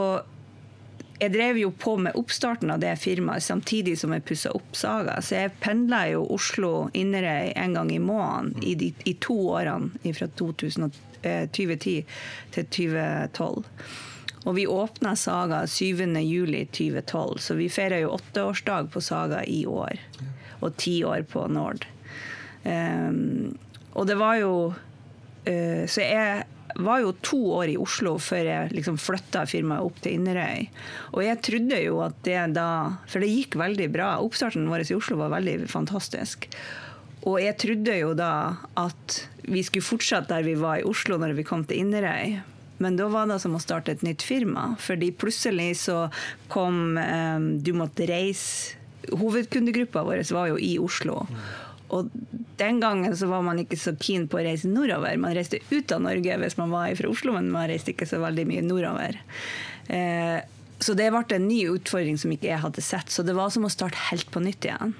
jeg 1.18 1.32
drev 1.34 1.58
jo 1.58 1.70
på 1.74 1.96
med 1.98 2.16
oppstarten 2.18 2.70
av 2.70 2.82
det 2.82 2.94
firmaet 3.02 3.42
samtidig 3.42 3.96
som 3.98 4.12
jeg 4.14 4.24
pussa 4.28 4.52
opp 4.54 4.76
Saga. 4.78 5.16
Så 5.22 5.34
jeg 5.40 5.56
pendla 5.62 6.04
jo 6.12 6.24
Oslo-Inderøy 6.36 7.54
en 7.58 7.74
gang 7.74 7.90
i 7.90 7.98
måneden 8.02 8.62
i, 8.62 8.92
i 9.04 9.14
to 9.22 9.38
årene 9.56 10.14
fra 10.14 10.28
2010 10.38 10.92
eh, 11.26 11.48
til 11.50 12.04
2012. 12.54 13.64
Og 14.46 14.54
vi 14.54 14.66
åpna 14.70 15.16
Saga 15.18 15.64
7.7.2012, 15.66 17.38
så 17.42 17.56
vi 17.58 17.66
feirer 17.72 18.04
jo 18.04 18.14
åtteårsdag 18.14 18.92
på 18.94 19.02
Saga 19.02 19.42
i 19.44 19.64
år. 19.66 19.98
Og 20.62 20.76
ti 20.78 21.00
år 21.04 21.26
på 21.28 21.48
Nord. 21.50 21.86
Um, 22.62 23.58
og 23.94 24.06
det 24.06 24.16
var 24.18 24.34
jo 24.40 24.54
uh, 24.74 25.84
Så 25.86 26.02
jeg 26.02 26.42
var 26.76 27.00
jo 27.02 27.14
to 27.24 27.38
år 27.58 27.72
i 27.72 27.78
Oslo 27.80 28.16
før 28.22 28.48
jeg 28.50 28.74
liksom 28.76 28.98
flytta 29.00 29.44
firmaet 29.48 29.86
opp 29.86 30.02
til 30.04 30.18
Inderøy. 30.18 30.66
Og 31.14 31.22
jeg 31.24 31.40
trodde 31.46 31.80
jo 31.82 32.02
at 32.04 32.18
det 32.26 32.36
da 32.56 32.68
For 33.08 33.24
det 33.24 33.32
gikk 33.32 33.58
veldig 33.58 33.88
bra. 33.94 34.10
Oppstarten 34.24 34.68
vår 34.70 34.86
i 34.86 34.98
Oslo 34.98 35.18
var 35.20 35.32
veldig 35.36 35.68
fantastisk. 35.70 36.48
Og 37.26 37.40
jeg 37.42 37.56
trodde 37.60 37.96
jo 37.98 38.12
da 38.16 38.32
at 38.78 39.18
vi 39.48 39.64
skulle 39.64 39.86
fortsette 39.86 40.30
der 40.30 40.46
vi 40.46 40.54
var 40.60 40.80
i 40.80 40.86
Oslo 40.86 41.18
når 41.18 41.34
vi 41.38 41.46
kom 41.48 41.64
til 41.66 41.82
Inderøy. 41.82 42.38
Men 42.78 42.98
da 42.98 43.08
var 43.10 43.26
det 43.26 43.40
som 43.42 43.56
å 43.58 43.62
starte 43.62 43.92
et 43.94 44.04
nytt 44.06 44.22
firma. 44.22 44.70
Fordi 44.78 45.10
plutselig 45.10 45.72
så 45.82 46.04
kom 46.52 46.98
um, 46.98 47.48
Du 47.62 47.72
måtte 47.76 48.06
reise 48.06 48.76
Hovedkundegruppa 49.08 50.02
vår 50.04 50.20
var 50.34 50.50
jo 50.50 50.58
i 50.60 50.74
Oslo. 50.82 51.22
Og 51.94 52.10
den 52.60 52.80
gangen 52.82 53.16
så 53.16 53.30
var 53.30 53.44
man 53.46 53.60
ikke 53.62 53.78
så 53.80 53.94
keen 53.96 54.26
på 54.28 54.40
å 54.40 54.44
reise 54.44 54.70
nordover. 54.70 55.16
Man 55.20 55.36
reiste 55.36 55.62
ut 55.70 55.94
av 55.94 56.04
Norge 56.04 56.38
hvis 56.42 56.58
man 56.60 56.74
var 56.74 56.92
fra 56.98 57.10
Oslo, 57.10 57.34
men 57.36 57.50
man 57.54 57.68
reiste 57.70 57.94
ikke 57.94 58.08
så 58.08 58.20
veldig 58.22 58.46
mye 58.50 58.64
nordover. 58.66 59.20
Eh, 59.88 60.38
så 60.78 60.94
det 60.94 61.10
ble 61.10 61.24
en 61.34 61.48
ny 61.48 61.62
utfordring 61.72 62.18
som 62.20 62.32
ikke 62.34 62.52
jeg 62.52 62.62
hadde 62.62 62.84
sett. 62.84 63.10
Så 63.10 63.24
det 63.26 63.36
var 63.38 63.50
som 63.54 63.66
å 63.66 63.72
starte 63.72 64.08
helt 64.10 64.30
på 64.34 64.42
nytt 64.44 64.68
igjen. 64.68 64.94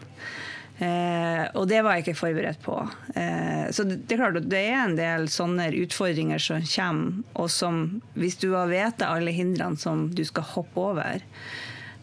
Eh, 0.79 1.45
og 1.59 1.67
det 1.71 1.81
var 1.83 1.97
jeg 1.97 2.07
ikke 2.07 2.21
forberedt 2.21 2.61
på. 2.63 2.77
Eh, 3.19 3.67
så 3.75 3.83
det, 3.87 4.03
det, 4.07 4.15
er 4.15 4.21
klart 4.23 4.39
at 4.39 4.51
det 4.51 4.61
er 4.63 4.77
en 4.85 4.99
del 4.99 5.27
sånne 5.33 5.71
utfordringer 5.81 6.43
som 6.43 6.63
kommer, 6.63 7.25
og 7.35 7.51
som 7.51 7.81
hvis 8.19 8.39
du 8.43 8.53
har 8.55 8.71
vet 8.71 9.03
alle 9.07 9.35
hindrene 9.35 9.79
som 9.81 10.07
du 10.15 10.23
skal 10.27 10.47
hoppe 10.55 10.85
over, 10.93 11.25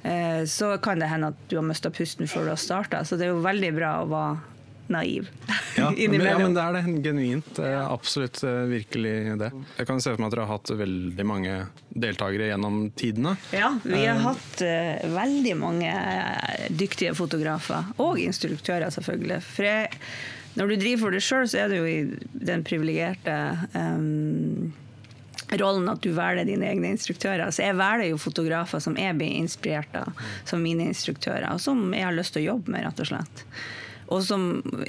eh, 0.04 0.44
så 0.52 0.74
kan 0.84 1.00
det 1.00 1.12
hende 1.12 1.32
at 1.32 1.48
du 1.48 1.56
har 1.60 1.68
mista 1.68 1.92
pusten 1.92 2.28
før 2.28 2.50
du 2.50 2.54
har 2.56 2.60
starta. 2.60 3.06
Så 3.08 3.16
det 3.20 3.30
er 3.30 3.34
jo 3.36 3.46
veldig 3.48 3.72
bra 3.80 3.96
å 4.02 4.12
være 4.12 4.55
naiv 4.88 5.30
Ja, 5.78 5.90
men, 6.10 6.22
ja, 6.22 6.38
men 6.40 6.54
det 6.56 6.62
er 6.62 6.78
det. 6.78 6.84
Genuint. 7.06 7.60
eh, 7.60 7.82
Absolutt 7.86 8.44
eh, 8.44 8.62
virkelig 8.70 9.16
det. 9.40 9.52
Jeg 9.80 9.90
kan 9.90 10.02
se 10.02 10.14
for 10.14 10.22
meg 10.22 10.30
at 10.30 10.36
dere 10.36 10.46
har 10.46 10.60
hatt 10.60 10.72
veldig 10.80 11.26
mange 11.28 11.58
deltakere 11.90 12.50
gjennom 12.52 12.80
tidene. 12.98 13.36
Ja, 13.56 13.74
vi 13.84 14.06
har 14.06 14.22
hatt 14.24 14.64
uh, 14.64 15.04
veldig 15.16 15.58
mange 15.60 15.92
eh, 15.92 16.70
dyktige 16.70 17.16
fotografer. 17.18 17.92
Og 18.04 18.20
instruktører, 18.22 18.90
selvfølgelig. 18.94 19.42
For 19.48 19.68
jeg, 19.68 19.92
når 20.56 20.72
du 20.72 20.78
driver 20.82 21.04
for 21.06 21.16
deg 21.16 21.28
sjøl, 21.28 21.46
så 21.52 21.64
er 21.64 21.72
du 21.72 21.78
jo 21.80 21.86
i 21.90 22.00
den 22.52 22.66
privilegerte 22.68 23.38
um, 23.76 24.74
rollen 25.60 25.90
at 25.92 26.04
du 26.04 26.12
velger 26.16 26.48
dine 26.48 26.68
egne 26.72 26.92
instruktører. 26.96 27.52
Så 27.52 27.66
jeg 27.68 27.78
velger 27.80 28.12
jo 28.12 28.22
fotografer 28.22 28.84
som 28.84 28.98
jeg 29.00 29.18
blir 29.20 29.40
inspirert 29.40 29.96
av 30.00 30.28
som 30.48 30.64
mine 30.64 30.90
instruktører, 30.92 31.48
og 31.54 31.62
som 31.64 31.88
jeg 31.94 32.08
har 32.08 32.16
lyst 32.16 32.36
til 32.36 32.46
å 32.46 32.54
jobbe 32.54 32.76
med, 32.76 32.86
rett 32.88 33.04
og 33.04 33.12
slett. 33.12 33.46
Og 34.14 34.22
som 34.22 34.44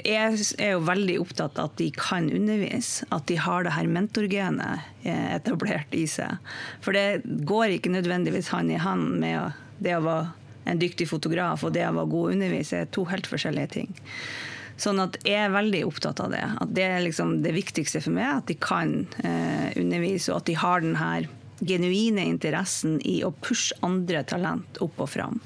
jeg 0.04 0.40
er 0.60 0.74
jo 0.74 0.82
veldig 0.84 1.16
opptatt 1.22 1.60
av 1.60 1.70
at 1.70 1.78
de 1.80 1.88
kan 1.96 2.28
undervise, 2.28 3.06
at 3.14 3.24
de 3.30 3.38
har 3.40 3.64
det 3.64 3.72
her 3.76 3.88
mentorgenet 3.88 4.90
eh, 5.08 5.36
etablert 5.38 5.94
i 5.96 6.04
seg. 6.10 6.36
For 6.84 6.96
det 6.96 7.22
går 7.48 7.78
ikke 7.78 7.94
nødvendigvis 7.94 8.52
hand 8.52 8.74
i 8.74 8.80
hand 8.80 9.16
med 9.22 9.56
det 9.80 9.96
å 9.96 10.04
være 10.04 10.34
en 10.66 10.82
dyktig 10.82 11.06
fotograf 11.08 11.62
og 11.64 11.72
det 11.76 11.86
å 11.86 11.94
være 11.94 12.12
god 12.12 12.28
å 12.28 12.34
undervise, 12.34 12.82
er 12.82 12.92
to 12.92 13.06
helt 13.08 13.28
forskjellige 13.30 13.72
ting. 13.76 13.96
Sånn 14.76 15.00
at 15.00 15.16
jeg 15.24 15.46
er 15.46 15.54
veldig 15.54 15.86
opptatt 15.88 16.20
av 16.20 16.34
det. 16.34 16.42
At 16.60 16.74
det 16.76 16.84
er 16.84 17.04
liksom 17.04 17.38
det 17.44 17.54
viktigste 17.56 18.02
for 18.04 18.16
meg, 18.16 18.42
at 18.42 18.50
de 18.50 18.58
kan 18.60 18.98
eh, 19.24 19.72
undervise, 19.80 20.32
og 20.32 20.42
at 20.42 20.50
de 20.50 20.58
har 20.60 20.84
den 20.84 20.98
her 21.00 21.28
genuine 21.64 22.26
interessen 22.28 22.98
i 23.08 23.22
å 23.24 23.32
pushe 23.32 23.76
andre 23.86 24.20
talent 24.28 24.80
opp 24.84 25.00
og 25.00 25.08
fram. 25.14 25.40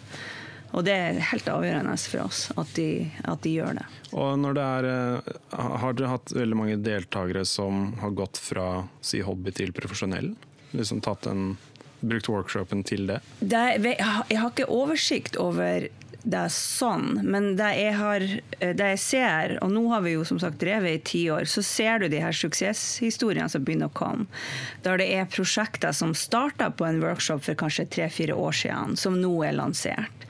Og 0.70 0.84
det 0.86 0.94
er 0.94 1.22
helt 1.32 1.48
avgjørende 1.50 1.96
for 1.98 2.26
oss 2.28 2.44
at 2.58 2.74
de, 2.76 3.08
at 3.28 3.42
de 3.42 3.54
gjør 3.58 3.80
det. 3.80 3.86
Og 4.14 4.36
når 4.38 4.58
det 4.58 4.66
er, 4.66 4.88
eh, 4.90 5.32
har 5.80 5.96
dere 5.98 6.12
hatt 6.12 6.34
veldig 6.36 6.58
mange 6.58 6.78
deltakere 6.82 7.44
som 7.48 7.92
har 8.02 8.14
gått 8.14 8.38
fra 8.40 8.84
si 9.02 9.22
hobby 9.26 9.54
til 9.56 9.74
profesjonell? 9.76 10.32
Liksom 10.76 11.02
tatt 11.02 11.26
en, 11.30 11.56
brukt 12.00 12.30
workshopen 12.30 12.84
til 12.86 13.10
det? 13.10 13.18
det 13.40 13.64
jeg 13.82 14.00
har 14.00 14.46
ikke 14.48 14.70
oversikt 14.72 15.36
over 15.36 15.90
det 16.22 16.46
sånn, 16.52 17.20
men 17.24 17.54
det 17.56 17.70
jeg, 17.78 17.96
har, 17.96 18.24
det 18.60 18.88
jeg 18.92 19.00
ser, 19.00 19.56
og 19.64 19.72
nå 19.72 19.86
har 19.92 20.04
vi 20.04 20.14
jo 20.14 20.24
som 20.28 20.40
sagt 20.42 20.60
drevet 20.60 20.98
i 20.98 21.04
ti 21.12 21.22
år, 21.32 21.46
så 21.48 21.64
ser 21.64 22.02
du 22.02 22.08
de 22.12 22.20
her 22.20 22.36
suksesshistoriene 22.36 23.48
som 23.48 23.64
begynner 23.64 23.88
å 23.88 23.96
komme. 23.96 24.26
Der 24.84 25.00
det 25.00 25.08
er 25.16 25.30
prosjekter 25.32 25.96
som 25.96 26.12
starta 26.16 26.70
på 26.70 26.86
en 26.88 27.00
workshop 27.02 27.44
for 27.46 27.58
kanskje 27.58 27.88
tre-fire 27.94 28.36
år 28.36 28.56
siden, 28.62 28.98
som 29.00 29.16
nå 29.20 29.32
er 29.48 29.56
lansert. 29.56 30.28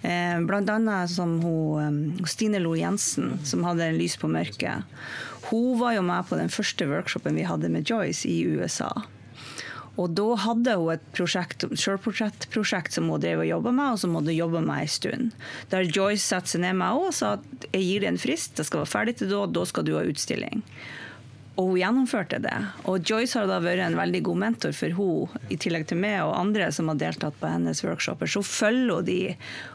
Bl.a. 0.00 0.40
Blant 0.40 1.10
som 1.12 1.40
hun, 1.42 2.16
eh, 2.20 2.26
Stine 2.26 2.58
Lo 2.58 2.74
Jensen, 2.74 3.38
som 3.44 3.64
hadde 3.64 3.84
en 3.84 3.98
Lys 4.00 4.16
på 4.16 4.28
mørket. 4.28 4.84
Hun 5.50 5.78
var 5.80 5.94
jo 5.96 6.02
med 6.02 6.28
på 6.28 6.38
den 6.40 6.48
første 6.48 6.86
workshopen 6.88 7.36
vi 7.36 7.48
hadde 7.48 7.68
med 7.68 7.88
Joyce 7.88 8.28
i 8.28 8.42
USA. 8.44 8.90
Og 9.98 10.14
da 10.16 10.28
hadde 10.44 10.76
hun 10.78 10.94
et 10.94 11.02
prosjekt, 11.16 11.66
selvportrettprosjekt 11.66 12.94
som 12.96 13.10
hun 13.10 13.22
drev 13.22 13.42
og 13.44 13.50
jobba 13.50 13.74
med, 13.74 13.94
og 13.94 14.02
som 14.02 14.14
hun 14.14 14.22
hadde 14.22 14.38
jobba 14.38 14.62
med 14.64 14.86
en 14.86 14.94
stund. 14.94 15.36
Der 15.72 15.88
Joyce 15.88 16.24
satte 16.24 16.54
seg 16.54 16.64
ned 16.64 16.78
med 16.78 16.92
henne 16.92 17.10
og 17.10 17.16
sa 17.16 17.34
at 17.38 17.68
jeg 17.72 17.84
gir 17.86 18.04
deg 18.04 18.14
en 18.14 18.22
frist, 18.22 18.56
det 18.56 18.68
skal 18.68 18.84
være 18.84 18.94
ferdig 18.94 19.18
til 19.20 19.32
da, 19.32 19.44
da 19.50 19.66
skal 19.68 19.86
du 19.86 19.96
ha 19.98 20.06
utstilling. 20.06 20.64
Og 21.60 21.72
hun 21.74 21.80
gjennomførte 21.80 22.38
det. 22.40 22.56
Og 22.88 23.02
Joyce 23.04 23.36
har 23.36 23.48
da 23.50 23.58
vært 23.60 23.82
en 23.84 23.98
veldig 23.98 24.20
god 24.30 24.38
mentor 24.40 24.72
for 24.76 24.96
henne, 24.96 25.42
i 25.52 25.58
tillegg 25.60 25.88
til 25.90 25.98
meg 26.00 26.22
og 26.24 26.36
andre 26.38 26.70
som 26.72 26.88
har 26.88 27.00
deltatt 27.02 27.36
på 27.40 27.50
hennes 27.50 27.82
workshoper. 27.84 28.30
Så 28.30 28.40
følger 28.46 28.94
hun 28.94 29.08
de. 29.08 29.18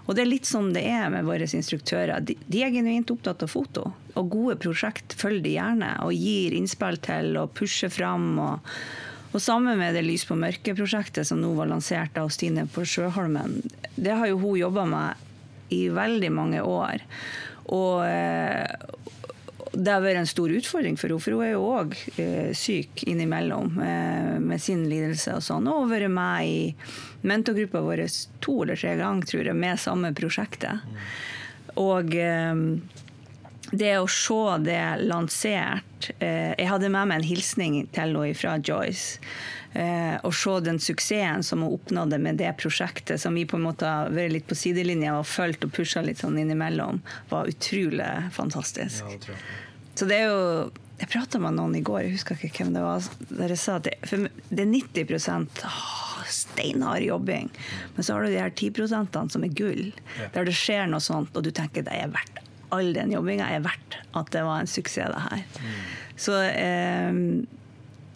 Og 0.08 0.16
det 0.16 0.24
er 0.24 0.32
litt 0.32 0.50
som 0.50 0.72
det 0.74 0.86
er 0.90 1.12
med 1.14 1.28
våre 1.28 1.46
instruktører. 1.46 2.24
De, 2.26 2.38
de 2.50 2.64
er 2.66 2.74
genuint 2.74 3.12
opptatt 3.14 3.46
av 3.46 3.52
foto. 3.54 3.92
Og 4.16 4.32
gode 4.34 4.58
prosjekt 4.64 5.14
følger 5.20 5.46
de 5.46 5.58
gjerne, 5.60 5.92
og 6.08 6.16
gir 6.16 6.56
innspill 6.58 6.98
til 7.06 7.36
og 7.44 7.54
pusher 7.60 7.94
fram. 7.94 8.32
og 8.40 8.80
og 9.36 9.44
sammen 9.44 9.76
med 9.76 9.98
det 9.98 10.06
Lys 10.06 10.24
på 10.28 10.38
mørket-prosjektet 10.40 11.28
som 11.28 11.42
nå 11.44 11.52
var 11.58 11.68
lansert 11.68 12.16
av 12.18 12.30
Stine 12.32 12.64
på 12.72 12.86
Sjøholmen, 12.88 13.60
det 13.96 14.16
har 14.16 14.30
jo 14.32 14.40
hun 14.40 14.62
jobba 14.62 14.86
med 14.88 15.26
i 15.76 15.88
veldig 15.92 16.30
mange 16.32 16.62
år. 16.64 17.04
Og 17.76 18.06
eh, 18.08 18.64
det 19.76 19.92
har 19.92 20.04
vært 20.04 20.22
en 20.22 20.30
stor 20.30 20.54
utfordring 20.56 20.96
for 20.96 21.12
henne, 21.12 21.24
for 21.24 21.36
hun 21.36 21.44
er 21.44 21.52
jo 21.52 21.66
òg 21.68 21.96
eh, 22.22 22.52
syk 22.56 23.04
innimellom 23.10 23.76
eh, 23.84 24.36
med 24.40 24.64
sin 24.64 24.86
lidelse 24.88 25.36
og 25.36 25.44
sånn. 25.44 25.68
Og 25.68 25.90
vært 25.92 26.14
med 26.16 26.48
i 26.48 27.28
mentorgruppa 27.28 27.84
vår 27.84 28.06
to 28.46 28.62
eller 28.64 28.80
tre 28.80 28.96
ganger, 29.02 29.28
tror 29.28 29.50
jeg, 29.50 29.58
med 29.66 29.82
samme 29.82 30.14
prosjektet. 30.16 30.86
Og 31.82 32.16
eh, 32.16 32.64
det 33.72 33.96
å 33.98 34.08
se 34.12 34.58
det 34.66 34.82
lansert 35.08 36.10
eh, 36.20 36.54
Jeg 36.54 36.70
hadde 36.70 36.92
med 36.94 37.10
meg 37.10 37.22
en 37.22 37.28
hilsning 37.28 37.78
til 37.94 38.04
henne 38.04 38.34
fra 38.38 38.58
Joyce. 38.62 39.20
Eh, 39.76 40.16
og 40.24 40.32
se 40.38 40.54
den 40.64 40.78
suksessen 40.80 41.44
som 41.44 41.66
hun 41.66 41.74
oppnådde 41.76 42.20
med 42.24 42.40
det 42.40 42.54
prosjektet, 42.62 43.20
som 43.22 43.36
vi 43.36 43.44
på 43.50 43.58
en 43.60 43.66
måte 43.66 43.90
har 43.90 44.14
vært 44.16 44.32
litt 44.32 44.48
på 44.48 44.56
sidelinja 44.56 45.18
og 45.20 45.28
fulgt 45.28 45.68
og 45.68 45.74
pusha 45.76 46.04
litt 46.06 46.22
sånn 46.22 46.38
innimellom, 46.40 47.02
var 47.32 47.52
utrolig 47.52 48.08
fantastisk. 48.36 49.04
Så 49.96 50.08
det 50.10 50.22
er 50.24 50.32
jo 50.32 50.72
Jeg 50.96 51.10
prata 51.12 51.42
med 51.44 51.58
noen 51.58 51.74
i 51.76 51.82
går, 51.84 52.06
jeg 52.06 52.14
husker 52.14 52.38
ikke 52.40 52.62
hvem 52.64 52.70
det 52.72 52.82
var, 52.86 53.04
Dere 53.28 53.58
sa 53.60 53.74
at 53.82 53.90
det, 53.90 53.98
det 54.48 54.64
er 54.64 54.70
90 54.72 55.50
åh, 55.68 56.22
steinhard 56.32 57.04
jobbing. 57.04 57.50
Men 57.98 58.08
så 58.08 58.16
har 58.16 58.24
du 58.24 58.32
de 58.32 58.40
her 58.40 58.54
10% 58.56 59.36
som 59.36 59.44
er 59.44 59.52
gull, 59.60 59.92
der 60.32 60.48
det 60.48 60.56
skjer 60.56 60.88
noe 60.88 61.04
sånt, 61.04 61.36
og 61.36 61.44
du 61.44 61.52
tenker 61.52 61.84
det 61.84 62.00
er 62.00 62.16
verdt 62.16 62.45
all 62.78 62.94
den 62.96 63.14
jobbinga 63.16 63.50
er 63.56 63.66
verdt 63.66 64.00
at 64.16 64.32
det 64.36 64.44
var 64.48 64.64
en 64.64 64.70
suksess, 64.70 65.12
det 65.12 65.24
her. 65.30 65.46
Så 66.16 66.40
eh, 66.48 67.22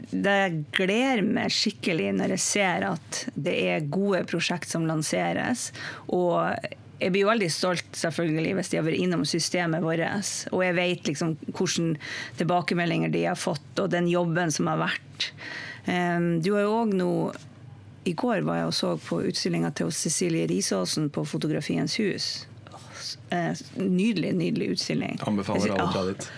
det 0.09 0.65
gleder 0.73 1.21
meg 1.25 1.51
skikkelig 1.53 2.11
når 2.17 2.33
jeg 2.35 2.45
ser 2.45 2.85
at 2.87 3.23
det 3.35 3.55
er 3.73 3.89
gode 3.91 4.23
prosjekt 4.29 4.71
som 4.71 4.87
lanseres. 4.89 5.69
Og 6.07 6.55
jeg 6.99 7.13
blir 7.13 7.23
jo 7.23 7.31
veldig 7.31 7.49
stolt 7.53 7.99
selvfølgelig 7.99 8.55
hvis 8.57 8.71
de 8.71 8.79
har 8.79 8.87
vært 8.87 9.03
innom 9.03 9.25
systemet 9.27 9.83
vårt. 9.85 10.01
Og 10.51 10.63
jeg 10.65 10.77
vet 10.79 11.11
liksom 11.11 11.35
hvilke 11.45 11.99
tilbakemeldinger 12.39 13.13
de 13.13 13.25
har 13.29 13.39
fått, 13.39 13.69
og 13.79 13.91
den 13.93 14.09
jobben 14.11 14.51
som 14.51 14.71
har 14.71 14.81
vært. 14.81 15.29
Um, 15.85 16.39
Du 16.43 16.53
har 16.55 16.65
jo 16.65 16.81
òg 16.81 16.91
nå 16.97 17.11
I 18.09 18.13
går 18.17 18.43
var 18.47 18.59
jeg 18.59 18.67
og 18.67 18.75
så 18.75 18.89
på 19.03 19.21
utstillinga 19.29 19.71
til 19.75 19.91
Cecilie 19.93 20.47
Risaasen 20.49 21.09
på 21.13 21.23
Fotografiens 21.27 21.95
hus. 21.99 22.48
Eh, 23.29 23.51
Nydelig, 23.75 24.33
nydelig 24.35 24.69
utstilling. 24.75 25.19
Anbefaler 25.27 25.71
alle 25.75 25.87
å 25.87 25.91
dra 25.93 26.03
dit. 26.11 26.29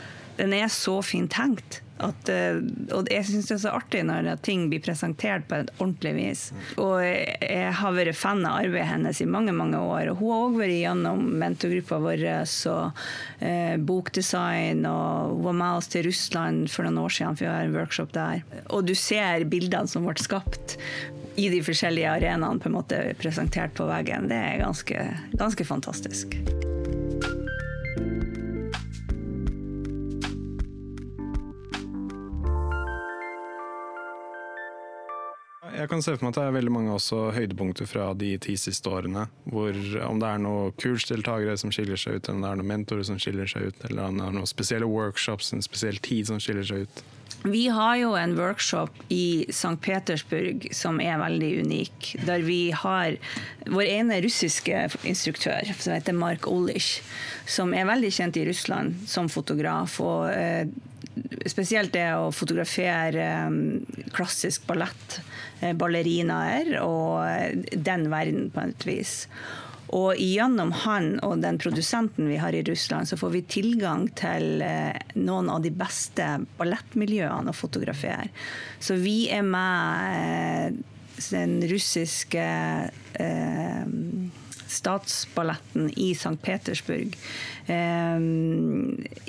Den 0.41 0.57
er 0.57 0.69
så 0.73 0.99
fint 1.05 1.31
tenkt. 1.33 1.81
At, 2.01 2.29
eh, 2.33 2.57
og 2.95 3.09
jeg 3.13 3.27
syns 3.27 3.49
det 3.49 3.55
er 3.55 3.61
så 3.61 3.73
artig 3.77 4.01
når 4.07 4.31
ting 4.45 4.65
blir 4.71 4.81
presentert 4.81 5.45
på 5.49 5.59
et 5.59 5.69
ordentlig 5.77 6.13
vis. 6.17 6.43
Og 6.81 6.97
jeg, 7.03 7.73
har 7.77 7.93
vært 7.95 8.17
fan 8.17 8.41
av 8.47 8.63
arbeidet 8.63 8.89
hennes 8.89 9.21
i 9.21 9.29
mange 9.29 9.53
mange 9.53 9.77
år. 9.77 10.09
Og 10.11 10.21
hun 10.21 10.33
har 10.33 10.47
òg 10.47 10.57
vært 10.63 10.77
gjennom 10.79 11.23
mentorgruppa 11.43 12.01
vår 12.01 12.25
og 12.73 13.03
eh, 13.45 13.77
bokdesign. 13.77 14.81
Og 14.89 15.37
hun 15.37 15.45
var 15.51 15.59
med 15.61 15.81
oss 15.83 15.91
til 15.93 16.07
Russland 16.09 16.71
for 16.73 16.87
noen 16.87 17.03
år 17.05 17.17
siden, 17.19 17.37
for 17.37 17.45
vi 17.45 17.53
har 17.53 17.69
en 17.69 17.77
workshop 17.77 18.15
der. 18.17 18.41
Og 18.73 18.89
du 18.89 18.95
ser 18.97 19.45
bildene 19.51 19.91
som 19.91 20.09
ble 20.09 20.17
skapt 20.21 20.79
i 21.39 21.47
de 21.53 21.61
forskjellige 21.63 22.17
arenaene 22.17 22.59
på 22.59 22.69
en 22.69 22.79
måte 22.79 22.99
presentert 23.21 23.77
på 23.77 23.87
veggen. 23.89 24.27
Det 24.31 24.41
er 24.41 24.65
ganske, 24.65 25.07
ganske 25.37 25.69
fantastisk. 25.69 26.35
Jeg 35.81 35.89
kan 35.89 36.03
se 36.05 36.13
for 36.13 36.27
meg 36.27 36.35
at 36.35 36.37
det 36.37 36.43
er 36.45 36.53
veldig 36.53 36.71
mange 36.75 36.91
også 36.93 37.19
høydepunkter 37.33 37.87
fra 37.89 38.11
de 38.13 38.35
ti 38.43 38.53
siste 38.59 38.89
årene. 38.91 39.23
Hvor 39.49 39.77
Om 40.05 40.19
det 40.21 40.27
er 40.29 40.43
noen 40.43 40.75
kursdeltakere 40.77 41.55
som 41.57 41.73
skiller 41.73 41.97
seg 41.97 42.19
ut, 42.19 42.29
eller 42.29 42.37
om 42.37 42.43
det 42.43 42.51
er 42.51 42.59
noen 42.59 42.69
mentorer 42.69 43.07
som 43.07 43.17
skiller 43.21 43.49
seg 43.49 43.71
ut, 43.71 43.87
eller 43.89 44.11
om 44.11 44.19
det 44.19 44.27
er 44.27 44.35
noen 44.37 44.51
spesielle 44.51 44.89
workshops, 44.89 45.49
en 45.55 45.65
spesiell 45.65 45.97
tid 46.05 46.29
som 46.29 46.37
skiller 46.43 46.67
seg 46.69 46.85
ut. 46.85 47.01
Vi 47.43 47.67
har 47.73 47.95
jo 47.97 48.11
en 48.15 48.35
workshop 48.37 48.97
i 49.09 49.45
St. 49.49 49.77
Petersburg 49.81 50.67
som 50.75 50.99
er 51.01 51.17
veldig 51.21 51.51
unik. 51.65 52.11
Der 52.27 52.43
vi 52.45 52.59
har 52.75 53.17
vår 53.65 53.87
ene 53.87 54.19
russiske 54.21 54.83
instruktør, 55.07 55.71
som 55.77 55.95
heter 55.95 56.17
Mark 56.17 56.45
Olish, 56.49 57.01
som 57.49 57.73
er 57.73 57.89
veldig 57.89 58.11
kjent 58.13 58.37
i 58.37 58.45
Russland 58.49 59.07
som 59.09 59.29
fotograf. 59.31 59.97
og 60.03 60.29
eh, 60.35 60.69
Spesielt 61.49 61.93
det 61.95 62.07
å 62.15 62.29
fotografere 62.35 63.25
eh, 63.25 64.05
klassisk 64.15 64.67
ballett, 64.69 65.19
eh, 65.59 65.73
ballerinaer 65.75 66.77
og 66.83 67.25
eh, 67.25 67.57
den 67.73 68.07
verden 68.13 68.51
på 68.53 68.69
et 68.69 68.87
vis. 68.87 69.15
Og 69.91 70.15
gjennom 70.15 70.71
han 70.85 71.17
og 71.25 71.41
den 71.43 71.57
produsenten 71.59 72.29
vi 72.31 72.39
har 72.39 72.55
i 72.55 72.63
Russland, 72.63 73.09
så 73.09 73.17
får 73.19 73.33
vi 73.35 73.41
tilgang 73.59 74.07
til 74.15 74.63
eh, 74.63 74.95
noen 75.19 75.51
av 75.51 75.63
de 75.65 75.73
beste 75.75 76.27
ballettmiljøene 76.59 77.51
å 77.51 77.57
fotografere. 77.57 78.29
Så 78.79 78.95
vi 79.01 79.25
er 79.33 79.43
med 79.43 80.79
eh, 80.79 80.79
den 81.31 81.59
russiske 81.67 82.45
eh, 83.19 83.83
Statsballetten 84.71 85.89
i 85.99 86.11
St. 86.15 86.37
Petersburg. 86.41 87.17
Eh, 87.67 88.23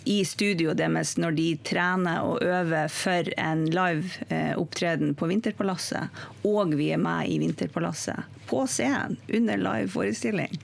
I 0.05 0.19
studioet 0.29 0.79
deres 0.81 1.17
når 1.21 1.37
de 1.39 1.49
trener 1.67 2.23
og 2.27 2.43
øver 2.47 2.89
for 2.93 3.29
en 3.37 3.67
live 3.73 4.25
eh, 4.29 4.55
opptreden 4.59 5.17
på 5.19 5.29
Vinterpalasset. 5.31 6.25
Og 6.49 6.77
vi 6.79 6.93
er 6.95 7.03
med 7.03 7.31
i 7.33 7.41
Vinterpalasset. 7.43 8.29
På 8.51 8.67
scenen, 8.69 9.19
under 9.33 9.61
live 9.61 9.93
forestilling. 9.93 10.59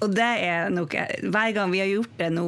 Og 0.00 0.14
det 0.16 0.30
er 0.46 0.70
nok 0.72 0.94
Hver 1.28 1.50
gang 1.52 1.72
vi 1.74 1.82
har 1.82 1.90
gjort 1.90 2.14
det 2.16 2.30
nå 2.32 2.46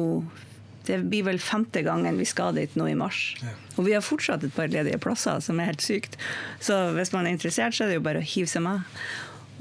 det 0.83 0.97
blir 1.07 1.23
vel 1.23 1.39
femte 1.39 1.81
gangen 1.85 2.17
vi 2.19 2.25
skal 2.27 2.57
dit 2.57 2.73
nå 2.75 2.89
i 2.91 2.95
mars. 2.99 3.35
Ja. 3.39 3.53
Og 3.77 3.85
vi 3.87 3.93
har 3.95 4.03
fortsatt 4.03 4.43
et 4.43 4.55
par 4.55 4.67
ledige 4.71 4.99
plasser, 5.01 5.39
som 5.39 5.61
er 5.61 5.71
helt 5.71 5.83
sykt. 5.85 6.17
Så 6.59 6.75
hvis 6.97 7.13
man 7.15 7.27
er 7.27 7.35
interessert, 7.37 7.75
så 7.75 7.85
er 7.85 7.93
det 7.93 8.01
jo 8.01 8.07
bare 8.07 8.19
å 8.19 8.27
hive 8.33 8.51
seg 8.51 8.65
med. 8.65 8.83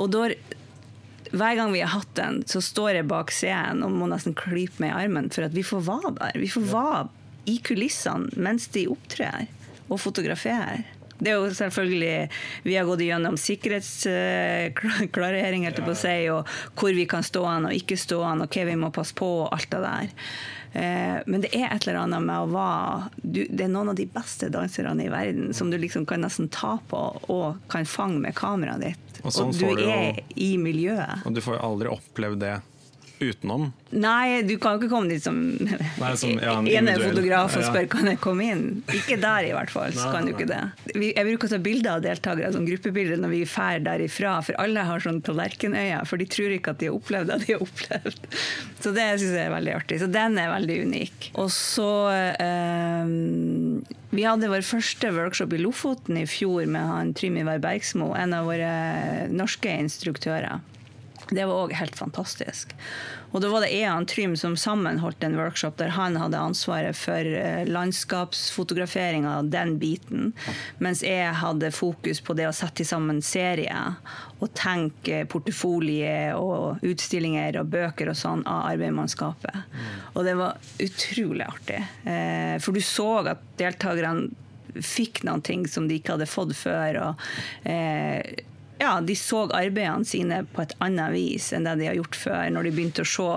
Og 0.03 0.11
da, 0.11 0.25
hver 1.33 1.57
gang 1.57 1.73
vi 1.73 1.81
har 1.81 1.95
hatt 1.95 2.15
den, 2.19 2.43
så 2.47 2.61
står 2.65 2.99
jeg 2.99 3.11
bak 3.11 3.33
scenen 3.33 3.85
og 3.87 3.95
må 3.97 4.07
nesten 4.11 4.35
klype 4.37 4.83
meg 4.83 4.93
i 4.93 4.97
armen 5.07 5.31
for 5.33 5.47
at 5.47 5.55
vi 5.57 5.65
får 5.65 5.83
være 5.89 6.17
der. 6.21 6.41
Vi 6.43 6.51
får 6.53 6.67
være 6.73 7.05
i 7.51 7.57
kulissene 7.65 8.29
mens 8.37 8.69
de 8.75 8.89
opptrer 8.93 9.49
og 9.89 10.01
fotograferer. 10.01 10.85
Det 11.23 11.31
er 11.31 11.37
jo 11.39 11.55
selvfølgelig 11.55 12.29
Vi 12.65 12.75
har 12.75 12.85
gått 12.89 13.05
gjennom 13.07 13.37
sikkerhetsklarering, 13.39 15.65
helt 15.69 15.85
på 15.85 15.93
å 15.93 15.99
si, 15.99 16.29
og 16.35 16.49
hvor 16.79 16.93
vi 16.97 17.07
kan 17.11 17.23
stå 17.27 17.43
an 17.47 17.67
og 17.71 17.77
ikke 17.77 17.97
stå 18.01 18.19
an, 18.27 18.43
og 18.43 18.49
hva 18.51 18.65
vi 18.67 18.81
må 18.81 18.89
passe 18.95 19.15
på, 19.15 19.29
og 19.45 19.53
alt 19.55 19.71
det 19.71 19.83
der. 19.85 20.07
Eh, 20.73 21.19
men 21.29 21.41
det 21.45 21.53
er 21.55 21.69
et 21.69 21.87
eller 21.87 22.01
annet 22.07 22.23
med 22.25 22.39
å 22.41 22.49
være 22.49 23.11
du, 23.21 23.45
Det 23.45 23.65
er 23.67 23.75
noen 23.75 23.91
av 23.93 23.97
de 23.99 24.07
beste 24.09 24.49
danserne 24.53 25.05
i 25.05 25.13
verden 25.13 25.53
som 25.55 25.71
du 25.71 25.77
liksom 25.77 26.07
kan 26.09 26.21
nesten 26.25 26.49
ta 26.53 26.79
på 26.89 27.01
og 27.29 27.57
kan 27.73 27.87
fange 27.87 28.19
med 28.25 28.35
kameraet 28.39 28.83
ditt. 28.87 29.12
Og, 29.23 29.31
sånn 29.35 29.53
du 29.55 29.65
er 29.71 29.83
jo, 29.83 29.97
i 30.35 30.51
miljøet. 30.59 31.23
Og 31.27 31.35
du 31.37 31.43
får 31.45 31.59
jo 31.59 31.65
aldri 31.69 31.91
opplevd 31.93 32.43
det 32.43 32.57
utenom? 33.31 33.71
Nei, 33.93 34.41
du 34.49 34.55
kan 34.61 34.79
ikke 34.79 34.89
komme 34.89 35.11
dit 35.13 35.23
som, 35.23 35.37
Nei, 35.61 36.13
som 36.17 36.33
ja, 36.41 36.55
ene 36.79 36.95
fotograf 37.03 37.59
og 37.59 37.67
spørre 37.67 37.91
kan 37.93 38.09
jeg 38.09 38.21
komme 38.23 38.47
inn. 38.49 38.65
Ikke 38.97 39.19
der, 39.21 39.49
i 39.51 39.53
hvert 39.53 39.73
fall. 39.73 39.93
så 39.97 40.09
kan 40.15 40.27
du 40.27 40.33
ikke 40.33 40.49
det. 40.49 40.63
Jeg 40.97 41.27
bruker 41.29 41.51
å 41.51 41.53
ta 41.53 41.61
bilder 41.63 41.99
av 41.99 42.05
deltakere 42.07 42.53
som 42.55 42.65
gruppebilder 42.69 43.21
når 43.21 43.35
vi 43.35 43.43
drar 43.45 43.85
derifra, 43.85 44.39
for 44.47 44.59
alle 44.63 44.87
har 44.89 45.05
sånn 45.05 45.21
tallerkenøyne, 45.25 46.03
for 46.09 46.21
de 46.21 46.29
tror 46.31 46.57
ikke 46.57 46.73
at 46.73 46.81
de 46.81 46.89
har 46.89 46.97
opplevd 46.97 47.33
det 47.33 47.41
de 47.45 47.53
har 47.53 47.65
opplevd. 47.67 48.29
Så 48.81 48.95
det 48.97 49.09
syns 49.21 49.37
jeg 49.37 49.45
er 49.45 49.55
veldig 49.55 49.77
artig. 49.77 50.01
Så 50.03 50.09
den 50.13 50.41
er 50.41 50.53
veldig 50.53 50.79
unik. 50.89 51.31
Og 51.43 51.53
så 51.53 51.93
um, 53.05 53.83
Vi 54.13 54.27
hadde 54.27 54.51
vår 54.53 54.65
første 54.67 55.13
workshop 55.15 55.53
i 55.57 55.61
Lofoten 55.63 56.21
i 56.21 56.27
fjor 56.29 56.65
med 56.71 56.89
han 56.89 57.15
Trym 57.17 57.39
Ivar 57.45 57.61
Bergsmo, 57.63 58.13
en 58.17 58.37
av 58.37 58.49
våre 58.49 58.73
norske 59.33 59.77
instruktører. 59.85 60.61
Det 61.33 61.47
var 61.49 61.67
òg 61.67 61.73
helt 61.79 61.97
fantastisk. 61.97 62.75
Og 63.33 63.41
da 63.41 63.49
var 63.49 63.65
det 63.65 63.73
og 63.89 64.09
Trym 64.11 64.35
som 64.37 64.57
sammen 64.61 65.01
holdt 65.01 65.25
en 65.25 65.39
workshop 65.39 65.79
der 65.81 65.95
han 65.97 66.19
hadde 66.21 66.41
ansvaret 66.41 66.97
for 66.99 67.25
eh, 67.25 67.65
landskapsfotografering 67.69 69.25
av 69.29 69.49
den 69.53 69.79
biten, 69.81 70.33
mens 70.79 71.03
jeg 71.07 71.33
hadde 71.41 71.73
fokus 71.73 72.21
på 72.21 72.37
det 72.37 72.51
å 72.51 72.55
sette 72.57 72.85
sammen 72.85 73.23
serier 73.25 73.97
og 74.43 74.53
tenke 74.59 75.23
portefolie 75.33 76.35
og 76.37 76.85
utstillinger 76.85 77.61
og 77.63 77.73
bøker 77.73 78.13
og 78.13 78.19
sånn 78.19 78.45
av 78.45 78.69
arbeidsmannskapet. 78.75 79.65
Mm. 79.73 79.91
Og 80.13 80.29
det 80.29 80.37
var 80.39 80.71
utrolig 80.83 81.49
artig. 81.49 81.83
Eh, 82.05 82.57
for 82.61 82.77
du 82.77 82.85
så 82.85 83.11
at 83.33 83.45
deltakerne 83.61 84.33
fikk 84.73 85.23
noen 85.29 85.43
ting 85.45 85.67
som 85.69 85.89
de 85.89 85.99
ikke 85.99 86.17
hadde 86.17 86.31
fått 86.31 86.55
før. 86.57 87.01
og 87.07 87.69
eh, 87.69 88.45
ja, 88.83 89.01
de 89.01 89.15
så 89.17 89.45
arbeidene 89.55 90.07
sine 90.09 90.43
på 90.53 90.65
et 90.65 90.75
annet 90.83 91.15
vis 91.15 91.53
enn 91.55 91.69
det 91.69 91.79
de 91.79 91.91
har 91.91 91.99
gjort 92.01 92.19
før, 92.19 92.47
når 92.51 92.67
de 92.67 92.73
begynte 92.75 93.05
å 93.05 93.13
se 93.13 93.29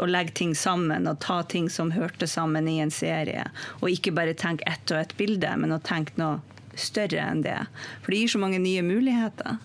og 0.00 0.08
legge 0.08 0.32
ting 0.38 0.54
sammen 0.56 1.08
og 1.10 1.18
ta 1.20 1.42
ting 1.44 1.68
som 1.70 1.92
hørte 1.92 2.26
sammen 2.30 2.68
i 2.70 2.78
en 2.80 2.92
serie. 2.94 3.44
Og 3.80 3.92
ikke 3.92 4.14
bare 4.16 4.36
tenke 4.38 4.64
ett 4.70 4.90
og 4.90 5.02
ett 5.02 5.12
bilde, 5.18 5.50
men 5.60 5.76
å 5.76 5.80
tenke 5.84 6.16
noe 6.16 6.40
større 6.78 7.20
enn 7.20 7.42
det. 7.44 7.58
For 8.00 8.14
det 8.14 8.22
gir 8.22 8.32
så 8.32 8.40
mange 8.40 8.62
nye 8.62 8.82
muligheter. 8.86 9.58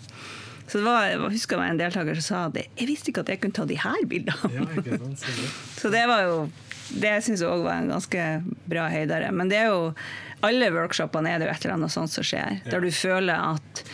Så 0.68 0.82
det 0.82 0.86
var, 0.90 1.08
jeg 1.08 1.22
husker 1.38 1.56
det 1.56 1.62
var 1.62 1.72
en 1.72 1.80
deltaker 1.80 2.20
som 2.20 2.26
sa 2.26 2.44
at 2.50 2.60
jeg 2.60 2.90
visste 2.90 3.12
ikke 3.12 3.24
at 3.24 3.32
jeg 3.32 3.42
kunne 3.44 3.56
ta 3.56 3.68
de 3.70 3.78
her 3.80 4.08
bildene. 4.10 4.52
Ja, 4.58 5.00
så 5.80 5.94
det 5.94 6.06
var 6.10 6.26
jo 6.26 6.40
det 6.86 7.16
syns 7.26 7.42
jeg 7.42 7.50
òg 7.50 7.64
var 7.66 7.80
en 7.80 7.94
ganske 7.94 8.26
bra 8.70 8.90
høydere. 8.94 9.32
Men 9.34 9.50
det 9.50 9.62
er 9.64 9.72
jo 9.72 9.94
alle 10.46 10.70
workshopene 10.74 11.32
er 11.32 11.42
det 11.42 11.48
jo 11.48 11.54
et 11.56 11.64
eller 11.66 11.78
annet 11.80 11.94
sånt 11.96 12.14
som 12.14 12.26
skjer. 12.26 12.60
Der 12.68 12.84
du 12.84 12.92
føler 12.94 13.56
at 13.56 13.86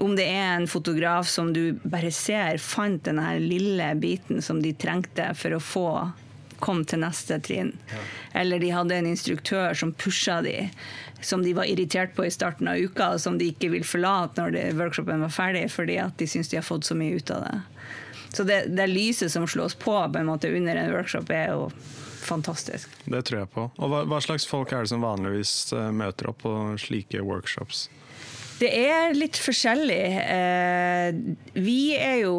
om 0.00 0.16
det 0.16 0.24
er 0.24 0.56
en 0.56 0.68
fotograf 0.68 1.28
som 1.28 1.52
du 1.52 1.78
bare 1.82 2.10
ser 2.14 2.58
fant 2.62 3.02
denne 3.04 3.36
lille 3.42 3.92
biten 4.00 4.42
som 4.42 4.62
de 4.62 4.72
trengte 4.72 5.32
for 5.36 5.56
å 5.56 5.60
få 5.62 5.88
komme 6.62 6.86
til 6.86 7.02
neste 7.02 7.40
trinn. 7.42 7.72
Ja. 7.90 8.02
Eller 8.42 8.62
de 8.62 8.70
hadde 8.70 8.96
en 8.96 9.08
instruktør 9.10 9.74
som 9.74 9.92
pusha 9.92 10.38
de, 10.46 10.70
som 11.20 11.42
de 11.42 11.54
var 11.58 11.66
irritert 11.70 12.14
på 12.14 12.24
i 12.26 12.30
starten 12.30 12.70
av 12.70 12.78
uka, 12.78 13.14
og 13.14 13.22
som 13.22 13.38
de 13.38 13.50
ikke 13.50 13.72
vil 13.74 13.86
forlate 13.86 14.40
når 14.40 14.54
det, 14.54 14.64
workshopen 14.78 15.24
var 15.26 15.34
ferdig, 15.34 15.66
fordi 15.74 15.98
at 16.02 16.14
de 16.18 16.28
syns 16.30 16.52
de 16.52 16.60
har 16.60 16.66
fått 16.66 16.86
så 16.86 16.96
mye 16.98 17.18
ut 17.18 17.34
av 17.34 17.42
det. 17.48 17.56
Så 18.32 18.46
det, 18.48 18.60
det 18.72 18.86
lyset 18.88 19.32
som 19.32 19.46
slås 19.46 19.74
på, 19.74 19.92
på 20.12 20.18
en 20.18 20.30
måte 20.30 20.48
under 20.54 20.78
en 20.78 20.94
workshop, 20.94 21.30
er 21.34 21.50
jo 21.52 21.66
fantastisk. 22.22 22.88
Det 23.04 23.24
tror 23.26 23.42
jeg 23.42 23.50
på. 23.52 23.66
Og 23.76 23.90
hva, 23.92 24.04
hva 24.08 24.22
slags 24.24 24.46
folk 24.48 24.72
er 24.72 24.86
det 24.86 24.92
som 24.94 25.02
vanligvis 25.04 25.72
eh, 25.76 25.90
møter 25.92 26.30
opp 26.30 26.44
på 26.46 26.54
slike 26.80 27.20
workshops? 27.26 27.88
Det 28.60 28.68
er 28.68 29.16
litt 29.16 29.38
forskjellig. 29.40 30.02
Eh, 30.22 31.08
vi, 31.56 31.78
jo, 32.22 32.36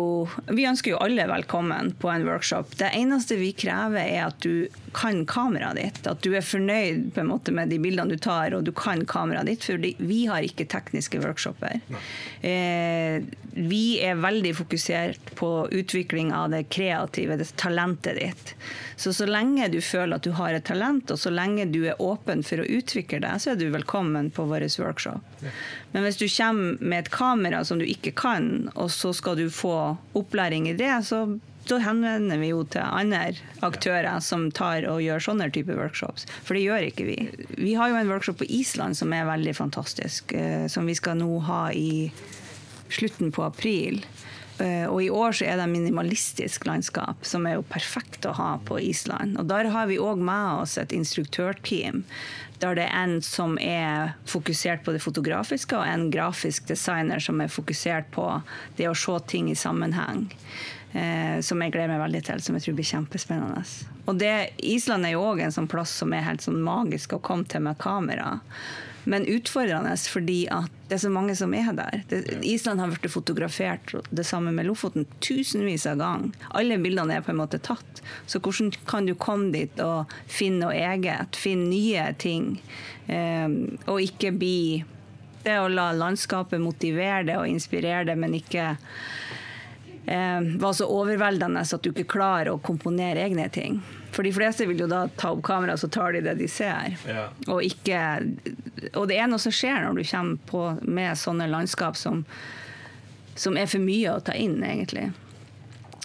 vi 0.53 0.67
ønsker 0.69 0.93
jo 0.93 1.01
alle 1.03 1.25
velkommen 1.31 1.93
på 1.99 2.11
en 2.13 2.27
workshop. 2.27 2.77
Det 2.79 2.91
eneste 2.95 3.39
vi 3.39 3.51
krever, 3.57 4.03
er 4.03 4.29
at 4.29 4.39
du 4.45 4.67
kan 4.95 5.25
kameraet 5.29 5.79
ditt. 5.79 6.01
At 6.07 6.23
du 6.25 6.33
er 6.35 6.45
fornøyd 6.45 7.17
måte 7.27 7.53
med 7.55 7.71
de 7.73 7.79
bildene 7.81 8.15
du 8.15 8.21
tar, 8.21 8.55
og 8.55 8.65
du 8.67 8.71
kan 8.75 9.03
kameraet 9.09 9.49
ditt. 9.49 9.65
For 9.67 9.81
vi 9.81 10.19
har 10.29 10.45
ikke 10.45 10.67
tekniske 10.71 11.21
workshoper. 11.23 11.81
Eh, 12.41 13.23
vi 13.53 13.83
er 14.01 14.21
veldig 14.21 14.55
fokusert 14.57 15.33
på 15.39 15.51
utvikling 15.71 16.33
av 16.33 16.49
det 16.53 16.63
kreative, 16.73 17.37
det 17.37 17.51
talentet 17.59 18.19
ditt. 18.19 18.55
Så 18.95 19.13
så 19.13 19.27
lenge 19.29 19.67
du 19.73 19.79
føler 19.81 20.17
at 20.17 20.25
du 20.25 20.33
har 20.37 20.53
et 20.53 20.65
talent, 20.65 21.11
og 21.11 21.19
så 21.19 21.31
lenge 21.33 21.67
du 21.73 21.83
er 21.85 22.01
åpen 22.01 22.43
for 22.45 22.61
å 22.61 22.67
utvikle 22.67 23.21
det, 23.23 23.33
så 23.43 23.53
er 23.53 23.61
du 23.61 23.67
velkommen 23.73 24.31
på 24.33 24.45
vår 24.49 24.67
workshop. 24.79 25.43
Men 25.91 26.05
hvis 26.05 26.17
du 26.21 26.27
kommer 26.27 26.77
med 26.81 26.99
et 27.03 27.13
kamera 27.13 27.63
som 27.65 27.81
du 27.81 27.85
ikke 27.85 28.13
kan, 28.17 28.69
og 28.73 28.91
så 28.91 29.13
skal 29.13 29.37
du 29.37 29.49
få 29.53 29.97
opplæring 30.17 30.69
i 30.69 30.77
det, 30.77 30.93
så 31.05 31.25
da 31.67 31.79
henvender 31.79 32.39
vi 32.41 32.49
jo 32.51 32.63
til 32.67 32.83
andre 32.83 33.37
aktører 33.63 34.19
som 34.23 34.49
tar 34.51 34.83
og 34.89 35.01
gjør 35.03 35.23
sånne 35.23 35.47
typer 35.55 35.79
workshops. 35.79 36.27
For 36.43 36.57
det 36.57 36.65
gjør 36.65 36.89
ikke 36.89 37.07
vi. 37.07 37.17
Vi 37.55 37.75
har 37.79 37.91
jo 37.91 37.99
en 37.99 38.11
workshop 38.11 38.41
på 38.41 38.49
Island 38.51 38.99
som 38.99 39.13
er 39.15 39.29
veldig 39.29 39.55
fantastisk, 39.55 40.35
eh, 40.35 40.67
som 40.67 40.89
vi 40.89 40.97
skal 40.99 41.21
nå 41.21 41.39
ha 41.47 41.65
i 41.71 42.11
slutten 42.91 43.31
på 43.31 43.45
april. 43.47 44.03
Eh, 44.59 44.85
og 44.85 44.99
i 45.01 45.09
år 45.09 45.33
så 45.33 45.47
er 45.49 45.57
det 45.57 45.69
minimalistisk 45.71 46.67
landskap, 46.67 47.23
som 47.25 47.47
er 47.47 47.57
jo 47.57 47.65
perfekt 47.65 48.27
å 48.27 48.35
ha 48.37 48.51
på 48.67 48.81
Island. 48.83 49.39
Og 49.39 49.47
der 49.49 49.71
har 49.73 49.87
vi 49.89 50.01
òg 50.01 50.19
med 50.19 50.65
oss 50.65 50.77
et 50.77 50.93
instruktørteam. 50.93 52.03
Der 52.61 52.75
det 52.77 52.85
er 52.85 53.07
en 53.07 53.17
som 53.25 53.57
er 53.59 54.13
fokusert 54.29 54.85
på 54.85 54.93
det 54.93 55.01
fotografiske, 55.03 55.75
og 55.79 55.87
en 55.87 56.09
grafisk 56.11 56.67
designer 56.69 57.19
som 57.23 57.41
er 57.41 57.51
fokusert 57.51 58.11
på 58.11 58.27
det 58.77 58.87
å 58.87 58.95
se 58.95 59.17
ting 59.31 59.49
i 59.51 59.57
sammenheng 59.57 60.29
eh, 60.93 61.41
som 61.41 61.61
jeg 61.61 61.73
gleder 61.73 61.91
meg 61.91 62.01
veldig 62.05 62.23
til, 62.29 62.45
som 62.45 62.57
jeg 62.57 62.67
tror 62.67 62.79
blir 62.79 62.89
kjempespennende. 62.93 63.65
Og 64.05 64.17
det, 64.21 64.33
Island 64.63 65.07
er 65.07 65.15
jo 65.15 65.27
òg 65.27 65.43
en 65.43 65.55
sånn 65.55 65.69
plass 65.71 65.93
som 66.01 66.13
er 66.13 66.25
helt 66.25 66.45
sånn 66.45 66.63
magisk 66.63 67.17
å 67.17 67.21
komme 67.23 67.47
til 67.49 67.65
med 67.65 67.79
kamera. 67.81 68.37
Men 69.03 69.25
utfordrende 69.27 69.95
fordi 70.07 70.45
at 70.51 70.71
det 70.87 70.95
er 70.95 71.01
så 71.03 71.11
mange 71.11 71.35
som 71.35 71.53
er 71.57 71.71
der. 71.75 72.03
Det, 72.07 72.21
Island 72.47 72.79
har 72.79 72.91
blitt 72.93 73.11
fotografert, 73.11 73.95
det 74.09 74.25
samme 74.27 74.53
med 74.55 74.67
Lofoten, 74.67 75.07
tusenvis 75.23 75.87
av 75.89 75.99
ganger. 75.99 76.47
Alle 76.55 76.77
bildene 76.79 77.17
er 77.17 77.25
på 77.25 77.33
en 77.33 77.41
måte 77.41 77.59
tatt. 77.63 78.03
Så 78.29 78.39
hvordan 78.39 78.71
kan 78.87 79.07
du 79.09 79.15
komme 79.19 79.51
dit 79.55 79.83
og 79.83 80.11
finne 80.31 80.67
noe 80.67 80.77
eget? 80.77 81.35
Finne 81.39 81.67
nye 81.71 82.07
ting? 82.21 82.55
Eh, 83.07 83.49
og 83.87 84.03
ikke 84.03 84.35
bli 84.35 84.57
Det 85.43 85.57
å 85.59 85.67
la 85.67 85.89
landskapet 85.91 86.61
motivere 86.63 87.25
det 87.27 87.33
og 87.35 87.49
inspirere 87.51 88.05
det, 88.07 88.13
men 88.15 88.31
ikke 88.37 88.77
var 90.05 90.73
så 90.73 90.87
overveldende 90.91 91.61
at 91.63 91.83
du 91.83 91.91
ikke 91.93 92.09
klarer 92.15 92.51
å 92.51 92.59
komponere 92.59 93.23
egne 93.23 93.47
ting. 93.53 93.77
For 94.13 94.25
de 94.27 94.33
fleste 94.35 94.67
vil 94.69 94.83
jo 94.83 94.89
da 94.89 95.05
ta 95.17 95.31
opp 95.33 95.41
kamera, 95.47 95.77
så 95.79 95.87
tar 95.87 96.13
de 96.13 96.21
det 96.25 96.35
de 96.41 96.47
ser. 96.51 96.97
Ja. 97.07 97.29
Og, 97.47 97.63
ikke, 97.65 98.01
og 98.93 99.07
det 99.09 99.17
er 99.17 99.31
noe 99.31 99.41
som 99.41 99.53
skjer 99.55 99.85
når 99.85 100.01
du 100.01 100.03
kommer 100.11 100.49
på 100.49 100.65
med 100.83 101.17
sånne 101.17 101.47
landskap 101.49 101.97
som, 101.97 102.25
som 103.35 103.57
er 103.57 103.69
for 103.71 103.81
mye 103.81 104.13
å 104.13 104.21
ta 104.21 104.35
inn, 104.37 104.59
egentlig. 104.63 105.09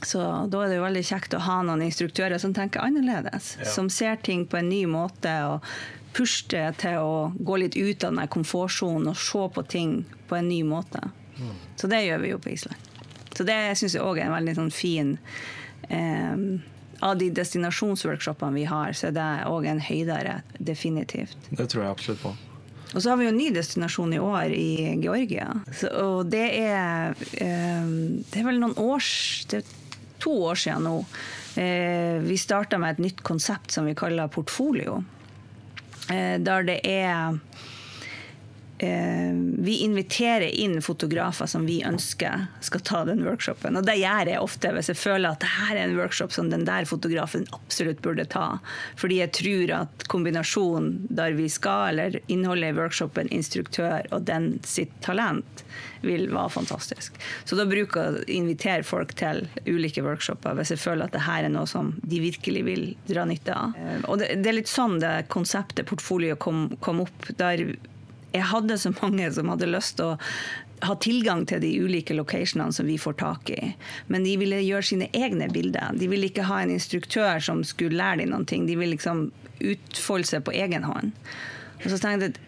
Så 0.07 0.23
da 0.23 0.63
er 0.63 0.71
det 0.71 0.79
jo 0.79 0.87
veldig 0.87 1.05
kjekt 1.05 1.35
å 1.35 1.43
ha 1.43 1.61
noen 1.67 1.83
instruktører 1.89 2.39
som 2.39 2.55
tenker 2.55 2.85
annerledes. 2.87 3.57
Ja. 3.59 3.71
Som 3.75 3.91
ser 3.91 4.21
ting 4.23 4.47
på 4.47 4.61
en 4.61 4.71
ny 4.71 4.85
måte 4.87 5.35
og 5.51 5.67
pusher 6.15 6.73
til 6.79 7.03
å 7.03 7.17
gå 7.35 7.59
litt 7.61 7.77
ut 7.77 8.05
av 8.07 8.15
den 8.15 8.31
komfortsonen 8.31 9.11
og 9.11 9.19
se 9.21 9.43
på 9.55 9.67
ting 9.69 9.99
på 10.31 10.39
en 10.39 10.49
ny 10.49 10.63
måte. 10.67 11.03
Mm. 11.39 11.57
Så 11.77 11.91
det 11.91 12.07
gjør 12.07 12.23
vi 12.23 12.33
jo 12.33 12.39
på 12.43 12.55
Island. 12.55 12.88
Så 13.39 13.47
det 13.47 13.55
syns 13.79 13.95
jeg 13.95 14.03
òg 14.03 14.19
er 14.19 14.27
en 14.27 14.35
veldig 14.35 14.57
sånn 14.59 14.75
fin 14.75 15.15
eh, 15.95 16.41
Av 17.07 17.15
de 17.21 17.29
destinasjonsworkshopene 17.31 18.59
vi 18.59 18.65
har, 18.67 18.91
så 18.99 19.13
er 19.13 19.15
det 19.15 19.27
òg 19.47 19.69
en 19.71 19.79
høydere, 19.79 20.41
definitivt. 20.59 21.39
Det 21.55 21.69
tror 21.71 21.85
jeg 21.85 21.95
absolutt 21.95 22.25
på. 22.25 22.33
Og 22.89 23.03
så 23.05 23.13
har 23.13 23.21
vi 23.21 23.29
jo 23.29 23.31
en 23.31 23.39
ny 23.39 23.51
destinasjon 23.55 24.17
i 24.17 24.19
år 24.19 24.55
i 24.57 24.71
Georgia. 25.05 25.53
Så, 25.71 25.91
og 25.93 26.33
det 26.33 26.47
er 26.59 27.15
eh, 27.39 27.91
Det 28.27 28.41
er 28.41 28.49
vel 28.49 28.59
noen 28.63 28.75
års 28.81 29.11
Det 29.51 29.61
er 29.61 29.75
to 30.19 30.33
år 30.49 30.59
siden 30.59 30.89
nå. 30.89 30.97
Eh, 31.61 32.19
vi 32.25 32.41
starta 32.41 32.81
med 32.83 32.97
et 32.97 33.05
nytt 33.07 33.23
konsept 33.23 33.71
som 33.77 33.87
vi 33.87 33.95
kaller 33.99 34.33
portfolio. 34.33 35.03
Eh, 36.11 36.41
der 36.43 36.67
det 36.67 36.81
er 36.83 37.39
vi 39.59 39.79
inviterer 39.85 40.53
inn 40.61 40.83
fotografer 40.83 41.49
som 41.51 41.65
vi 41.67 41.81
ønsker 41.87 42.47
skal 42.61 42.85
ta 42.87 43.05
den 43.09 43.25
workshopen. 43.27 43.79
Og 43.79 43.87
det 43.87 43.97
gjør 43.99 44.33
jeg 44.33 44.43
ofte 44.43 44.73
hvis 44.77 44.91
jeg 44.93 45.01
føler 45.01 45.33
at 45.33 45.43
dette 45.43 45.71
er 45.73 45.81
en 45.83 45.97
workshop 45.99 46.35
som 46.37 46.51
den 46.53 46.67
der 46.69 46.87
fotografen 46.89 47.47
absolutt 47.57 48.03
burde 48.05 48.29
ta. 48.31 48.59
Fordi 49.01 49.23
jeg 49.23 49.35
tror 49.41 49.75
at 49.81 50.07
kombinasjonen 50.13 51.09
der 51.09 51.35
vi 51.39 51.49
skal, 51.51 51.95
eller 51.95 52.21
innholdet 52.29 52.75
i 52.75 52.79
workshopen, 52.79 53.33
instruktør 53.35 54.07
og 54.13 54.29
den 54.29 54.59
sitt 54.69 54.93
talent, 55.05 55.65
vil 56.05 56.29
være 56.31 56.53
fantastisk. 56.55 57.17
Så 57.49 57.57
da 57.59 57.67
bruker 57.67 58.05
jeg 58.05 58.21
å 58.21 58.27
invitere 58.31 58.87
folk 58.87 59.17
til 59.19 59.47
ulike 59.67 60.05
workshoper 60.05 60.55
hvis 60.59 60.75
jeg 60.77 60.83
føler 60.83 61.09
at 61.09 61.17
dette 61.17 61.39
er 61.41 61.51
noe 61.51 61.67
som 61.67 61.95
de 62.05 62.21
virkelig 62.23 62.63
vil 62.69 62.85
dra 63.09 63.25
nytte 63.27 63.57
av. 63.57 63.75
Og 64.07 64.19
og 64.19 64.25
det, 64.43 64.51
er 64.51 64.57
litt 64.57 64.71
sånn 64.71 64.99
det 65.03 65.29
konseptet 65.33 65.87
portfolio 65.89 66.37
kom, 66.41 66.67
kom 66.83 67.05
opp. 67.05 67.31
der 67.39 67.77
jeg 68.33 68.49
hadde 68.51 68.79
så 68.79 68.93
mange 69.01 69.31
som 69.33 69.51
hadde 69.53 69.71
lyst 69.71 69.99
til 69.99 70.13
å 70.13 70.19
ha 70.87 70.95
tilgang 71.03 71.45
til 71.49 71.63
de 71.63 71.71
ulike 71.83 72.15
locationene 72.15 72.75
som 72.75 72.87
vi 72.87 72.99
får 73.01 73.19
tak 73.19 73.51
i. 73.51 73.73
Men 74.07 74.27
de 74.27 74.37
ville 74.39 74.61
gjøre 74.63 74.91
sine 74.93 75.09
egne 75.17 75.49
bilder. 75.51 75.97
De 75.99 76.11
ville 76.11 76.29
ikke 76.31 76.47
ha 76.47 76.61
en 76.63 76.75
instruktør 76.75 77.43
som 77.43 77.65
skulle 77.67 77.99
lære 77.99 78.23
dem 78.23 78.35
noe. 78.35 78.47
De 78.47 78.77
ville 78.77 78.95
liksom 78.95 79.29
utfolde 79.59 80.29
seg 80.29 80.45
på 80.47 80.55
egen 80.55 80.87
hånd. 80.87 81.17
Og 81.83 81.91
så 81.91 81.99
tenkte 82.03 82.31
jeg 82.31 82.45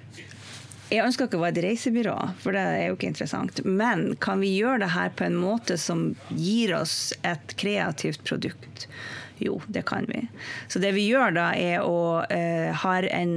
jeg 0.90 1.06
ønsker 1.06 1.28
ikke 1.28 1.38
å 1.38 1.42
være 1.44 1.60
et 1.60 1.64
reisebyrå, 1.68 2.16
for 2.42 2.56
det 2.56 2.62
er 2.66 2.80
jo 2.88 2.96
ikke 2.96 3.12
interessant. 3.12 3.60
Men 3.62 4.16
kan 4.18 4.40
vi 4.42 4.48
gjøre 4.56 4.80
det 4.82 4.88
her 4.90 5.12
på 5.14 5.22
en 5.28 5.36
måte 5.38 5.76
som 5.78 6.16
gir 6.34 6.72
oss 6.74 7.12
et 7.22 7.54
kreativt 7.62 8.24
produkt? 8.26 8.88
Jo, 9.38 9.60
det 9.70 9.84
kan 9.86 10.08
vi. 10.10 10.24
Så 10.66 10.82
det 10.82 10.90
vi 10.98 11.06
gjør 11.06 11.36
da, 11.38 11.46
er 11.54 11.86
å 11.86 12.24
eh, 12.26 12.74
ha 12.82 12.96
en 13.06 13.36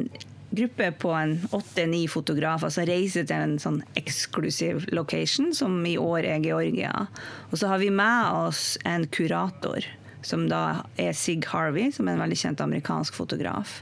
gruppe 0.55 0.91
på 0.91 1.11
en 1.17 1.35
åtte-ni 1.51 2.05
fotografer 2.07 2.69
som 2.73 2.85
reiser 2.85 3.25
til 3.29 3.45
en 3.45 3.55
sånn 3.61 3.81
eksklusiv 3.99 4.85
location, 4.93 5.53
som 5.57 5.79
i 5.85 5.97
år 5.97 6.27
er 6.29 6.45
Georgia. 6.45 7.07
Og 7.49 7.57
så 7.59 7.71
har 7.71 7.81
vi 7.81 7.89
med 7.93 8.33
oss 8.45 8.77
en 8.85 9.07
kurator, 9.07 9.85
som 10.21 10.45
da 10.51 10.83
er 10.95 11.15
Sig 11.17 11.43
Harvey, 11.49 11.91
som 11.91 12.07
er 12.07 12.15
en 12.15 12.23
veldig 12.23 12.39
kjent 12.45 12.61
amerikansk 12.63 13.17
fotograf. 13.17 13.81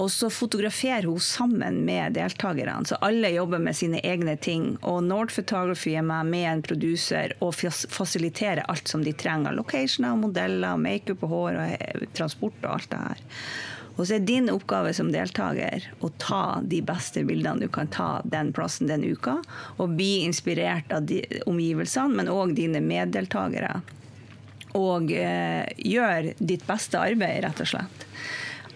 Og 0.00 0.08
så 0.08 0.30
fotograferer 0.32 1.04
hun 1.04 1.20
sammen 1.20 1.82
med 1.84 2.14
deltakerne, 2.16 2.86
så 2.88 2.96
alle 3.04 3.28
jobber 3.34 3.60
med 3.60 3.76
sine 3.76 4.00
egne 4.00 4.38
ting. 4.40 4.70
Og 4.88 5.02
Nord 5.04 5.32
Photography 5.34 5.92
er 5.98 6.06
med 6.06 6.30
med 6.32 6.48
en 6.48 6.62
produser 6.64 7.34
og 7.44 7.52
fasiliterer 7.56 8.64
alt 8.72 8.88
som 8.88 9.04
de 9.04 9.12
trenger. 9.12 9.52
Locationer, 9.52 10.16
modeller, 10.16 10.80
makeup 10.80 11.26
og 11.26 11.34
hår 11.34 11.60
og 11.60 12.08
transport 12.16 12.56
og 12.64 12.72
alt 12.78 12.90
det 12.92 13.02
her. 13.02 13.22
Og 13.96 14.06
så 14.06 14.16
er 14.16 14.26
din 14.26 14.50
oppgave 14.52 14.92
som 14.96 15.10
deltaker 15.12 15.88
å 16.00 16.10
ta 16.22 16.60
de 16.64 16.80
beste 16.86 17.24
bildene 17.28 17.66
du 17.66 17.72
kan 17.72 17.90
ta 17.92 18.22
den 18.24 18.52
plassen 18.56 18.88
den 18.90 19.04
uka, 19.04 19.38
og 19.76 19.96
bli 19.98 20.22
inspirert 20.26 20.92
av 20.94 21.08
de 21.10 21.20
omgivelsene, 21.46 22.16
men 22.16 22.32
òg 22.32 22.54
dine 22.56 22.80
meddeltakere. 22.84 23.80
Og 24.78 25.12
eh, 25.12 25.68
gjør 25.76 26.32
ditt 26.38 26.64
beste 26.68 27.00
arbeid, 27.00 27.42
rett 27.44 27.60
og 27.60 27.68
slett. 27.74 28.06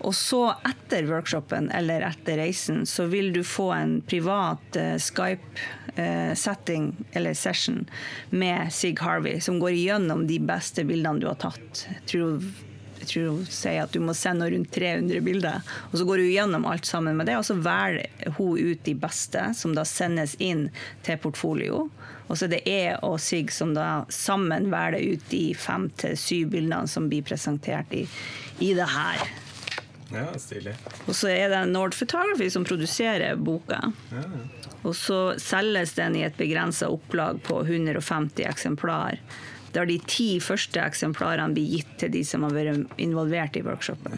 Og 0.05 0.12
så 0.14 0.42
etter 0.68 1.07
workshopen 1.09 1.70
eller 1.74 2.05
etter 2.05 2.37
reisen 2.37 2.85
så 2.87 3.07
vil 3.09 3.33
du 3.33 3.40
få 3.46 3.70
en 3.72 3.94
privat 4.05 4.76
eh, 4.76 4.94
Skype-setting 5.00 6.90
eh, 6.92 7.16
eller 7.16 7.35
session 7.35 7.87
med 8.31 8.72
Sig 8.72 9.00
Harvey, 9.00 9.40
som 9.40 9.59
går 9.62 9.72
igjennom 9.72 10.26
de 10.29 10.38
beste 10.44 10.85
bildene 10.85 11.24
du 11.24 11.31
har 11.31 11.40
tatt. 11.40 11.87
Tror 12.07 12.44
jeg 13.07 13.12
tror 13.12 13.37
hun 13.37 13.47
sier 13.47 13.85
at 13.85 13.95
du 13.95 14.01
må 14.03 14.14
sende 14.16 14.49
rundt 14.51 14.73
300 14.75 15.21
bilder. 15.23 15.62
Og 15.92 15.99
så 16.01 16.07
går 16.09 16.25
hun 16.25 16.33
gjennom 16.33 16.66
alt 16.66 16.88
sammen 16.88 17.16
med 17.16 17.29
det, 17.31 17.37
og 17.38 17.47
så 17.47 17.55
velger 17.55 18.35
hun 18.38 18.59
ut 18.59 18.83
de 18.85 18.95
beste, 18.99 19.45
som 19.55 19.77
da 19.77 19.85
sendes 19.87 20.35
inn 20.42 20.66
til 21.07 21.21
portfolio. 21.23 21.87
Og 22.27 22.35
så 22.35 22.49
er 22.49 22.57
det 22.57 22.62
jeg 22.66 22.99
og 23.07 23.21
Sig 23.23 23.53
som 23.55 23.77
da 23.77 24.05
sammen 24.11 24.71
velger 24.73 25.14
ut 25.14 25.31
de 25.31 25.45
fem 25.55 25.88
til 26.01 26.19
syv 26.19 26.51
bildene 26.57 26.90
som 26.90 27.07
blir 27.11 27.23
presentert 27.27 27.95
i, 27.95 28.07
i 28.59 28.73
det 28.75 28.90
her. 28.90 29.27
Ja, 30.11 30.27
stilig. 30.38 30.75
Og 31.07 31.14
så 31.19 31.31
er 31.31 31.51
det 31.51 31.64
Nord 31.71 31.95
Photography 31.95 32.51
som 32.51 32.66
produserer 32.66 33.38
boka. 33.38 33.92
Ja. 34.11 34.25
Og 34.87 34.95
så 34.95 35.21
selges 35.42 35.97
den 35.99 36.19
i 36.19 36.23
et 36.27 36.38
begrensa 36.38 36.90
opplag 36.90 37.40
på 37.47 37.62
150 37.64 38.47
eksemplar 38.47 39.19
der 39.76 39.88
de 39.88 39.98
ti 40.08 40.28
første 40.40 40.80
eksemplarene 40.80 41.54
blir 41.56 41.78
gitt 41.78 41.94
til 42.00 42.12
de 42.14 42.24
som 42.26 42.46
har 42.46 42.56
vært 42.56 42.98
involvert 43.02 43.58
i 43.60 43.64
workshopen. 43.66 44.16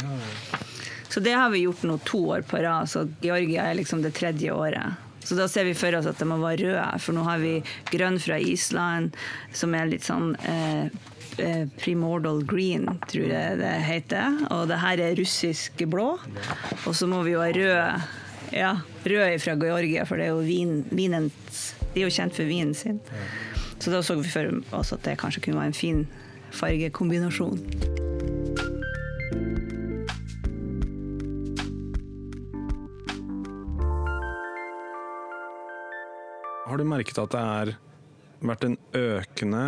Så 1.09 1.21
det 1.25 1.35
har 1.35 1.51
vi 1.51 1.65
gjort 1.65 1.83
nå 1.89 1.99
to 2.07 2.21
år 2.37 2.45
på 2.47 2.61
rad, 2.63 2.89
så 2.91 3.07
Georgia 3.25 3.65
er 3.67 3.79
liksom 3.79 4.05
det 4.05 4.15
tredje 4.15 4.53
året. 4.55 5.05
Så 5.25 5.35
da 5.35 5.49
ser 5.49 5.67
vi 5.69 5.75
for 5.77 5.93
oss 5.99 6.07
at 6.09 6.21
det 6.21 6.29
må 6.29 6.39
være 6.41 6.71
røde, 6.71 7.01
for 7.05 7.17
nå 7.17 7.25
har 7.27 7.41
vi 7.43 7.59
grønn 7.91 8.21
fra 8.23 8.39
Island, 8.41 9.17
som 9.57 9.75
er 9.77 9.91
litt 9.91 10.07
sånn 10.07 10.35
eh, 10.49 10.87
eh 11.39 11.65
primordial 11.81 12.41
green, 12.49 12.87
tror 13.11 13.27
jeg 13.35 13.59
det 13.61 13.75
heter. 13.85 14.39
Og 14.55 14.69
det 14.71 14.81
her 14.81 15.03
er 15.05 15.19
russisk 15.19 15.85
blå. 15.91 16.15
Og 16.85 16.97
så 16.97 17.09
må 17.11 17.21
vi 17.27 17.35
jo 17.35 17.43
ha 17.45 17.51
rød, 17.53 18.09
ja, 18.57 18.73
rød 19.05 19.37
fra 19.45 19.59
Georgia, 19.61 20.07
for 20.09 20.17
det 20.17 20.29
er 20.29 20.33
jo 20.33 20.47
vin, 20.47 20.81
vinens 20.89 21.75
De 21.93 22.03
er 22.03 22.07
jo 22.07 22.15
kjent 22.15 22.37
for 22.37 22.49
vinen 22.49 22.75
sin. 22.77 23.01
Så 23.79 23.91
da 23.91 24.03
så 24.03 24.17
vi 24.19 24.29
for 24.29 24.77
oss 24.77 24.93
at 24.93 25.05
det 25.07 25.19
kanskje 25.21 25.45
kunne 25.45 25.61
være 25.61 25.73
en 25.73 25.77
fin 25.77 26.07
fargekombinasjon. 26.51 27.61
Har 36.69 36.77
du 36.77 36.85
merket 36.85 37.17
at 37.23 37.33
det 37.33 37.41
har 37.41 37.71
vært 38.45 38.67
en 38.67 38.77
økende 38.99 39.63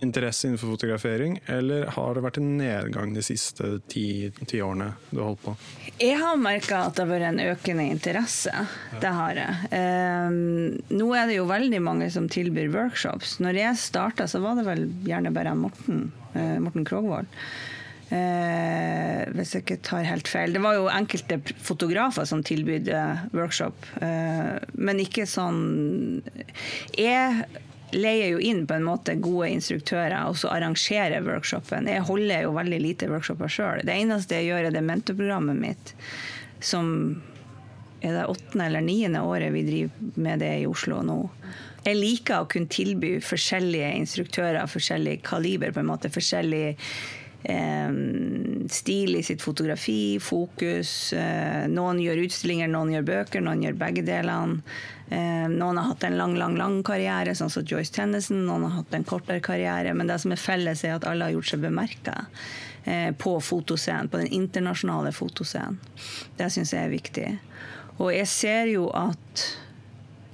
interesse 0.00 0.46
innenfor 0.46 0.72
fotografering, 0.74 1.40
eller 1.46 1.86
har 1.94 2.14
det 2.14 2.22
vært 2.24 2.38
en 2.40 2.50
nedgang 2.58 3.14
de 3.14 3.22
siste 3.24 3.78
ti, 3.90 4.30
ti 4.46 4.60
årene 4.64 4.92
du 5.10 5.18
har 5.20 5.30
holdt 5.30 5.42
på? 5.44 5.54
Jeg 6.00 6.18
har 6.20 6.38
merka 6.40 6.84
at 6.86 6.96
det 6.96 7.04
har 7.04 7.10
vært 7.12 7.28
en 7.28 7.42
økende 7.44 7.88
interesse. 7.92 8.52
Ja. 8.54 9.00
Det 9.02 9.14
har 9.16 9.40
jeg. 9.40 9.72
Um, 9.74 10.38
nå 11.00 11.10
er 11.18 11.28
det 11.30 11.40
jo 11.40 11.48
veldig 11.50 11.82
mange 11.84 12.10
som 12.12 12.30
tilbyr 12.32 12.72
workshops. 12.74 13.38
Når 13.44 13.60
jeg 13.60 13.82
starta, 13.82 14.28
så 14.30 14.42
var 14.44 14.58
det 14.58 14.66
vel 14.68 14.86
gjerne 15.06 15.34
bare 15.36 15.56
Morten, 15.58 16.08
uh, 16.34 16.56
Morten 16.62 16.88
Krogvold. 16.88 17.28
Uh, 18.10 19.22
hvis 19.36 19.52
jeg 19.54 19.62
ikke 19.62 19.82
tar 19.86 20.08
helt 20.08 20.26
feil. 20.26 20.56
Det 20.56 20.62
var 20.64 20.74
jo 20.74 20.88
enkelte 20.90 21.38
fotografer 21.62 22.26
som 22.26 22.42
tilbydde 22.42 23.02
workshop, 23.36 23.86
uh, 24.02 24.56
men 24.74 25.04
ikke 25.04 25.28
sånn 25.30 25.60
Jeg 26.98 27.44
leier 27.92 28.34
jo 28.34 28.42
inn 28.42 28.66
på 28.66 28.76
en 28.76 28.86
måte 28.86 29.16
gode 29.20 29.48
instruktører 29.54 30.28
og 30.28 30.38
så 30.40 30.52
arrangerer 30.54 31.24
workshopen. 31.26 31.88
Jeg 31.90 32.06
holder 32.08 32.46
jo 32.46 32.54
veldig 32.56 32.80
lite 32.82 33.08
workshoper 33.10 33.50
sjøl. 33.50 33.82
Det 33.86 33.96
eneste 33.96 34.38
jeg 34.38 34.50
gjør, 34.50 34.68
er 34.68 34.76
det 34.76 34.84
mentorprogrammet 34.86 35.58
mitt, 35.60 35.94
som 36.62 36.92
er 38.00 38.16
det 38.16 38.28
åttende 38.32 38.66
eller 38.70 38.84
niende 38.84 39.22
året 39.26 39.52
vi 39.52 39.66
driver 39.66 40.20
med 40.22 40.40
det 40.44 40.54
i 40.62 40.68
Oslo 40.68 41.02
nå. 41.04 41.20
Jeg 41.84 41.96
liker 41.96 42.42
å 42.42 42.48
kunne 42.50 42.68
tilby 42.68 43.14
forskjellige 43.24 43.94
instruktører, 44.02 44.68
forskjellig 44.68 45.20
kaliber, 45.24 45.72
på 45.72 45.80
en 45.80 45.88
måte, 45.88 46.10
forskjellig 46.12 46.76
eh, 47.48 47.94
stil 48.68 49.16
i 49.16 49.22
sitt 49.24 49.40
fotografi, 49.44 50.18
fokus. 50.20 51.12
Eh, 51.16 51.64
noen 51.72 52.02
gjør 52.04 52.26
utstillinger, 52.26 52.68
noen 52.72 52.92
gjør 52.98 53.08
bøker, 53.12 53.44
noen 53.44 53.64
gjør 53.64 53.80
begge 53.80 54.04
delene. 54.04 54.60
Eh, 55.10 55.48
noen 55.50 55.78
har 55.78 55.88
hatt 55.88 56.04
en 56.04 56.16
lang 56.16 56.36
lang, 56.38 56.54
lang 56.58 56.82
karriere, 56.86 57.34
sånn 57.34 57.50
som 57.50 57.64
Joyce 57.66 57.90
Tennison. 57.96 58.44
Noen 58.46 58.68
har 58.68 58.76
hatt 58.78 58.94
en 58.94 59.06
kortere 59.06 59.42
karriere. 59.42 59.94
Men 59.94 60.06
det 60.06 60.20
som 60.22 60.30
er 60.30 60.38
felles, 60.38 60.84
er 60.86 60.94
at 60.96 61.06
alle 61.08 61.26
har 61.26 61.34
gjort 61.34 61.50
seg 61.50 61.64
bemerka 61.64 62.14
eh, 62.84 63.10
på 63.18 63.34
fotoscenen, 63.42 64.10
på 64.12 64.20
den 64.22 64.30
internasjonale 64.38 65.10
fotoscenen. 65.16 65.80
Det 66.38 66.46
syns 66.54 66.74
jeg 66.76 66.86
er 66.86 66.94
viktig. 66.94 67.26
Og 67.98 68.12
jeg 68.14 68.30
ser 68.30 68.70
jo 68.70 68.88
at 68.96 69.48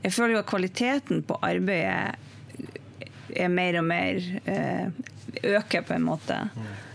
Jeg 0.06 0.12
føler 0.14 0.36
jo 0.36 0.38
at 0.38 0.46
kvaliteten 0.46 1.22
på 1.26 1.34
arbeidet 1.42 2.14
er 3.34 3.48
mer 3.50 3.78
og 3.80 3.86
mer 3.88 4.20
eh, 4.46 4.92
øker, 5.42 5.82
på 5.82 5.96
en 5.96 6.04
måte. 6.06 6.36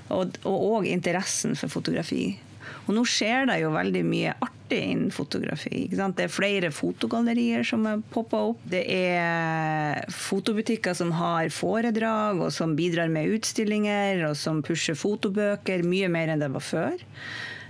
Og, 0.07 0.37
og, 0.45 0.61
og 0.77 0.87
interessen 0.87 1.57
for 1.59 1.67
fotografi. 1.67 2.37
Og 2.87 2.95
nå 2.97 3.03
skjer 3.07 3.47
det 3.49 3.59
jo 3.61 3.73
veldig 3.75 4.01
mye 4.07 4.33
artig 4.41 4.79
innen 4.91 5.11
fotografi. 5.13 5.85
Det 5.91 6.25
er 6.25 6.31
flere 6.31 6.71
fotogallerier 6.73 7.65
som 7.67 7.85
er 7.89 8.01
poppa 8.13 8.41
opp. 8.51 8.63
Det 8.71 8.81
er 8.87 10.01
fotobutikker 10.15 10.95
som 10.97 11.13
har 11.19 11.51
foredrag, 11.53 12.41
og 12.41 12.51
som 12.55 12.75
bidrar 12.79 13.11
med 13.11 13.35
utstillinger, 13.37 14.25
og 14.29 14.37
som 14.39 14.63
pusher 14.65 14.97
fotobøker 14.97 15.85
mye 15.87 16.09
mer 16.11 16.33
enn 16.33 16.43
det 16.43 16.51
var 16.55 16.65
før. 16.65 17.07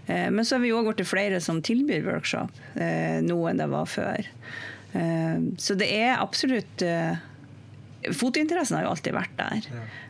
Eh, 0.06 0.32
men 0.32 0.46
så 0.46 0.56
har 0.56 0.66
vi 0.66 0.74
òg 0.76 0.92
blitt 0.92 1.10
flere 1.10 1.42
som 1.44 1.62
tilbyr 1.64 2.06
workshop 2.08 2.62
eh, 2.76 3.20
nå 3.26 3.38
enn 3.50 3.62
det 3.62 3.70
var 3.72 3.90
før. 3.90 4.30
Eh, 4.94 5.44
så 5.62 5.78
det 5.80 5.92
er 5.96 6.18
absolutt 6.20 6.88
Fotointeressen 8.02 8.80
har 8.80 8.88
jo 8.88 8.92
alltid 8.96 9.14
vært 9.14 9.34
der. 9.38 9.66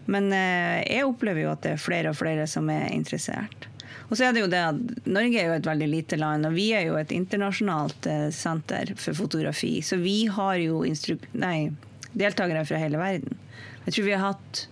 Men 0.08 0.30
jeg 0.32 1.04
opplever 1.04 1.43
jo 1.43 1.49
at 1.52 1.66
det 1.66 1.74
er 1.74 1.82
flere 1.84 2.14
og 2.14 2.16
flere 2.16 2.45
som 2.47 2.70
er 2.72 2.86
interessert. 2.95 3.66
Og 4.12 4.18
så 4.20 4.28
er 4.28 4.36
det 4.36 4.43
jo 4.43 4.49
det 4.51 4.59
at 4.59 5.07
Norge 5.07 5.39
er 5.39 5.47
jo 5.47 5.55
et 5.55 5.70
veldig 5.70 5.88
lite 5.88 6.20
land, 6.20 6.45
og 6.49 6.57
vi 6.57 6.68
er 6.76 6.89
jo 6.89 6.97
et 6.99 7.14
internasjonalt 7.16 8.09
senter 8.36 8.91
for 8.99 9.16
fotografi. 9.16 9.78
Så 9.80 10.01
vi 10.01 10.26
har 10.28 10.57
jo 10.59 10.84
nei, 11.39 11.72
deltakere 12.12 12.66
fra 12.68 12.82
hele 12.82 12.99
verden. 12.99 13.39
Jeg 13.86 13.95
tror 13.95 14.07
vi 14.09 14.16
har 14.18 14.26
hatt 14.34 14.66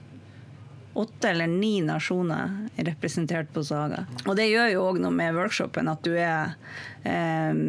åtte 1.00 1.30
eller 1.30 1.48
ni 1.48 1.80
nasjoner 1.86 2.68
representert 2.76 3.54
på 3.56 3.64
Saga. 3.64 4.04
Og 4.26 4.36
det 4.36 4.50
gjør 4.50 4.74
jo 4.74 4.88
òg 4.90 5.00
noe 5.00 5.16
med 5.16 5.38
workshopen 5.38 5.88
at 5.88 6.04
du 6.04 6.18
er 6.18 6.58
eh, 7.08 7.62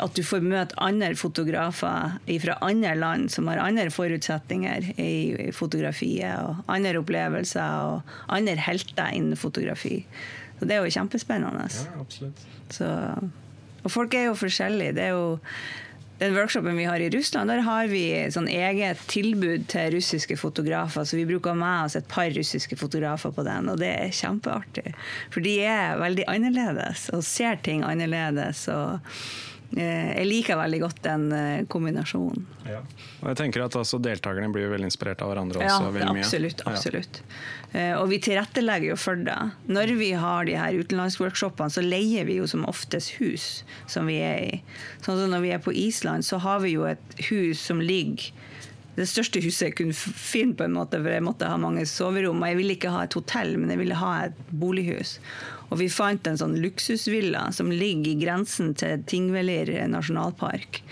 at 0.00 0.16
du 0.16 0.22
får 0.24 0.44
møte 0.44 0.78
andre 0.80 1.12
fotografer 1.18 2.14
fra 2.42 2.56
andre 2.64 2.94
land 2.96 3.30
som 3.32 3.48
har 3.50 3.60
andre 3.62 3.90
forutsetninger 3.92 4.92
i 5.00 5.50
fotografiet, 5.54 6.32
og 6.40 6.62
andre 6.72 6.96
opplevelser 7.02 7.90
og 7.90 8.14
andre 8.32 8.56
helter 8.56 9.12
innen 9.12 9.38
fotografi. 9.38 10.00
Så 10.62 10.66
det 10.70 10.76
er 10.76 10.84
jo 10.84 10.94
kjempespennende. 10.94 11.64
Ja, 11.66 11.94
absolutt. 11.98 12.42
Så, 12.70 12.88
og 13.82 13.90
folk 13.90 14.14
er 14.14 14.28
jo 14.28 14.36
forskjellige. 14.38 14.94
Det 14.94 15.08
er 15.08 15.16
jo 15.16 15.24
den 16.20 16.36
workshopen 16.36 16.76
vi 16.78 16.84
har 16.86 17.02
i 17.02 17.10
Russland, 17.10 17.50
der 17.50 17.64
har 17.66 17.88
vi 17.90 18.04
sånn 18.30 18.46
eget 18.46 19.00
tilbud 19.10 19.64
til 19.72 19.96
russiske 19.96 20.36
fotografer. 20.38 21.02
Så 21.02 21.18
vi 21.18 21.26
bruker 21.26 21.56
med 21.58 21.88
oss 21.88 21.96
et 21.98 22.06
par 22.06 22.30
russiske 22.30 22.78
fotografer 22.78 23.34
på 23.34 23.42
den, 23.42 23.66
og 23.72 23.80
det 23.82 23.90
er 23.90 24.14
kjempeartig. 24.14 24.92
For 25.34 25.42
de 25.42 25.56
er 25.66 25.98
veldig 25.98 26.28
annerledes 26.30 27.08
og 27.10 27.24
ser 27.26 27.58
ting 27.66 27.82
annerledes. 27.82 28.68
og 28.70 29.02
jeg 29.80 30.26
liker 30.28 30.58
veldig 30.60 30.80
godt 30.82 30.98
den 31.06 31.24
eh, 31.32 31.64
kombinasjonen. 31.72 32.44
Ja. 32.68 32.82
Og 33.22 33.30
jeg 33.30 33.38
tenker 33.38 33.64
at 33.64 33.76
også 33.78 34.00
Deltakerne 34.02 34.52
blir 34.52 34.68
veldig 34.72 34.90
inspirert 34.90 35.22
av 35.24 35.32
hverandre. 35.32 35.62
også. 35.64 35.88
Ja, 35.96 36.10
absolutt. 36.12 36.60
absolutt. 36.68 37.22
Ja. 37.22 37.40
Eh, 37.72 37.94
og 37.96 38.10
vi 38.12 38.20
tilrettelegger 38.20 38.92
jo 38.92 38.98
for 39.00 39.16
det. 39.16 39.38
Når 39.72 39.94
vi 39.96 40.12
har 40.18 40.44
de 40.48 40.58
her 40.60 40.76
utenlandsworkshopene, 40.76 41.72
så 41.72 41.84
leier 41.84 42.28
vi 42.28 42.36
jo 42.42 42.48
som 42.50 42.66
oftest 42.68 43.16
hus 43.22 43.64
som 43.90 44.10
vi 44.10 44.20
er 44.20 44.44
i. 44.44 44.62
Sånn 45.06 45.22
som 45.22 45.32
når 45.32 45.46
vi 45.46 45.54
er 45.56 45.64
på 45.64 45.72
Island, 45.72 46.28
så 46.28 46.42
har 46.44 46.60
vi 46.64 46.76
jo 46.76 46.84
et 46.90 47.20
hus 47.30 47.62
som 47.62 47.80
ligger 47.80 48.32
det 48.92 49.06
største 49.08 49.40
huset 49.40 49.70
jeg 49.70 49.76
kunne 49.78 49.96
finne, 49.96 50.52
på 50.56 50.66
en 50.66 50.74
måte, 50.76 50.98
for 51.00 51.08
jeg 51.08 51.24
måtte 51.24 51.48
ha 51.48 51.56
mange 51.60 51.86
soverom. 51.88 52.42
Jeg 52.44 52.58
ville 52.58 52.76
ikke 52.76 52.92
ha 52.92 53.06
et 53.06 53.16
hotell, 53.16 53.54
men 53.56 53.72
jeg 53.72 53.80
ville 53.80 53.96
ha 53.96 54.12
et 54.26 54.42
bolighus. 54.52 55.16
Og 55.72 55.80
vi 55.80 55.88
fant 55.92 56.26
en 56.28 56.38
sånn 56.38 56.58
luksusvilla 56.60 57.46
som 57.56 57.72
ligger 57.72 58.12
i 58.12 58.20
grensen 58.20 58.74
til 58.78 59.02
Tingvellir 59.08 59.72
nasjonalpark. 59.88 60.82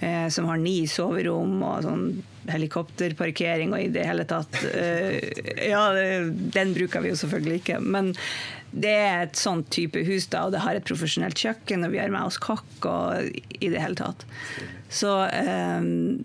Eh, 0.00 0.26
som 0.28 0.48
har 0.50 0.58
ni 0.58 0.80
soverom 0.90 1.60
og 1.62 1.84
sånn 1.86 2.06
helikopterparkering 2.50 3.72
og 3.72 3.84
i 3.86 3.92
det 3.94 4.02
hele 4.04 4.26
tatt 4.28 4.58
Eh, 4.74 5.68
Ja, 5.70 5.86
den 5.94 6.74
bruker 6.74 7.00
vi 7.00 7.12
jo 7.12 7.16
selvfølgelig 7.20 7.60
ikke. 7.62 7.78
Men 7.80 8.12
det 8.74 8.90
er 8.90 9.22
et 9.28 9.38
sånt 9.38 9.70
type 9.70 10.02
hus, 10.04 10.26
da, 10.32 10.44
og 10.44 10.52
det 10.52 10.64
har 10.64 10.74
et 10.74 10.86
profesjonelt 10.88 11.38
kjøkken, 11.38 11.86
og 11.86 11.94
vi 11.94 12.02
har 12.02 12.10
med 12.10 12.26
oss 12.26 12.40
kokk 12.42 12.88
og 12.90 13.30
i 13.60 13.70
det 13.70 13.80
hele 13.80 13.94
tatt. 13.94 14.26
Så 14.90 15.14
um, 15.30 16.18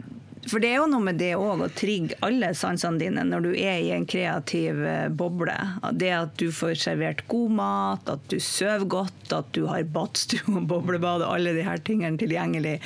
for 0.47 0.63
det 0.63 0.69
er 0.71 0.77
jo 0.79 0.87
noe 0.87 1.03
med 1.03 1.17
det 1.19 1.33
òg, 1.35 1.65
å 1.65 1.67
trigge 1.75 2.15
alle 2.23 2.53
sansene 2.55 3.01
dine 3.01 3.25
når 3.27 3.43
du 3.43 3.49
er 3.59 3.81
i 3.83 3.89
en 3.91 4.05
kreativ 4.07 4.77
eh, 4.87 5.09
boble. 5.11 5.55
Det 5.99 6.11
at 6.15 6.37
du 6.39 6.47
får 6.55 6.77
servert 6.79 7.25
god 7.31 7.55
mat, 7.57 8.11
at 8.13 8.23
du 8.31 8.37
sover 8.43 8.85
godt, 8.89 9.33
at 9.35 9.49
du 9.57 9.65
har 9.67 9.83
badstue 9.91 10.55
og 10.55 10.69
boblebad 10.69 11.25
og 11.25 11.33
alle 11.33 11.51
de 11.57 11.65
her 11.67 11.81
tingene 11.83 12.19
tilgjengelig. 12.21 12.77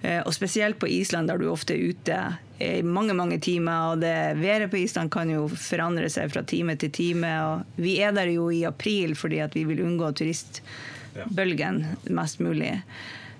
Eh, 0.00 0.22
og 0.22 0.32
spesielt 0.32 0.80
på 0.80 0.88
Island, 0.88 1.28
der 1.28 1.42
du 1.42 1.50
ofte 1.52 1.76
er 1.76 1.92
ute 1.92 2.22
i 2.62 2.80
mange 2.86 3.14
mange 3.18 3.38
timer. 3.42 3.92
og 3.92 4.00
det, 4.00 4.14
Været 4.40 4.70
på 4.70 4.80
Island 4.80 5.12
kan 5.12 5.30
jo 5.30 5.48
forandre 5.48 6.08
seg 6.12 6.32
fra 6.32 6.42
time 6.48 6.78
til 6.80 6.90
time. 6.90 7.34
og 7.44 7.76
Vi 7.76 7.98
er 8.00 8.16
der 8.16 8.32
jo 8.32 8.48
i 8.50 8.64
april 8.64 9.16
fordi 9.18 9.42
vi 9.52 9.66
vil 9.68 9.84
unngå 9.84 10.12
turistbølgen 10.16 11.84
mest 12.08 12.40
mulig. 12.40 12.78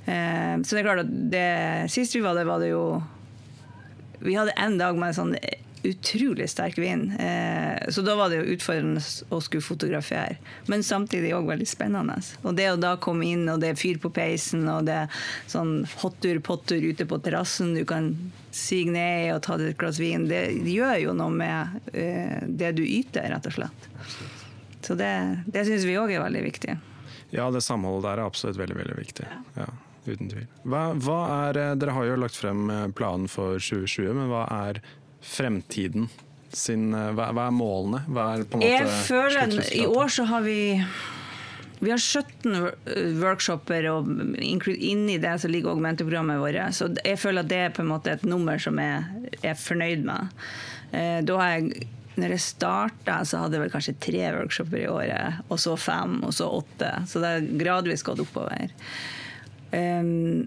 Eh, 0.04 0.54
så 0.60 0.74
det 0.76 0.82
er 0.82 0.88
klart 0.90 1.04
at 1.06 1.18
det, 1.32 1.90
Sist 1.94 2.14
vi 2.14 2.24
var 2.24 2.34
der, 2.36 2.44
var 2.44 2.60
det 2.60 2.72
jo 2.74 3.00
vi 4.22 4.38
hadde 4.38 4.54
en 4.56 4.78
dag 4.80 4.98
med 4.98 5.12
en 5.12 5.18
sånn 5.18 5.36
utrolig 5.82 6.50
sterk 6.50 6.78
vind. 6.78 7.12
Eh, 7.18 7.88
så 7.88 8.02
da 8.02 8.14
var 8.16 8.30
det 8.30 8.38
jo 8.38 8.54
utfordrende 8.54 9.02
å 9.34 9.40
skulle 9.42 9.64
fotografere. 9.64 10.36
Men 10.70 10.84
samtidig 10.86 11.32
òg 11.34 11.48
veldig 11.50 11.66
spennende. 11.68 12.20
Og 12.46 12.54
det 12.58 12.68
å 12.70 12.78
da 12.80 12.94
komme 13.02 13.26
inn, 13.26 13.48
og 13.50 13.62
det 13.62 13.72
er 13.72 13.80
fyr 13.80 13.98
på 14.02 14.12
peisen, 14.14 14.62
og 14.70 14.86
det 14.86 15.00
er 15.04 15.24
sånn 15.50 15.80
hottur-pottur 15.98 16.86
ute 16.92 17.06
på 17.08 17.18
terrassen, 17.24 17.74
du 17.74 17.82
kan 17.88 18.12
sige 18.54 18.94
ned 18.94 19.32
og 19.34 19.42
ta 19.46 19.58
deg 19.58 19.72
et 19.72 19.80
glass 19.80 19.98
vin, 20.02 20.28
det 20.30 20.44
gjør 20.70 20.98
jo 21.02 21.16
noe 21.18 21.34
med 21.34 21.92
eh, 21.96 22.38
det 22.46 22.74
du 22.78 22.84
yter, 22.86 23.30
rett 23.32 23.48
og 23.50 23.58
slett. 23.58 23.88
Så 24.82 24.98
det, 24.98 25.12
det 25.50 25.66
syns 25.66 25.86
vi 25.88 25.98
òg 25.98 26.14
er 26.14 26.22
veldig 26.22 26.42
viktig. 26.46 26.76
Ja, 27.32 27.48
det 27.50 27.62
samholdet 27.64 28.10
der 28.10 28.20
er 28.20 28.28
absolutt 28.28 28.58
veldig, 28.60 28.76
veldig 28.76 28.98
viktig. 28.98 29.26
Ja. 29.56 29.70
Uten 30.07 30.30
tvil. 30.30 30.50
Hva, 30.66 30.82
hva 30.98 31.20
er, 31.48 31.61
eh, 31.61 31.72
dere 31.78 31.94
har 31.96 32.09
jo 32.09 32.18
lagt 32.20 32.38
frem 32.38 32.68
eh, 32.70 32.84
planen 32.96 33.30
for 33.30 33.62
2020, 33.62 34.12
men 34.18 34.30
hva 34.32 34.44
er 34.66 34.82
fremtiden 35.22 36.11
sin 36.53 36.90
eh, 36.94 37.11
Hva, 37.16 37.30
hva 37.36 37.48
er 37.48 37.57
målene? 37.57 38.03
Hva 38.09 38.28
er 38.34 38.44
på 38.44 38.59
en 38.59 38.64
måte 38.64 38.70
Jeg 38.70 38.92
føler 39.09 39.59
I 39.78 39.86
år 39.88 40.12
så 40.12 40.28
har 40.32 40.46
vi 40.46 40.61
vi 41.82 41.90
har 41.90 41.98
17 41.98 43.16
workshoper, 43.18 43.88
og 43.90 44.07
inni 44.70 45.16
det 45.18 45.32
så 45.42 45.48
ligger 45.50 45.72
augmenteprogrammet 45.72 46.38
vårt. 46.38 46.76
Så 46.78 46.86
jeg 46.94 47.18
føler 47.18 47.42
at 47.42 47.48
det 47.50 47.59
er 47.59 47.72
på 47.74 47.82
en 47.82 47.88
måte 47.90 48.12
et 48.12 48.22
nummer 48.22 48.62
som 48.62 48.78
jeg 48.78 49.40
er 49.42 49.57
fornøyd 49.59 50.05
med. 50.07 50.44
Da 51.26 51.40
har 51.40 51.57
jeg 51.57 51.88
når 52.20 52.34
jeg 52.34 52.44
starta, 52.44 53.16
så 53.24 53.42
hadde 53.42 53.57
jeg 53.57 53.64
vel 53.64 53.72
kanskje 53.72 53.96
tre 54.05 54.22
workshoper 54.36 54.82
i 54.82 54.88
året, 54.90 55.42
og 55.48 55.61
så 55.61 55.76
fem, 55.80 56.18
og 56.26 56.34
så 56.36 56.48
åtte. 56.61 56.90
Så 57.09 57.22
det 57.22 57.32
har 57.32 57.50
gradvis 57.64 58.05
gått 58.07 58.20
oppover. 58.22 58.72
Um, 59.72 60.46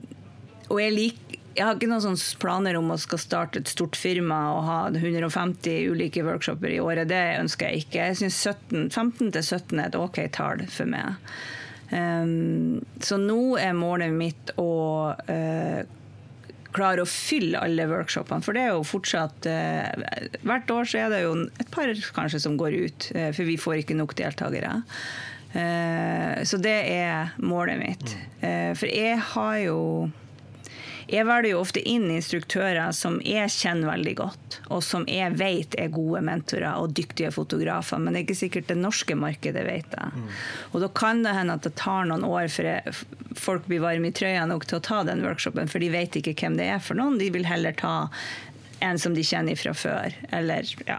og 0.69 0.79
jeg, 0.81 0.93
lik, 0.95 1.35
jeg 1.55 1.65
har 1.65 1.77
ikke 1.77 1.89
noen 1.89 2.17
planer 2.41 2.77
om 2.79 2.93
å 2.93 2.99
skal 3.01 3.21
starte 3.21 3.61
et 3.61 3.71
stort 3.71 3.97
firma 3.99 4.39
og 4.55 4.63
ha 4.67 4.79
150 4.91 5.91
ulike 5.93 6.25
workshoper 6.25 6.73
i 6.73 6.81
året. 6.83 7.09
Det 7.11 7.23
ønsker 7.41 7.69
jeg 7.69 7.85
ikke. 7.85 8.07
Jeg 8.09 8.21
syns 8.23 8.41
15-17 8.93 9.77
er 9.77 9.85
et 9.87 9.99
OK 9.99 10.23
tall 10.35 10.65
for 10.71 10.89
meg. 10.89 11.19
Um, 11.91 12.81
så 12.97 13.17
nå 13.21 13.57
er 13.61 13.77
målet 13.77 14.13
mitt 14.13 14.51
å 14.57 14.71
uh, 15.13 15.81
klare 16.75 17.03
å 17.03 17.09
fylle 17.09 17.61
alle 17.61 17.85
workshopene. 17.89 18.43
For 18.43 18.57
det 18.57 18.65
er 18.65 18.73
jo 18.73 18.87
fortsatt 18.87 19.47
uh, 19.47 20.41
Hvert 20.41 20.73
år 20.73 20.89
så 20.89 21.03
er 21.03 21.13
det 21.13 21.21
jo 21.23 21.37
et 21.45 21.71
par 21.71 21.93
kanskje 22.17 22.41
som 22.41 22.57
går 22.59 22.79
ut, 22.81 23.09
uh, 23.15 23.29
for 23.29 23.47
vi 23.47 23.59
får 23.61 23.83
ikke 23.83 23.99
nok 24.01 24.17
deltakere. 24.17 24.79
Eh, 25.55 26.43
så 26.43 26.59
det 26.59 26.77
er 26.91 27.33
målet 27.37 27.79
mitt. 27.79 28.15
Eh, 28.41 28.73
for 28.75 28.91
jeg 28.91 29.17
har 29.33 29.57
jo 29.63 29.81
jeg 31.05 31.27
velger 31.27 31.51
jo 31.51 31.59
ofte 31.61 31.81
inn 31.85 32.07
instruktører 32.09 32.89
som 32.97 33.19
jeg 33.21 33.51
kjenner 33.53 33.91
veldig 33.91 34.13
godt, 34.17 34.55
og 34.73 34.81
som 34.81 35.03
jeg 35.09 35.35
vet 35.37 35.75
er 35.77 35.91
gode 35.93 36.23
mentorer 36.25 36.79
og 36.81 36.95
dyktige 36.97 37.29
fotografer, 37.33 38.01
men 38.01 38.15
det 38.15 38.23
er 38.23 38.25
ikke 38.25 38.39
sikkert 38.39 38.71
det 38.71 38.79
norske 38.79 39.17
markedet 39.19 39.67
vet 39.67 39.91
det. 39.91 40.07
Mm. 40.15 40.31
Og 40.71 40.81
da 40.81 40.89
kan 40.97 41.21
det 41.21 41.35
hende 41.37 41.59
at 41.59 41.67
det 41.67 41.75
tar 41.77 42.09
noen 42.09 42.25
år 42.25 42.49
før 42.49 42.89
folk 43.37 43.67
blir 43.69 43.83
varme 43.85 44.09
i 44.09 44.15
trøya 44.17 44.47
nok 44.49 44.65
til 44.65 44.79
å 44.79 44.85
ta 44.87 45.03
den 45.05 45.21
workshopen, 45.25 45.69
for 45.69 45.83
de 45.83 45.91
vet 45.93 46.17
ikke 46.17 46.33
hvem 46.41 46.57
det 46.57 46.71
er 46.73 46.81
for 46.81 46.97
noen. 46.97 47.19
De 47.21 47.29
vil 47.35 47.45
heller 47.45 47.77
ta 47.77 48.07
en 48.85 48.97
som 48.99 49.13
de 49.13 49.23
kjenner 49.25 49.61
fra 49.61 49.75
før, 49.77 50.17
eller 50.33 50.73
ja. 50.89 50.97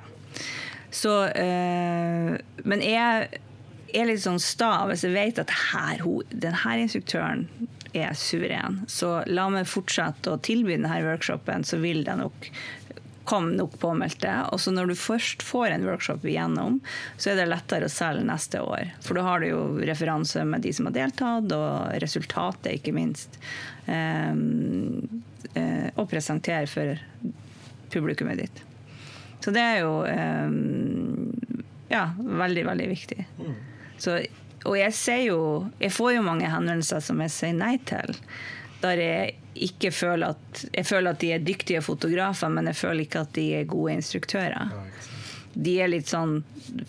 Så, 0.94 1.12
øh, 1.34 2.38
men 2.62 2.86
jeg 2.86 3.42
er 3.95 4.09
litt 4.09 4.24
sånn 4.24 4.41
sta 4.43 4.87
hvis 4.89 5.05
jeg 5.07 5.14
vet 5.14 5.43
at 5.43 5.53
her, 5.72 6.03
denne 6.30 6.78
instruktøren 6.82 7.47
er 7.97 8.16
suveren. 8.18 8.82
Så 8.91 9.20
la 9.30 9.47
meg 9.53 9.68
fortsette 9.70 10.32
å 10.32 10.41
tilby 10.43 10.76
denne 10.76 10.99
workshopen, 11.05 11.64
så 11.64 11.80
vil 11.80 12.05
det 12.07 12.18
nok 12.20 12.51
komme 13.26 13.57
nok 13.59 13.78
påmeldte. 13.82 14.32
Og 14.55 14.61
så 14.62 14.70
når 14.70 14.93
du 14.93 14.97
først 14.99 15.43
får 15.43 15.74
en 15.74 15.87
workshop 15.89 16.24
igjennom, 16.24 16.78
så 17.18 17.32
er 17.32 17.41
det 17.41 17.49
lettere 17.51 17.89
å 17.89 17.93
selge 17.93 18.22
neste 18.28 18.62
år. 18.62 18.93
For 19.03 19.18
da 19.18 19.26
har 19.26 19.43
du 19.43 19.49
jo 19.51 19.62
referanse 19.89 20.45
med 20.47 20.62
de 20.62 20.72
som 20.76 20.87
har 20.89 20.95
deltatt, 20.95 21.51
og 21.57 21.97
resultatet, 22.05 22.76
ikke 22.78 22.95
minst. 22.95 23.41
Um, 23.87 25.24
uh, 25.59 26.07
presentere 26.07 26.70
for 26.70 26.95
publikummet 27.91 28.45
ditt. 28.45 28.62
Så 29.43 29.53
det 29.55 29.62
er 29.62 29.82
jo 29.82 29.99
um, 30.07 31.34
ja, 31.91 32.09
veldig, 32.18 32.64
veldig 32.66 32.89
viktig. 32.89 33.26
Så 33.99 34.20
og 34.66 34.76
jeg 34.78 34.94
ser 34.99 35.22
jo 35.28 35.40
Jeg 35.80 35.94
får 35.94 36.16
jo 36.16 36.26
mange 36.26 36.51
henvendelser 36.51 37.03
som 37.05 37.20
jeg 37.24 37.34
sier 37.34 37.57
nei 37.57 37.76
til. 37.88 38.16
Der 38.82 39.01
jeg 39.01 39.36
ikke 39.68 39.92
føler 39.94 40.34
at 40.34 40.64
Jeg 40.72 40.86
føler 40.88 41.14
at 41.14 41.22
de 41.22 41.32
er 41.36 41.44
dyktige 41.44 41.82
fotografer, 41.84 42.53
men 42.53 42.68
jeg 42.70 42.80
føler 42.82 43.07
ikke 43.07 43.24
at 43.26 43.34
de 43.36 43.47
er 43.61 43.70
gode 43.70 43.97
instruktører. 44.01 44.72
De 45.57 45.78
er 45.80 45.88
litt 45.88 46.11
sånn 46.11 46.42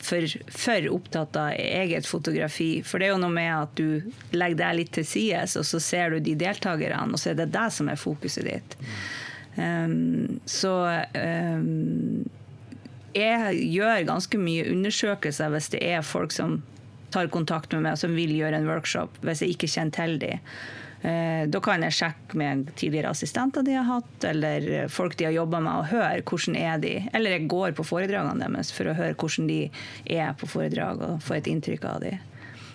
for, 0.04 0.26
for 0.52 0.88
opptatt 0.92 1.38
av 1.40 1.54
eget 1.56 2.08
fotografi. 2.10 2.82
For 2.84 3.00
det 3.00 3.08
er 3.08 3.14
jo 3.14 3.22
noe 3.22 3.32
med 3.32 3.54
at 3.54 3.78
du 3.80 4.10
legger 4.36 4.60
deg 4.60 4.80
litt 4.82 4.92
til 4.98 5.06
sides, 5.08 5.56
og 5.56 5.64
så 5.70 5.80
ser 5.80 6.12
du 6.12 6.20
de 6.26 6.34
deltakerne, 6.36 7.14
og 7.16 7.22
så 7.22 7.32
er 7.32 7.38
det 7.40 7.54
det 7.54 7.70
som 7.72 7.88
er 7.88 8.02
fokuset 8.02 8.44
ditt. 8.50 8.76
Um, 9.56 10.42
så 10.44 10.74
um, 11.16 12.28
jeg 13.16 13.62
gjør 13.72 14.04
ganske 14.12 14.42
mye 14.42 14.68
undersøkelser 14.74 15.56
hvis 15.56 15.72
det 15.74 15.86
er 15.88 16.04
folk 16.06 16.36
som 16.36 16.60
tar 17.14 17.30
kontakt 17.34 17.74
med 17.76 17.86
meg 17.86 18.02
som 18.02 18.16
vil 18.18 18.34
gjøre 18.36 18.60
en 18.60 18.68
workshop, 18.70 19.22
hvis 19.26 19.44
jeg 19.44 19.56
ikke 19.56 19.72
kjenner 19.72 19.96
til 19.96 20.20
dem. 20.22 20.44
Eh, 21.06 21.44
da 21.46 21.60
kan 21.62 21.84
jeg 21.86 21.94
sjekke 21.94 22.40
med 22.40 22.72
tidligere 22.80 23.12
assistenter 23.14 23.66
de 23.66 23.76
har 23.78 23.86
hatt, 23.86 24.16
eller 24.26 24.88
folk 24.90 25.18
de 25.20 25.28
har 25.28 25.36
jobba 25.36 25.62
med, 25.62 25.74
og 25.84 25.92
høre 25.92 26.24
hvordan 26.26 26.58
er 26.58 26.80
de 26.82 26.96
Eller 27.14 27.36
jeg 27.36 27.50
går 27.52 27.76
på 27.78 27.86
foredragene 27.86 28.48
deres 28.48 28.74
for 28.74 28.90
å 28.90 28.96
høre 28.98 29.14
hvordan 29.14 29.48
de 29.52 29.60
er 30.06 30.34
på 30.40 30.50
foredrag, 30.50 31.04
og 31.06 31.22
få 31.22 31.38
et 31.38 31.52
inntrykk 31.52 31.86
av 31.86 32.02
dem. 32.02 32.26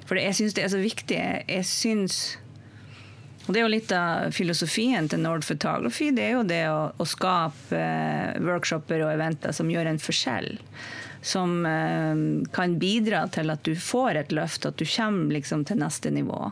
For 0.07 0.21
jeg 0.21 0.39
syns 0.39 0.55
det 0.55 0.65
er 0.65 0.73
så 0.73 0.81
viktig. 0.83 1.19
Jeg 1.49 1.67
syns 1.67 2.23
og 3.43 3.55
Det 3.55 3.59
er 3.59 3.65
jo 3.65 3.73
litt 3.73 3.93
av 3.97 4.31
filosofien 4.31 5.09
til 5.11 5.19
Nord 5.19 5.43
Photography. 5.43 6.13
Det 6.15 6.29
er 6.29 6.37
jo 6.37 6.43
det 6.47 6.63
å, 6.71 6.93
å 6.95 7.07
skape 7.09 7.75
uh, 7.75 8.39
workshoper 8.39 9.03
og 9.03 9.17
eventer 9.17 9.55
som 9.57 9.71
gjør 9.73 9.91
en 9.91 9.99
forskjell. 9.99 10.53
Som 11.23 11.63
uh, 11.67 12.43
kan 12.55 12.79
bidra 12.83 13.27
til 13.31 13.53
at 13.55 13.63
du 13.63 13.77
får 13.79 14.19
et 14.25 14.35
løft, 14.35 14.67
at 14.67 14.79
du 14.81 14.87
kommer 14.89 15.37
liksom 15.37 15.63
til 15.69 15.79
neste 15.79 16.11
nivå. 16.11 16.51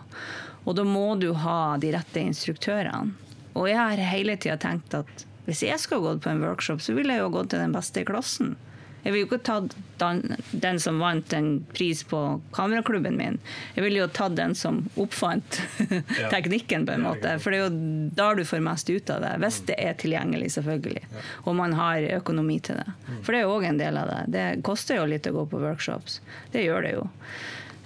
Og 0.64 0.77
da 0.79 0.85
må 0.87 1.16
du 1.18 1.33
ha 1.35 1.77
de 1.83 1.91
rette 1.97 2.23
instruktørene. 2.23 3.16
Og 3.59 3.66
jeg 3.66 3.81
har 3.81 4.09
hele 4.12 4.37
tida 4.39 4.55
tenkt 4.62 4.95
at 4.95 5.27
hvis 5.49 5.64
jeg 5.66 5.83
skulle 5.83 6.05
gått 6.05 6.23
på 6.23 6.31
en 6.31 6.45
workshop, 6.45 6.83
så 6.85 6.95
ville 6.95 7.16
jeg 7.16 7.25
jo 7.25 7.33
gått 7.35 7.51
til 7.51 7.64
den 7.64 7.75
beste 7.75 8.05
i 8.05 8.07
klassen. 8.07 8.55
Jeg 9.03 9.12
ville 9.12 9.24
jo 9.24 9.28
ikke 9.30 9.44
tatt 9.48 9.76
den, 10.01 10.22
den, 10.51 10.80
som 10.80 11.01
vant 11.01 11.32
en 11.36 11.51
pris 11.72 12.03
på 12.09 12.20
kameraklubben 12.57 13.16
min. 13.16 13.38
Jeg 13.76 13.84
ville 13.84 14.03
jo 14.03 14.09
tatt 14.12 14.36
den 14.36 14.55
som 14.59 14.82
oppfant 15.01 15.61
teknikken, 16.34 16.86
på 16.88 16.96
en 16.96 17.07
måte. 17.09 17.36
For 17.40 17.53
det 17.53 17.61
er 17.61 17.66
jo 17.66 18.11
da 18.16 18.30
du 18.36 18.44
får 18.48 18.64
mest 18.64 18.90
ut 18.92 19.12
av 19.12 19.24
det. 19.24 19.32
Hvis 19.44 19.62
det 19.70 19.78
er 19.80 19.96
tilgjengelig, 20.01 20.53
selvfølgelig. 20.57 21.05
Og 21.44 21.57
man 21.59 21.76
har 21.78 22.05
økonomi 22.20 22.61
til 22.64 22.80
det. 22.80 22.88
For 23.22 23.32
det 23.32 23.40
er 23.40 23.48
jo 23.48 23.57
òg 23.57 23.70
en 23.70 23.80
del 23.80 24.01
av 24.01 24.12
det. 24.12 24.20
Det 24.36 24.46
koster 24.66 25.01
jo 25.01 25.09
litt 25.11 25.28
å 25.28 25.34
gå 25.36 25.46
på 25.53 25.62
workshops. 25.62 26.20
Det 26.53 26.64
gjør 26.66 26.86
det 26.86 26.94
jo. 26.98 27.09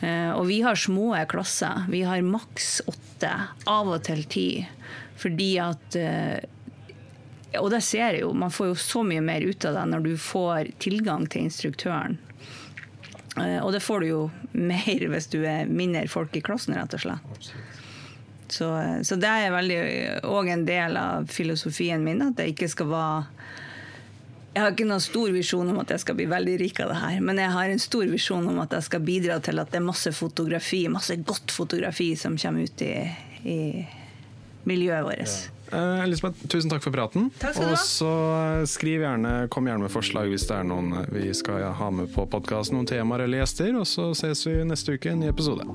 Eh, 0.05 0.31
og 0.35 0.47
vi 0.51 0.61
har 0.67 0.79
små 0.79 1.13
klasser. 1.31 1.87
Vi 1.91 2.03
har 2.07 2.23
maks 2.27 2.81
åtte, 2.91 3.33
av 3.71 3.95
og 3.95 4.03
til 4.07 4.25
ti. 4.31 4.49
Fordi 5.21 5.51
at 5.63 5.99
eh, 5.99 6.43
Og 7.61 7.71
det 7.73 7.83
ser 7.87 8.15
jeg 8.15 8.25
jo, 8.25 8.33
man 8.37 8.53
får 8.53 8.73
jo 8.73 8.79
så 8.79 9.03
mye 9.07 9.25
mer 9.25 9.45
ut 9.45 9.65
av 9.69 9.79
det 9.79 9.85
når 9.93 10.07
du 10.07 10.15
får 10.21 10.75
tilgang 10.83 11.27
til 11.31 11.49
instruktøren. 11.49 12.19
Eh, 13.37 13.61
og 13.61 13.73
det 13.75 13.83
får 13.85 14.05
du 14.05 14.11
jo 14.11 14.23
mer 14.53 15.07
hvis 15.15 15.31
du 15.33 15.41
er 15.43 15.71
mindre 15.71 16.07
folk 16.13 16.37
i 16.37 16.45
klassen, 16.45 16.77
rett 16.79 16.97
og 16.97 17.05
slett. 17.07 17.55
Så, 18.55 18.69
så 19.03 19.17
det 19.19 19.31
er 19.31 19.55
veldig 19.55 19.79
òg 20.29 20.51
en 20.53 20.67
del 20.69 20.99
av 21.01 21.31
filosofien 21.33 22.05
min, 22.05 22.21
at 22.23 22.37
det 22.39 22.53
ikke 22.53 22.69
skal 22.71 22.91
være 22.93 23.45
jeg 24.55 24.63
har 24.63 24.71
ikke 24.71 24.87
noen 24.87 25.03
stor 25.03 25.33
visjon 25.35 25.71
om 25.73 25.81
at 25.83 25.91
jeg 25.91 26.03
skal 26.05 26.15
bli 26.15 26.29
veldig 26.31 26.53
rik 26.61 26.79
av 26.85 26.93
det 26.93 27.01
her, 27.01 27.17
men 27.27 27.41
jeg 27.43 27.51
har 27.51 27.73
en 27.73 27.81
stor 27.83 28.05
visjon 28.07 28.45
om 28.53 28.61
at 28.63 28.77
jeg 28.77 28.87
skal 28.87 29.03
bidra 29.03 29.41
til 29.43 29.59
at 29.59 29.73
det 29.73 29.81
er 29.81 29.83
masse 29.89 30.13
fotografi, 30.15 30.85
masse 30.87 31.17
godt 31.27 31.51
fotografi 31.51 32.13
som 32.15 32.37
kommer 32.39 32.69
ut 32.69 32.85
i, 32.87 32.93
i 33.51 33.59
miljøet 34.71 35.09
vårt. 35.09 35.35
Uh, 35.75 36.05
Elisabeth, 36.05 36.47
tusen 36.47 36.71
takk 36.71 36.85
for 36.85 36.95
praten. 36.95 37.29
Takk 37.43 37.57
skal 37.57 37.67
du 37.67 37.75
ha. 37.75 37.75
Og 37.75 37.83
så 37.83 38.13
skriv 38.71 39.03
gjerne, 39.03 39.35
kom 39.51 39.67
gjerne 39.67 39.89
med 39.89 39.95
forslag 39.95 40.31
hvis 40.31 40.47
det 40.51 40.61
er 40.61 40.71
noen 40.71 40.95
vi 41.11 41.27
skal 41.35 41.67
ha 41.75 41.91
med 41.91 42.13
på 42.15 42.29
podkasten, 42.31 42.79
noen 42.79 42.91
temaer 42.91 43.27
eller 43.27 43.43
gjester. 43.43 43.75
Og 43.81 43.89
så 43.91 44.13
ses 44.19 44.47
vi 44.47 44.61
neste 44.69 44.95
uke 44.95 45.11
i 45.11 45.17
en 45.17 45.25
ny 45.27 45.33
episode. 45.35 45.67